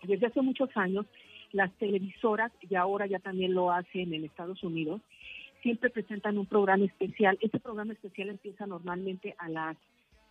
desde 0.02 0.26
hace 0.26 0.42
muchos 0.42 0.70
años 0.76 1.06
las 1.52 1.72
televisoras, 1.74 2.52
y 2.68 2.74
ahora 2.74 3.06
ya 3.06 3.18
también 3.18 3.54
lo 3.54 3.70
hacen 3.70 4.12
en 4.12 4.24
Estados 4.24 4.62
Unidos, 4.62 5.00
siempre 5.62 5.90
presentan 5.90 6.38
un 6.38 6.46
programa 6.46 6.84
especial. 6.84 7.38
Este 7.40 7.60
programa 7.60 7.92
especial 7.92 8.28
empieza 8.28 8.66
normalmente 8.66 9.34
a 9.38 9.48
las 9.48 9.76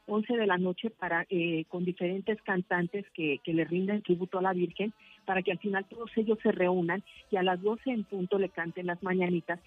11 0.08 0.38
de 0.38 0.45
la 0.45 0.58
noche 0.58 0.89
para 0.89 1.26
eh, 1.30 1.66
con 1.70 1.84
diferentes 1.84 2.41
cantantes 2.43 3.06
que, 3.14 3.39
le 3.45 3.66
rinden 3.66 4.01
tributo 4.01 4.38
a 4.38 4.41
la 4.41 4.53
Virgen 4.53 4.93
para 5.26 5.41
que 5.41 5.51
al 5.51 5.60
final 5.60 5.86
todos 5.86 6.12
ellos 6.16 6.38
se 6.43 6.51
reúnan 6.51 7.03
y 7.32 7.38
a 7.38 7.43
las 7.43 7.62
12 7.62 7.89
en 7.89 8.03
punto 8.03 8.38
le 8.38 8.49
canten 8.49 8.88
las 8.88 9.01
mañanitas. 9.01 9.60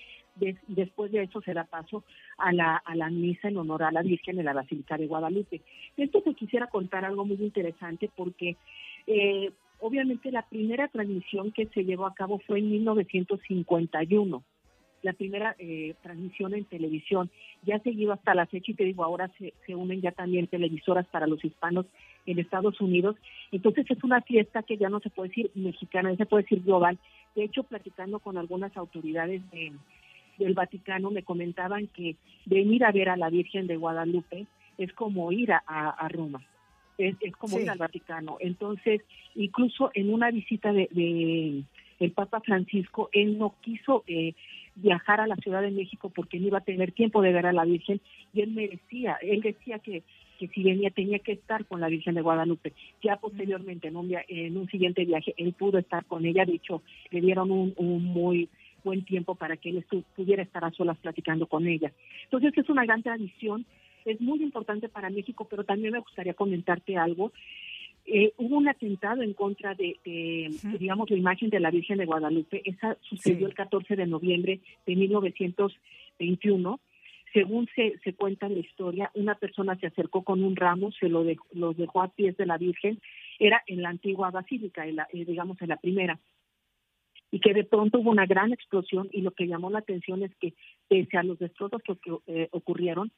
después 0.68 1.10
de 1.10 1.22
eso 1.22 1.40
se 1.42 1.54
da 1.54 1.64
paso 1.64 2.04
a 2.36 2.52
la, 2.52 2.76
a 2.76 2.94
la 2.94 3.10
misa 3.10 3.48
en 3.48 3.56
honor 3.56 3.82
a 3.82 3.92
la 3.92 4.02
Virgen 4.02 4.38
en 4.38 4.44
la 4.44 4.52
Basílica 4.52 4.96
de 4.96 5.06
Guadalupe. 5.06 5.60
Esto 5.96 6.22
te 6.22 6.34
quisiera 6.34 6.68
contar 6.68 7.04
algo 7.04 7.24
muy 7.24 7.36
interesante 7.36 8.10
porque 8.14 8.56
eh, 9.06 9.50
obviamente 9.80 10.30
la 10.30 10.42
primera 10.42 10.88
transmisión 10.88 11.50
que 11.50 11.66
se 11.66 11.84
llevó 11.84 12.06
a 12.06 12.14
cabo 12.14 12.38
fue 12.46 12.60
en 12.60 12.70
1951 12.70 14.42
la 15.02 15.12
primera 15.12 15.54
eh, 15.58 15.94
transmisión 16.02 16.54
en 16.54 16.64
televisión. 16.64 17.30
Ya 17.62 17.76
ha 17.76 17.80
seguido 17.80 18.12
hasta 18.12 18.34
la 18.34 18.46
fecha 18.46 18.72
y 18.72 18.74
te 18.74 18.84
digo, 18.84 19.04
ahora 19.04 19.30
se, 19.38 19.54
se 19.66 19.74
unen 19.74 20.00
ya 20.00 20.12
también 20.12 20.46
televisoras 20.46 21.06
para 21.06 21.26
los 21.26 21.44
hispanos 21.44 21.86
en 22.26 22.38
Estados 22.38 22.80
Unidos. 22.80 23.16
Entonces 23.52 23.86
es 23.90 24.02
una 24.04 24.20
fiesta 24.22 24.62
que 24.62 24.76
ya 24.76 24.88
no 24.88 25.00
se 25.00 25.10
puede 25.10 25.30
decir 25.30 25.50
mexicana, 25.54 26.10
ya 26.10 26.18
se 26.18 26.26
puede 26.26 26.42
decir 26.42 26.62
global. 26.62 26.98
De 27.34 27.44
hecho, 27.44 27.62
platicando 27.62 28.18
con 28.18 28.36
algunas 28.36 28.76
autoridades 28.76 29.42
del 30.38 30.54
Vaticano, 30.54 31.10
me 31.10 31.22
comentaban 31.22 31.86
que 31.88 32.16
venir 32.46 32.84
a 32.84 32.92
ver 32.92 33.08
a 33.08 33.16
la 33.16 33.30
Virgen 33.30 33.66
de 33.66 33.76
Guadalupe 33.76 34.46
es 34.76 34.92
como 34.92 35.32
ir 35.32 35.52
a, 35.52 36.08
Roma. 36.08 36.40
Es, 36.96 37.16
como 37.36 37.58
ir 37.58 37.70
al 37.70 37.78
Vaticano. 37.78 38.38
Entonces, 38.40 39.02
incluso 39.34 39.90
en 39.94 40.12
una 40.12 40.30
visita 40.30 40.72
de, 40.72 40.88
de 40.90 41.64
el 42.00 42.12
Papa 42.12 42.40
Francisco, 42.40 43.08
él 43.12 43.38
no 43.38 43.54
quiso 43.60 44.04
eh, 44.06 44.34
viajar 44.82 45.20
a 45.20 45.26
la 45.26 45.36
Ciudad 45.36 45.62
de 45.62 45.70
México 45.70 46.10
porque 46.14 46.38
no 46.38 46.46
iba 46.46 46.58
a 46.58 46.64
tener 46.64 46.92
tiempo 46.92 47.22
de 47.22 47.32
ver 47.32 47.46
a 47.46 47.52
la 47.52 47.64
Virgen 47.64 48.00
y 48.32 48.40
él 48.42 48.50
merecía, 48.50 49.18
él 49.22 49.40
decía 49.40 49.78
que, 49.78 50.02
que 50.38 50.48
si 50.48 50.62
venía 50.62 50.90
tenía 50.90 51.18
que 51.18 51.32
estar 51.32 51.64
con 51.66 51.80
la 51.80 51.88
Virgen 51.88 52.14
de 52.14 52.22
Guadalupe. 52.22 52.72
Ya 53.02 53.16
posteriormente, 53.16 53.88
en 53.88 53.96
un, 53.96 54.14
en 54.28 54.56
un 54.56 54.68
siguiente 54.68 55.04
viaje, 55.04 55.34
él 55.36 55.52
pudo 55.52 55.78
estar 55.78 56.04
con 56.04 56.24
ella, 56.24 56.44
de 56.44 56.54
hecho, 56.54 56.82
le 57.10 57.20
dieron 57.20 57.50
un, 57.50 57.74
un 57.76 58.04
muy 58.04 58.48
buen 58.84 59.04
tiempo 59.04 59.34
para 59.34 59.56
que 59.56 59.70
él 59.70 59.84
pudiera 60.16 60.42
estar 60.42 60.64
a 60.64 60.70
solas 60.70 60.98
platicando 60.98 61.46
con 61.46 61.66
ella. 61.66 61.92
Entonces 62.24 62.56
es 62.56 62.68
una 62.68 62.84
gran 62.84 63.02
tradición, 63.02 63.66
es 64.04 64.20
muy 64.20 64.42
importante 64.42 64.88
para 64.88 65.10
México, 65.10 65.46
pero 65.50 65.64
también 65.64 65.92
me 65.92 65.98
gustaría 65.98 66.34
comentarte 66.34 66.96
algo. 66.96 67.32
Eh, 68.10 68.32
hubo 68.38 68.56
un 68.56 68.68
atentado 68.68 69.22
en 69.22 69.34
contra 69.34 69.74
de, 69.74 69.98
digamos, 70.78 71.10
la 71.10 71.16
imagen 71.16 71.50
de 71.50 71.60
la 71.60 71.70
Virgen 71.70 71.98
de 71.98 72.06
Guadalupe. 72.06 72.62
Esa 72.64 72.96
sucedió 73.02 73.46
el 73.46 73.54
14 73.54 73.96
de 73.96 74.06
noviembre 74.06 74.60
de 74.86 74.96
1921. 74.96 76.80
Según 77.34 77.68
se, 77.74 77.98
se 78.02 78.14
cuenta 78.14 78.46
en 78.46 78.54
la 78.54 78.60
historia, 78.60 79.10
una 79.14 79.34
persona 79.34 79.76
se 79.76 79.88
acercó 79.88 80.22
con 80.22 80.42
un 80.42 80.56
ramo, 80.56 80.90
se 80.92 81.10
lo 81.10 81.22
dejó, 81.22 81.46
los 81.52 81.76
dejó 81.76 82.00
a 82.00 82.08
pies 82.08 82.34
de 82.38 82.46
la 82.46 82.56
Virgen. 82.56 82.98
Era 83.38 83.62
en 83.66 83.82
la 83.82 83.90
antigua 83.90 84.30
basílica, 84.30 84.86
en 84.86 84.96
la, 84.96 85.06
eh, 85.12 85.26
digamos, 85.26 85.60
en 85.60 85.68
la 85.68 85.76
primera 85.76 86.18
y 87.30 87.40
que 87.40 87.52
de 87.52 87.64
pronto 87.64 87.98
hubo 87.98 88.10
una 88.10 88.24
gran 88.24 88.52
explosión 88.52 89.10
y 89.12 89.20
lo 89.20 89.32
que 89.32 89.46
llamó 89.46 89.68
la 89.68 89.80
atención 89.80 90.22
es 90.22 90.34
que 90.36 90.54
pese 90.88 91.18
a 91.18 91.22
los 91.22 91.38
destrozos 91.38 91.82
que 91.82 91.92
eh, 92.26 92.48
ocurrieron, 92.52 93.12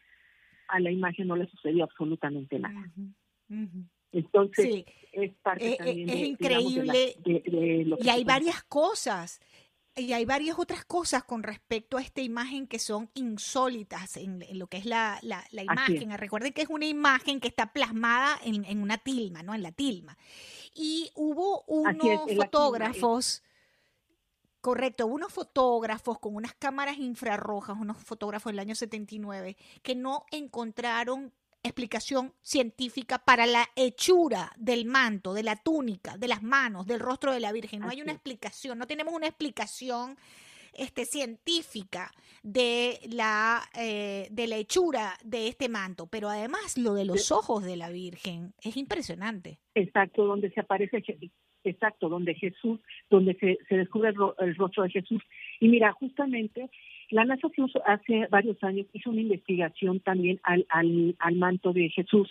a 0.66 0.80
la 0.80 0.90
imagen 0.90 1.28
no 1.28 1.36
le 1.36 1.46
sucedió 1.46 1.84
absolutamente 1.84 2.58
nada. 2.58 2.90
Entonces, 4.12 4.84
es 5.12 5.34
parte 5.42 5.72
eh, 5.72 5.78
eh, 5.80 6.04
es 6.08 6.28
increíble. 6.28 7.16
y 7.24 8.08
hay 8.08 8.24
varias 8.24 8.62
cosas. 8.64 9.40
Y 9.96 10.12
hay 10.12 10.24
varias 10.24 10.58
otras 10.58 10.84
cosas 10.84 11.24
con 11.24 11.42
respecto 11.42 11.98
a 11.98 12.00
esta 12.00 12.20
imagen 12.20 12.68
que 12.68 12.78
son 12.78 13.10
insólitas 13.14 14.16
en, 14.16 14.44
lo 14.52 14.68
que 14.68 14.78
es 14.78 14.86
la, 14.86 15.18
la, 15.22 15.44
imagen. 15.62 16.16
Recuerden 16.16 16.52
que 16.52 16.62
es 16.62 16.68
una 16.68 16.86
imagen 16.86 17.40
que 17.40 17.48
está 17.48 17.72
plasmada 17.72 18.38
en, 18.44 18.64
en, 18.64 18.82
una 18.82 18.98
tilma, 18.98 19.42
¿no? 19.42 19.52
En 19.52 19.62
la 19.62 19.72
tilma. 19.72 20.16
Y 20.74 21.10
hubo 21.16 21.64
unos 21.66 22.32
fotógrafos, 22.36 23.42
correcto, 24.60 25.08
unos 25.08 25.32
fotógrafos 25.32 26.20
con 26.20 26.36
unas 26.36 26.54
cámaras 26.54 26.96
infrarrojas, 26.96 27.76
unos 27.78 27.96
fotógrafos 27.98 28.52
del 28.52 28.60
año 28.60 28.76
79, 28.76 29.56
que 29.82 29.96
no 29.96 30.24
encontraron 30.30 31.32
explicación 31.62 32.32
científica 32.42 33.18
para 33.18 33.46
la 33.46 33.66
hechura 33.76 34.50
del 34.56 34.86
manto, 34.86 35.34
de 35.34 35.42
la 35.42 35.56
túnica, 35.56 36.16
de 36.16 36.28
las 36.28 36.42
manos, 36.42 36.86
del 36.86 37.00
rostro 37.00 37.32
de 37.32 37.40
la 37.40 37.52
Virgen. 37.52 37.80
No 37.80 37.88
hay 37.88 38.02
una 38.02 38.12
explicación, 38.12 38.78
no 38.78 38.86
tenemos 38.86 39.14
una 39.14 39.26
explicación 39.26 40.16
este, 40.72 41.04
científica 41.04 42.10
de 42.42 42.98
la, 43.10 43.60
eh, 43.78 44.28
de 44.30 44.46
la 44.46 44.56
hechura 44.56 45.14
de 45.24 45.48
este 45.48 45.68
manto, 45.68 46.06
pero 46.06 46.28
además 46.28 46.78
lo 46.78 46.94
de 46.94 47.04
los 47.04 47.30
ojos 47.32 47.64
de 47.64 47.76
la 47.76 47.90
Virgen 47.90 48.54
es 48.62 48.76
impresionante. 48.76 49.58
Exacto, 49.74 50.24
donde 50.24 50.50
se 50.50 50.60
aparece 50.60 51.02
Exacto, 51.62 52.08
donde 52.08 52.34
Jesús, 52.34 52.80
donde 53.10 53.34
se, 53.34 53.58
se 53.68 53.76
descubre 53.76 54.08
el, 54.38 54.56
rostro 54.56 54.82
de 54.84 54.90
Jesús 54.90 55.22
Y 55.60 55.68
mira, 55.68 55.92
justamente 55.92 56.70
la 57.10 57.24
NASA 57.24 57.48
hace 57.86 58.26
varios 58.30 58.62
años 58.62 58.86
hizo 58.92 59.10
una 59.10 59.20
investigación 59.20 60.00
también 60.00 60.40
al, 60.42 60.66
al, 60.68 61.16
al 61.18 61.34
manto 61.36 61.72
de 61.72 61.88
Jesús 61.90 62.28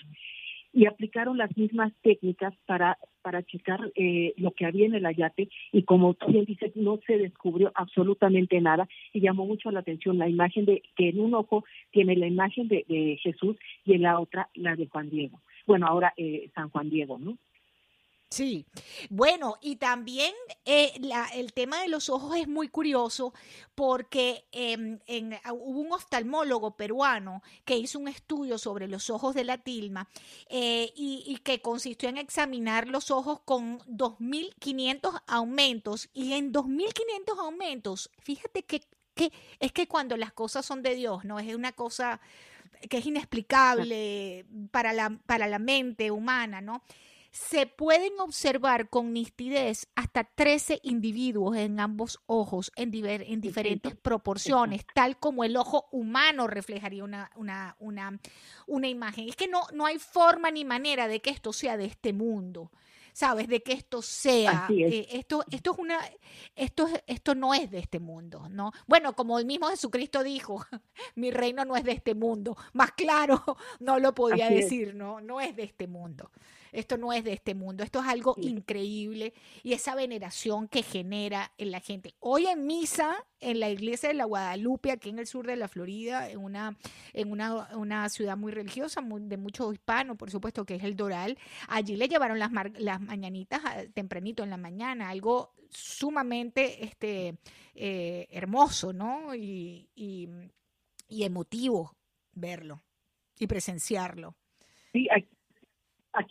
y 0.72 0.86
aplicaron 0.86 1.38
las 1.38 1.56
mismas 1.58 1.92
técnicas 2.02 2.54
para 2.66 2.98
para 3.22 3.44
checar 3.44 3.92
eh, 3.96 4.34
lo 4.38 4.52
que 4.52 4.66
había 4.66 4.86
en 4.86 4.94
el 4.94 5.06
ayate 5.06 5.50
y 5.72 5.84
como 5.84 6.14
tú 6.14 6.28
bien 6.28 6.46
dices 6.46 6.76
no 6.76 7.00
se 7.06 7.18
descubrió 7.18 7.72
absolutamente 7.76 8.62
nada 8.62 8.88
y 9.12 9.20
llamó 9.20 9.46
mucho 9.46 9.72
la 9.72 9.82
atención 9.82 10.18
la 10.18 10.30
imagen 10.30 10.66
de 10.66 10.84
que 10.96 11.10
en 11.10 11.20
un 11.20 11.34
ojo 11.34 11.66
tiene 11.92 12.16
la 12.16 12.28
imagen 12.28 12.68
de, 12.68 12.86
de 12.88 13.20
Jesús 13.22 13.58
y 13.84 13.94
en 13.94 14.04
la 14.04 14.20
otra 14.20 14.50
la 14.54 14.76
de 14.76 14.88
Juan 14.88 15.10
Diego. 15.10 15.42
Bueno 15.66 15.88
ahora 15.88 16.14
eh, 16.18 16.50
San 16.56 16.70
Juan 16.70 16.90
Diego 16.90 17.18
no 17.20 17.38
Sí, 18.32 18.68
bueno, 19.10 19.58
y 19.60 19.78
también 19.78 20.36
eh, 20.64 20.94
la, 21.00 21.26
el 21.34 21.52
tema 21.52 21.82
de 21.82 21.88
los 21.88 22.10
ojos 22.10 22.38
es 22.38 22.48
muy 22.48 22.68
curioso 22.70 23.34
porque 23.74 24.46
em, 24.52 25.00
en, 25.08 25.34
hubo 25.52 25.80
un 25.80 25.92
oftalmólogo 25.94 26.78
peruano 26.78 27.42
que 27.66 27.76
hizo 27.78 27.98
un 27.98 28.08
estudio 28.08 28.60
sobre 28.60 28.88
los 28.88 29.10
ojos 29.10 29.34
de 29.34 29.46
la 29.46 29.58
tilma 29.58 30.08
eh, 30.48 30.94
y, 30.96 31.24
y, 31.26 31.38
que 31.38 31.60
consistió 31.64 32.08
en 32.08 32.18
examinar 32.18 32.88
los 32.88 33.10
ojos 33.10 33.40
con 33.46 33.80
2.500 33.88 35.24
aumentos 35.26 36.08
y 36.14 36.34
en 36.34 36.54
2.500 36.54 37.40
aumentos, 37.40 38.12
fíjate 38.20 38.64
que, 38.64 38.84
que 39.16 39.32
es 39.60 39.72
que 39.72 39.88
cuando 39.88 40.16
las 40.18 40.34
cosas 40.34 40.68
son 40.68 40.84
de 40.84 40.94
Dios, 40.94 41.26
¿no? 41.26 41.40
Es 41.40 41.56
una 41.56 41.72
cosa 41.72 42.22
que 42.90 43.00
es 43.00 43.06
inexplicable 43.08 44.46
para 44.72 44.94
la, 44.94 45.10
para 45.26 45.48
la 45.48 45.60
mente 45.60 46.12
humana, 46.12 46.62
¿no? 46.62 46.84
Se 47.32 47.68
pueden 47.68 48.20
observar 48.20 48.90
con 48.90 49.14
nitidez 49.14 49.88
hasta 49.96 50.24
13 50.24 50.80
individuos 50.84 51.58
en 51.58 51.80
ambos 51.80 52.20
ojos 52.26 52.72
en, 52.76 52.92
diver, 52.92 53.24
en 53.28 53.42
diferentes 53.42 53.96
proporciones, 53.96 54.86
tal 54.94 55.18
como 55.18 55.44
el 55.44 55.56
ojo 55.58 55.88
humano 55.92 56.48
reflejaría 56.48 57.04
una, 57.04 57.32
una, 57.36 57.76
una, 57.80 58.20
una 58.68 58.88
imagen. 58.88 59.30
Es 59.30 59.36
que 59.36 59.48
no, 59.48 59.62
no 59.74 59.86
hay 59.86 60.00
forma 60.00 60.52
ni 60.52 60.66
manera 60.66 61.08
de 61.08 61.22
que 61.22 61.30
esto 61.30 61.54
sea 61.54 61.78
de 61.78 61.86
este 61.86 62.14
mundo. 62.14 62.72
¿sabes? 63.12 63.50
De 63.50 63.62
que 63.62 63.74
esto 63.74 64.02
sea, 64.02 64.68
eh, 64.70 65.08
esto, 65.12 65.44
esto 65.52 65.74
es 65.74 65.78
una, 65.78 66.00
esto, 66.56 66.88
esto 67.06 67.36
no 67.36 67.54
es 67.54 67.70
de 67.70 67.80
este 67.80 68.00
mundo, 68.00 68.48
¿no? 68.50 68.72
Bueno, 68.88 69.14
como 69.14 69.38
el 69.40 69.46
mismo 69.46 69.68
Jesucristo 69.68 70.24
dijo, 70.24 70.66
mi 71.16 71.30
reino 71.30 71.66
no 71.66 71.76
es 71.76 71.84
de 71.84 71.92
este 71.92 72.16
mundo, 72.16 72.56
más 72.72 72.94
claro 72.94 73.44
no 73.82 74.00
lo 74.00 74.16
podía 74.16 74.50
decir, 74.50 74.96
¿no? 74.96 75.20
No 75.20 75.42
es 75.42 75.54
de 75.56 75.64
este 75.64 75.86
mundo. 75.86 76.32
Esto 76.72 76.98
no 76.98 77.14
es 77.14 77.24
de 77.24 77.34
este 77.34 77.56
mundo, 77.56 77.84
esto 77.84 78.00
es 78.00 78.08
algo 78.08 78.36
increíble 78.38 79.34
y 79.64 79.74
esa 79.74 79.96
veneración 79.96 80.68
que 80.68 80.84
genera 80.84 81.52
en 81.58 81.72
la 81.72 81.80
gente. 81.80 82.16
Hoy 82.20 82.48
en 82.48 82.66
misa, 82.66 83.16
en 83.40 83.60
la 83.60 83.70
iglesia 83.70 84.10
de 84.10 84.16
la 84.16 84.26
Guadalupe, 84.26 84.92
aquí 84.92 85.10
en 85.10 85.20
el 85.20 85.28
sur 85.28 85.48
de 85.48 85.56
la 85.56 85.68
Florida, 85.68 86.30
en 86.30 86.40
una, 86.40 86.78
en 87.14 87.32
una, 87.32 87.76
una 87.76 88.10
ciudad 88.10 88.38
muy 88.38 88.52
religiosa, 88.52 89.02
de 89.02 89.38
muchos 89.38 89.74
hispanos, 89.74 90.18
por 90.18 90.30
supuesto, 90.30 90.66
que 90.66 90.76
es 90.76 90.84
el 90.84 90.96
Doral, 90.96 91.38
allí 91.68 91.96
le 91.96 92.08
llevaron 92.08 92.40
las, 92.40 92.52
las 92.78 93.02
mañanitas 93.02 93.62
ah, 93.64 93.84
tempranito 93.94 94.44
en 94.44 94.50
la 94.50 94.58
mañana, 94.58 95.10
algo 95.10 95.54
sumamente 95.70 96.84
este, 96.84 97.38
eh, 97.76 98.28
hermoso, 98.32 98.94
¿no? 98.94 99.34
Y, 99.36 99.90
y, 99.96 100.28
y 101.08 101.24
emotivo 101.24 101.96
verlo 102.34 102.84
y 103.38 103.48
presenciarlo. 103.48 104.36
Sí, 104.92 105.08
Aquí 105.12 105.39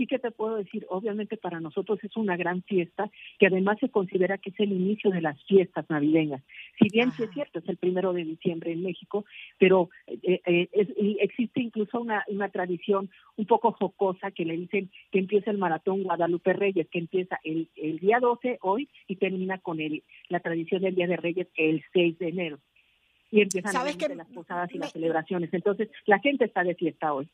que 0.09 0.19
te 0.19 0.31
puedo 0.31 0.57
decir, 0.57 0.87
obviamente 0.89 1.37
para 1.37 1.61
nosotros 1.61 1.99
es 2.03 2.17
una 2.17 2.37
gran 2.37 2.63
fiesta 2.63 3.11
que 3.39 3.47
además 3.47 3.79
se 3.81 3.89
considera 3.89 4.39
que 4.39 4.51
es 4.51 4.61
el 4.61 4.73
inicio 4.73 5.11
de 5.11 5.21
las 5.21 5.43
fiestas 5.45 5.89
navideñas. 5.89 6.43
Si 6.79 6.89
bien 6.91 7.13
sí 7.13 7.25
es 7.25 7.31
cierto, 7.31 7.59
es 7.59 7.69
el 7.69 7.77
primero 7.77 8.13
de 8.13 8.25
diciembre 8.25 8.73
en 8.73 8.83
México, 8.83 9.25
pero 9.59 9.91
eh, 10.07 10.41
eh, 10.47 10.69
existe 11.21 11.61
incluso 11.61 12.01
una, 12.01 12.25
una 12.29 12.49
tradición 12.49 13.11
un 13.37 13.47
poco 13.47 13.73
jocosa 13.73 14.31
que 14.31 14.45
le 14.45 14.57
dicen 14.57 14.91
que 15.11 15.19
empieza 15.19 15.51
el 15.51 15.59
maratón 15.59 16.03
Guadalupe 16.03 16.53
Reyes, 16.53 16.89
que 16.89 16.99
empieza 16.99 17.39
el, 17.45 17.69
el 17.77 17.99
día 17.99 18.19
12 18.21 18.59
hoy 18.63 18.89
y 19.07 19.17
termina 19.17 19.59
con 19.59 19.81
el, 19.81 20.03
la 20.29 20.41
tradición 20.41 20.83
del 20.83 20.95
Día 20.95 21.07
de 21.07 21.17
Reyes 21.17 21.49
el 21.57 21.85
6 21.93 22.19
de 22.19 22.29
enero 22.29 22.59
y 23.31 23.43
empiezan 23.43 23.75
las 24.17 24.29
posadas 24.29 24.71
y 24.73 24.79
las 24.79 24.93
celebraciones. 24.93 25.53
Entonces, 25.53 25.91
la 26.07 26.19
gente 26.19 26.47
está 26.47 26.65
de 26.65 26.75
fiesta 26.75 27.13
hoy. 27.13 27.29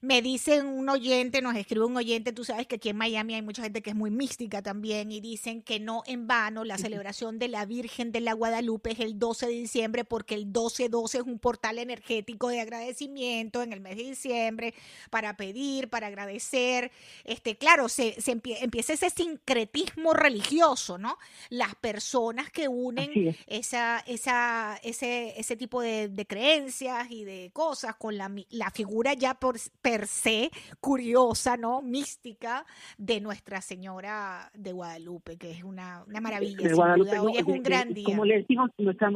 Me 0.00 0.22
dice 0.22 0.62
un 0.62 0.88
oyente, 0.88 1.40
nos 1.42 1.56
escribe 1.56 1.84
un 1.84 1.96
oyente, 1.96 2.32
tú 2.32 2.44
sabes 2.44 2.66
que 2.66 2.76
aquí 2.76 2.90
en 2.90 2.96
Miami 2.96 3.34
hay 3.34 3.42
mucha 3.42 3.62
gente 3.62 3.82
que 3.82 3.90
es 3.90 3.96
muy 3.96 4.10
mística 4.10 4.62
también 4.62 5.10
y 5.10 5.20
dicen 5.20 5.62
que 5.62 5.80
no 5.80 6.02
en 6.06 6.26
vano 6.26 6.64
la 6.64 6.78
celebración 6.78 7.38
de 7.38 7.48
la 7.48 7.64
Virgen 7.64 8.12
de 8.12 8.20
la 8.20 8.32
Guadalupe 8.32 8.92
es 8.92 9.00
el 9.00 9.18
12 9.18 9.46
de 9.46 9.52
diciembre 9.52 10.04
porque 10.04 10.34
el 10.34 10.52
12-12 10.52 11.14
es 11.14 11.22
un 11.22 11.38
portal 11.38 11.78
energético 11.78 12.48
de 12.48 12.60
agradecimiento 12.60 13.62
en 13.62 13.72
el 13.72 13.80
mes 13.80 13.96
de 13.96 14.04
diciembre 14.04 14.74
para 15.10 15.36
pedir, 15.36 15.88
para 15.88 16.08
agradecer. 16.08 16.90
Este, 17.24 17.56
claro, 17.56 17.88
se, 17.88 18.20
se 18.20 18.32
empieza 18.32 18.92
ese 18.92 19.10
sincretismo 19.10 20.12
religioso, 20.12 20.98
¿no? 20.98 21.18
Las 21.50 21.74
personas 21.76 22.50
que 22.50 22.68
unen 22.68 23.36
esa, 23.46 24.00
esa, 24.06 24.78
ese, 24.82 25.38
ese 25.38 25.56
tipo 25.56 25.80
de, 25.80 26.08
de, 26.08 26.26
creencias 26.26 27.10
y 27.10 27.24
de 27.24 27.50
cosas 27.52 27.96
con 27.96 28.16
la, 28.16 28.30
la 28.50 28.70
figura 28.70 29.14
ya 29.14 29.34
por 29.34 29.58
per 29.84 30.06
se 30.06 30.50
curiosa, 30.80 31.58
¿no? 31.58 31.82
Mística 31.82 32.64
de 32.96 33.20
Nuestra 33.20 33.60
Señora 33.60 34.50
de 34.54 34.72
Guadalupe, 34.72 35.36
que 35.36 35.50
es 35.50 35.62
una, 35.62 36.02
una 36.08 36.22
maravilla. 36.22 36.74
Hoy 37.20 37.36
es 37.36 37.44
un 37.44 37.62
gran 37.62 37.92
día. 37.92 38.06
Como 38.06 38.24
les 38.24 38.48
digo, 38.48 38.66
nuestra 38.78 39.10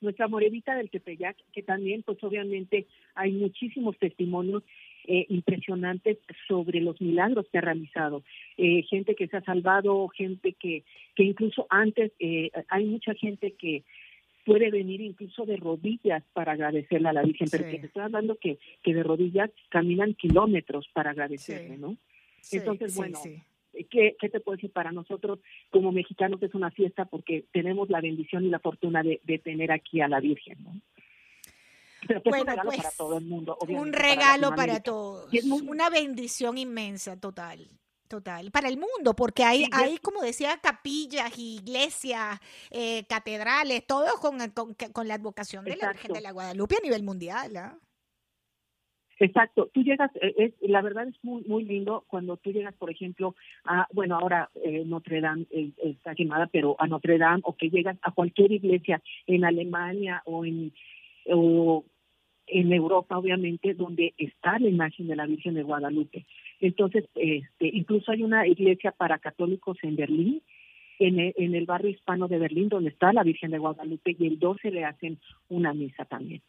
nuestra 0.00 0.28
Morevita 0.28 0.74
del 0.74 0.88
Tepeyac, 0.88 1.36
que 1.52 1.62
también, 1.62 2.02
pues 2.02 2.16
obviamente 2.24 2.86
hay 3.14 3.32
muchísimos 3.32 3.98
testimonios 3.98 4.62
eh, 5.06 5.26
impresionantes 5.28 6.16
sobre 6.48 6.80
los 6.80 6.98
milagros 7.02 7.46
que 7.52 7.58
ha 7.58 7.60
realizado. 7.60 8.22
Eh, 8.56 8.82
gente 8.84 9.14
que 9.14 9.28
se 9.28 9.36
ha 9.36 9.42
salvado, 9.42 10.08
gente 10.08 10.54
que, 10.54 10.84
que 11.14 11.24
incluso 11.24 11.66
antes, 11.68 12.12
eh, 12.18 12.50
hay 12.68 12.86
mucha 12.86 13.12
gente 13.14 13.52
que 13.52 13.84
puede 14.50 14.68
venir 14.72 15.00
incluso 15.00 15.46
de 15.46 15.56
rodillas 15.56 16.24
para 16.32 16.52
agradecerle 16.52 17.08
a 17.08 17.12
la 17.12 17.22
Virgen, 17.22 17.46
pero 17.48 17.70
que 17.70 17.78
te 17.78 17.86
estoy 17.86 18.02
hablando 18.02 18.36
que, 18.36 18.58
que 18.82 18.92
de 18.92 19.04
rodillas 19.04 19.48
caminan 19.68 20.14
kilómetros 20.14 20.88
para 20.92 21.10
agradecerle, 21.10 21.78
¿no? 21.78 21.96
Entonces, 22.50 22.96
bueno, 22.96 23.20
¿qué, 23.72 24.16
¿qué, 24.18 24.28
te 24.28 24.40
puedo 24.40 24.56
decir? 24.56 24.72
Para 24.72 24.90
nosotros 24.90 25.38
como 25.70 25.92
mexicanos 25.92 26.42
es 26.42 26.52
una 26.52 26.72
fiesta 26.72 27.04
porque 27.04 27.44
tenemos 27.52 27.90
la 27.90 28.00
bendición 28.00 28.44
y 28.44 28.48
la 28.48 28.58
fortuna 28.58 29.04
de, 29.04 29.20
de 29.22 29.38
tener 29.38 29.70
aquí 29.70 30.00
a 30.00 30.08
la 30.08 30.18
Virgen, 30.18 30.64
¿no? 30.64 30.80
Pero 32.08 32.20
pues, 32.20 32.40
un 32.40 32.46
regalo 32.48 32.70
para 32.70 32.82
pues, 32.82 32.96
todo 32.96 33.18
el 33.18 33.24
mundo. 33.26 33.56
Un 33.68 33.92
regalo 33.92 34.54
para, 34.56 34.80
todos. 34.80 35.32
Una 35.44 35.90
bendición 35.90 36.58
inmensa, 36.58 37.20
total. 37.20 37.68
Total, 38.10 38.50
para 38.50 38.68
el 38.68 38.76
mundo, 38.76 39.14
porque 39.14 39.44
hay, 39.44 39.66
hay 39.70 39.98
como 39.98 40.20
decía, 40.20 40.58
capillas, 40.60 41.38
iglesias, 41.38 42.40
eh, 42.72 43.04
catedrales, 43.08 43.86
todo 43.86 44.16
con, 44.20 44.36
con, 44.92 45.06
la 45.06 45.14
advocación 45.14 45.64
de 45.64 45.76
la 45.76 45.92
Virgen 45.92 46.14
de 46.14 46.20
la 46.20 46.32
Guadalupe 46.32 46.74
a 46.74 46.82
nivel 46.82 47.04
mundial. 47.04 47.56
¿ah? 47.56 47.78
Exacto, 49.20 49.70
tú 49.72 49.84
llegas, 49.84 50.10
eh, 50.16 50.34
es, 50.38 50.54
la 50.68 50.82
verdad 50.82 51.06
es 51.06 51.14
muy 51.22 51.44
muy 51.44 51.64
lindo 51.64 52.04
cuando 52.08 52.36
tú 52.36 52.50
llegas, 52.50 52.74
por 52.74 52.90
ejemplo, 52.90 53.36
a, 53.62 53.86
bueno, 53.92 54.16
ahora 54.16 54.50
eh, 54.56 54.82
Notre 54.84 55.20
Dame 55.20 55.46
está 55.76 56.16
quemada, 56.16 56.48
pero 56.48 56.74
a 56.80 56.88
Notre 56.88 57.16
Dame, 57.16 57.42
o 57.44 57.54
que 57.56 57.70
llegas 57.70 57.96
a 58.02 58.10
cualquier 58.10 58.50
iglesia 58.50 59.00
en 59.28 59.44
Alemania 59.44 60.20
o 60.24 60.44
en, 60.44 60.72
o 61.26 61.84
en 62.50 62.72
Europa, 62.72 63.18
obviamente, 63.18 63.74
donde 63.74 64.14
está 64.18 64.58
la 64.58 64.68
imagen 64.68 65.08
de 65.08 65.16
la 65.16 65.26
Virgen 65.26 65.54
de 65.54 65.62
Guadalupe. 65.62 66.26
Entonces, 66.60 67.04
este, 67.14 67.68
incluso 67.68 68.12
hay 68.12 68.22
una 68.22 68.46
iglesia 68.46 68.92
para 68.92 69.18
católicos 69.18 69.78
en 69.82 69.96
Berlín, 69.96 70.42
en 70.98 71.18
el, 71.18 71.34
en 71.36 71.54
el 71.54 71.66
barrio 71.66 71.90
hispano 71.90 72.28
de 72.28 72.38
Berlín, 72.38 72.68
donde 72.68 72.90
está 72.90 73.12
la 73.12 73.22
Virgen 73.22 73.50
de 73.50 73.58
Guadalupe, 73.58 74.16
y 74.18 74.26
el 74.26 74.38
12 74.38 74.70
le 74.70 74.84
hacen 74.84 75.18
una 75.48 75.72
misa 75.72 76.04
también. 76.04 76.42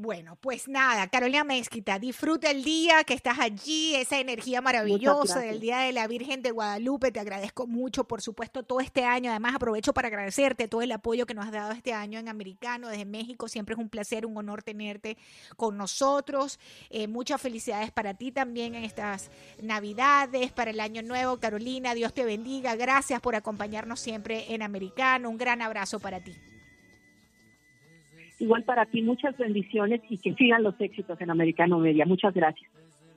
Bueno, 0.00 0.36
pues 0.36 0.68
nada, 0.68 1.08
Carolina 1.08 1.42
Mezquita, 1.42 1.98
disfruta 1.98 2.52
el 2.52 2.62
día 2.62 3.02
que 3.02 3.14
estás 3.14 3.40
allí, 3.40 3.96
esa 3.96 4.20
energía 4.20 4.60
maravillosa 4.60 5.40
del 5.40 5.58
Día 5.58 5.78
de 5.78 5.92
la 5.92 6.06
Virgen 6.06 6.40
de 6.40 6.52
Guadalupe. 6.52 7.10
Te 7.10 7.18
agradezco 7.18 7.66
mucho, 7.66 8.04
por 8.04 8.22
supuesto, 8.22 8.62
todo 8.62 8.78
este 8.78 9.04
año. 9.04 9.32
Además, 9.32 9.56
aprovecho 9.56 9.92
para 9.92 10.06
agradecerte 10.06 10.68
todo 10.68 10.82
el 10.82 10.92
apoyo 10.92 11.26
que 11.26 11.34
nos 11.34 11.46
has 11.46 11.50
dado 11.50 11.72
este 11.72 11.94
año 11.94 12.20
en 12.20 12.28
Americano, 12.28 12.86
desde 12.86 13.06
México. 13.06 13.48
Siempre 13.48 13.72
es 13.72 13.80
un 13.80 13.88
placer, 13.88 14.24
un 14.24 14.36
honor 14.36 14.62
tenerte 14.62 15.18
con 15.56 15.76
nosotros. 15.76 16.60
Eh, 16.90 17.08
muchas 17.08 17.40
felicidades 17.40 17.90
para 17.90 18.14
ti 18.14 18.30
también 18.30 18.76
en 18.76 18.84
estas 18.84 19.32
Navidades, 19.60 20.52
para 20.52 20.70
el 20.70 20.78
Año 20.78 21.02
Nuevo. 21.02 21.40
Carolina, 21.40 21.94
Dios 21.94 22.14
te 22.14 22.24
bendiga. 22.24 22.76
Gracias 22.76 23.20
por 23.20 23.34
acompañarnos 23.34 23.98
siempre 23.98 24.54
en 24.54 24.62
Americano. 24.62 25.28
Un 25.28 25.38
gran 25.38 25.60
abrazo 25.60 25.98
para 25.98 26.20
ti. 26.20 26.36
Igual 28.38 28.64
para 28.64 28.86
ti, 28.86 29.02
muchas 29.02 29.36
bendiciones 29.36 30.00
y 30.08 30.18
que 30.18 30.34
sigan 30.34 30.62
los 30.62 30.74
éxitos 30.80 31.20
en 31.20 31.30
Americano 31.30 31.78
Media. 31.78 32.06
Muchas 32.06 32.32
gracias. 32.34 32.70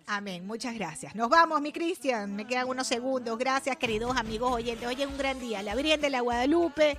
Amén, 0.08 0.46
muchas 0.46 0.76
gracias. 0.76 1.16
Nos 1.16 1.30
vamos, 1.30 1.62
mi 1.62 1.72
Cristian. 1.72 2.36
Me 2.36 2.46
quedan 2.46 2.68
unos 2.68 2.88
segundos. 2.88 3.38
Gracias, 3.38 3.76
queridos 3.78 4.18
amigos 4.18 4.52
oyentes. 4.52 4.88
Hoy 4.88 4.96
es 5.00 5.08
un 5.08 5.18
gran 5.18 5.40
día. 5.40 5.62
La 5.62 5.76
Virgen 5.76 6.02
de 6.02 6.10
la 6.10 6.22
Guadalupe 6.22 6.98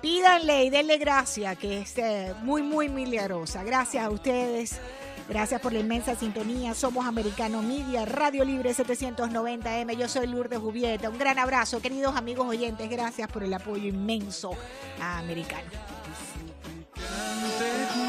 Pídanle 0.00 0.64
y 0.64 0.70
denle 0.70 0.96
gracias, 0.96 1.58
que 1.58 1.80
es 1.80 1.98
eh, 1.98 2.32
muy, 2.42 2.62
muy 2.62 2.88
milagrosa. 2.88 3.64
Gracias 3.64 4.04
a 4.04 4.10
ustedes. 4.10 4.80
Gracias 5.28 5.60
por 5.60 5.72
la 5.72 5.80
inmensa 5.80 6.14
sintonía. 6.14 6.72
Somos 6.74 7.04
Americano 7.04 7.62
Media, 7.62 8.04
Radio 8.04 8.44
Libre 8.44 8.70
790M. 8.70 9.96
Yo 9.96 10.06
soy 10.06 10.28
Lourdes 10.28 10.60
Jubieta. 10.60 11.10
Un 11.10 11.18
gran 11.18 11.38
abrazo, 11.38 11.82
queridos 11.82 12.16
amigos 12.16 12.46
oyentes. 12.46 12.88
Gracias 12.88 13.30
por 13.30 13.42
el 13.42 13.52
apoyo 13.52 13.88
inmenso 13.88 14.52
a 15.00 15.18
Americano. 15.18 15.97
Sus 17.08 18.07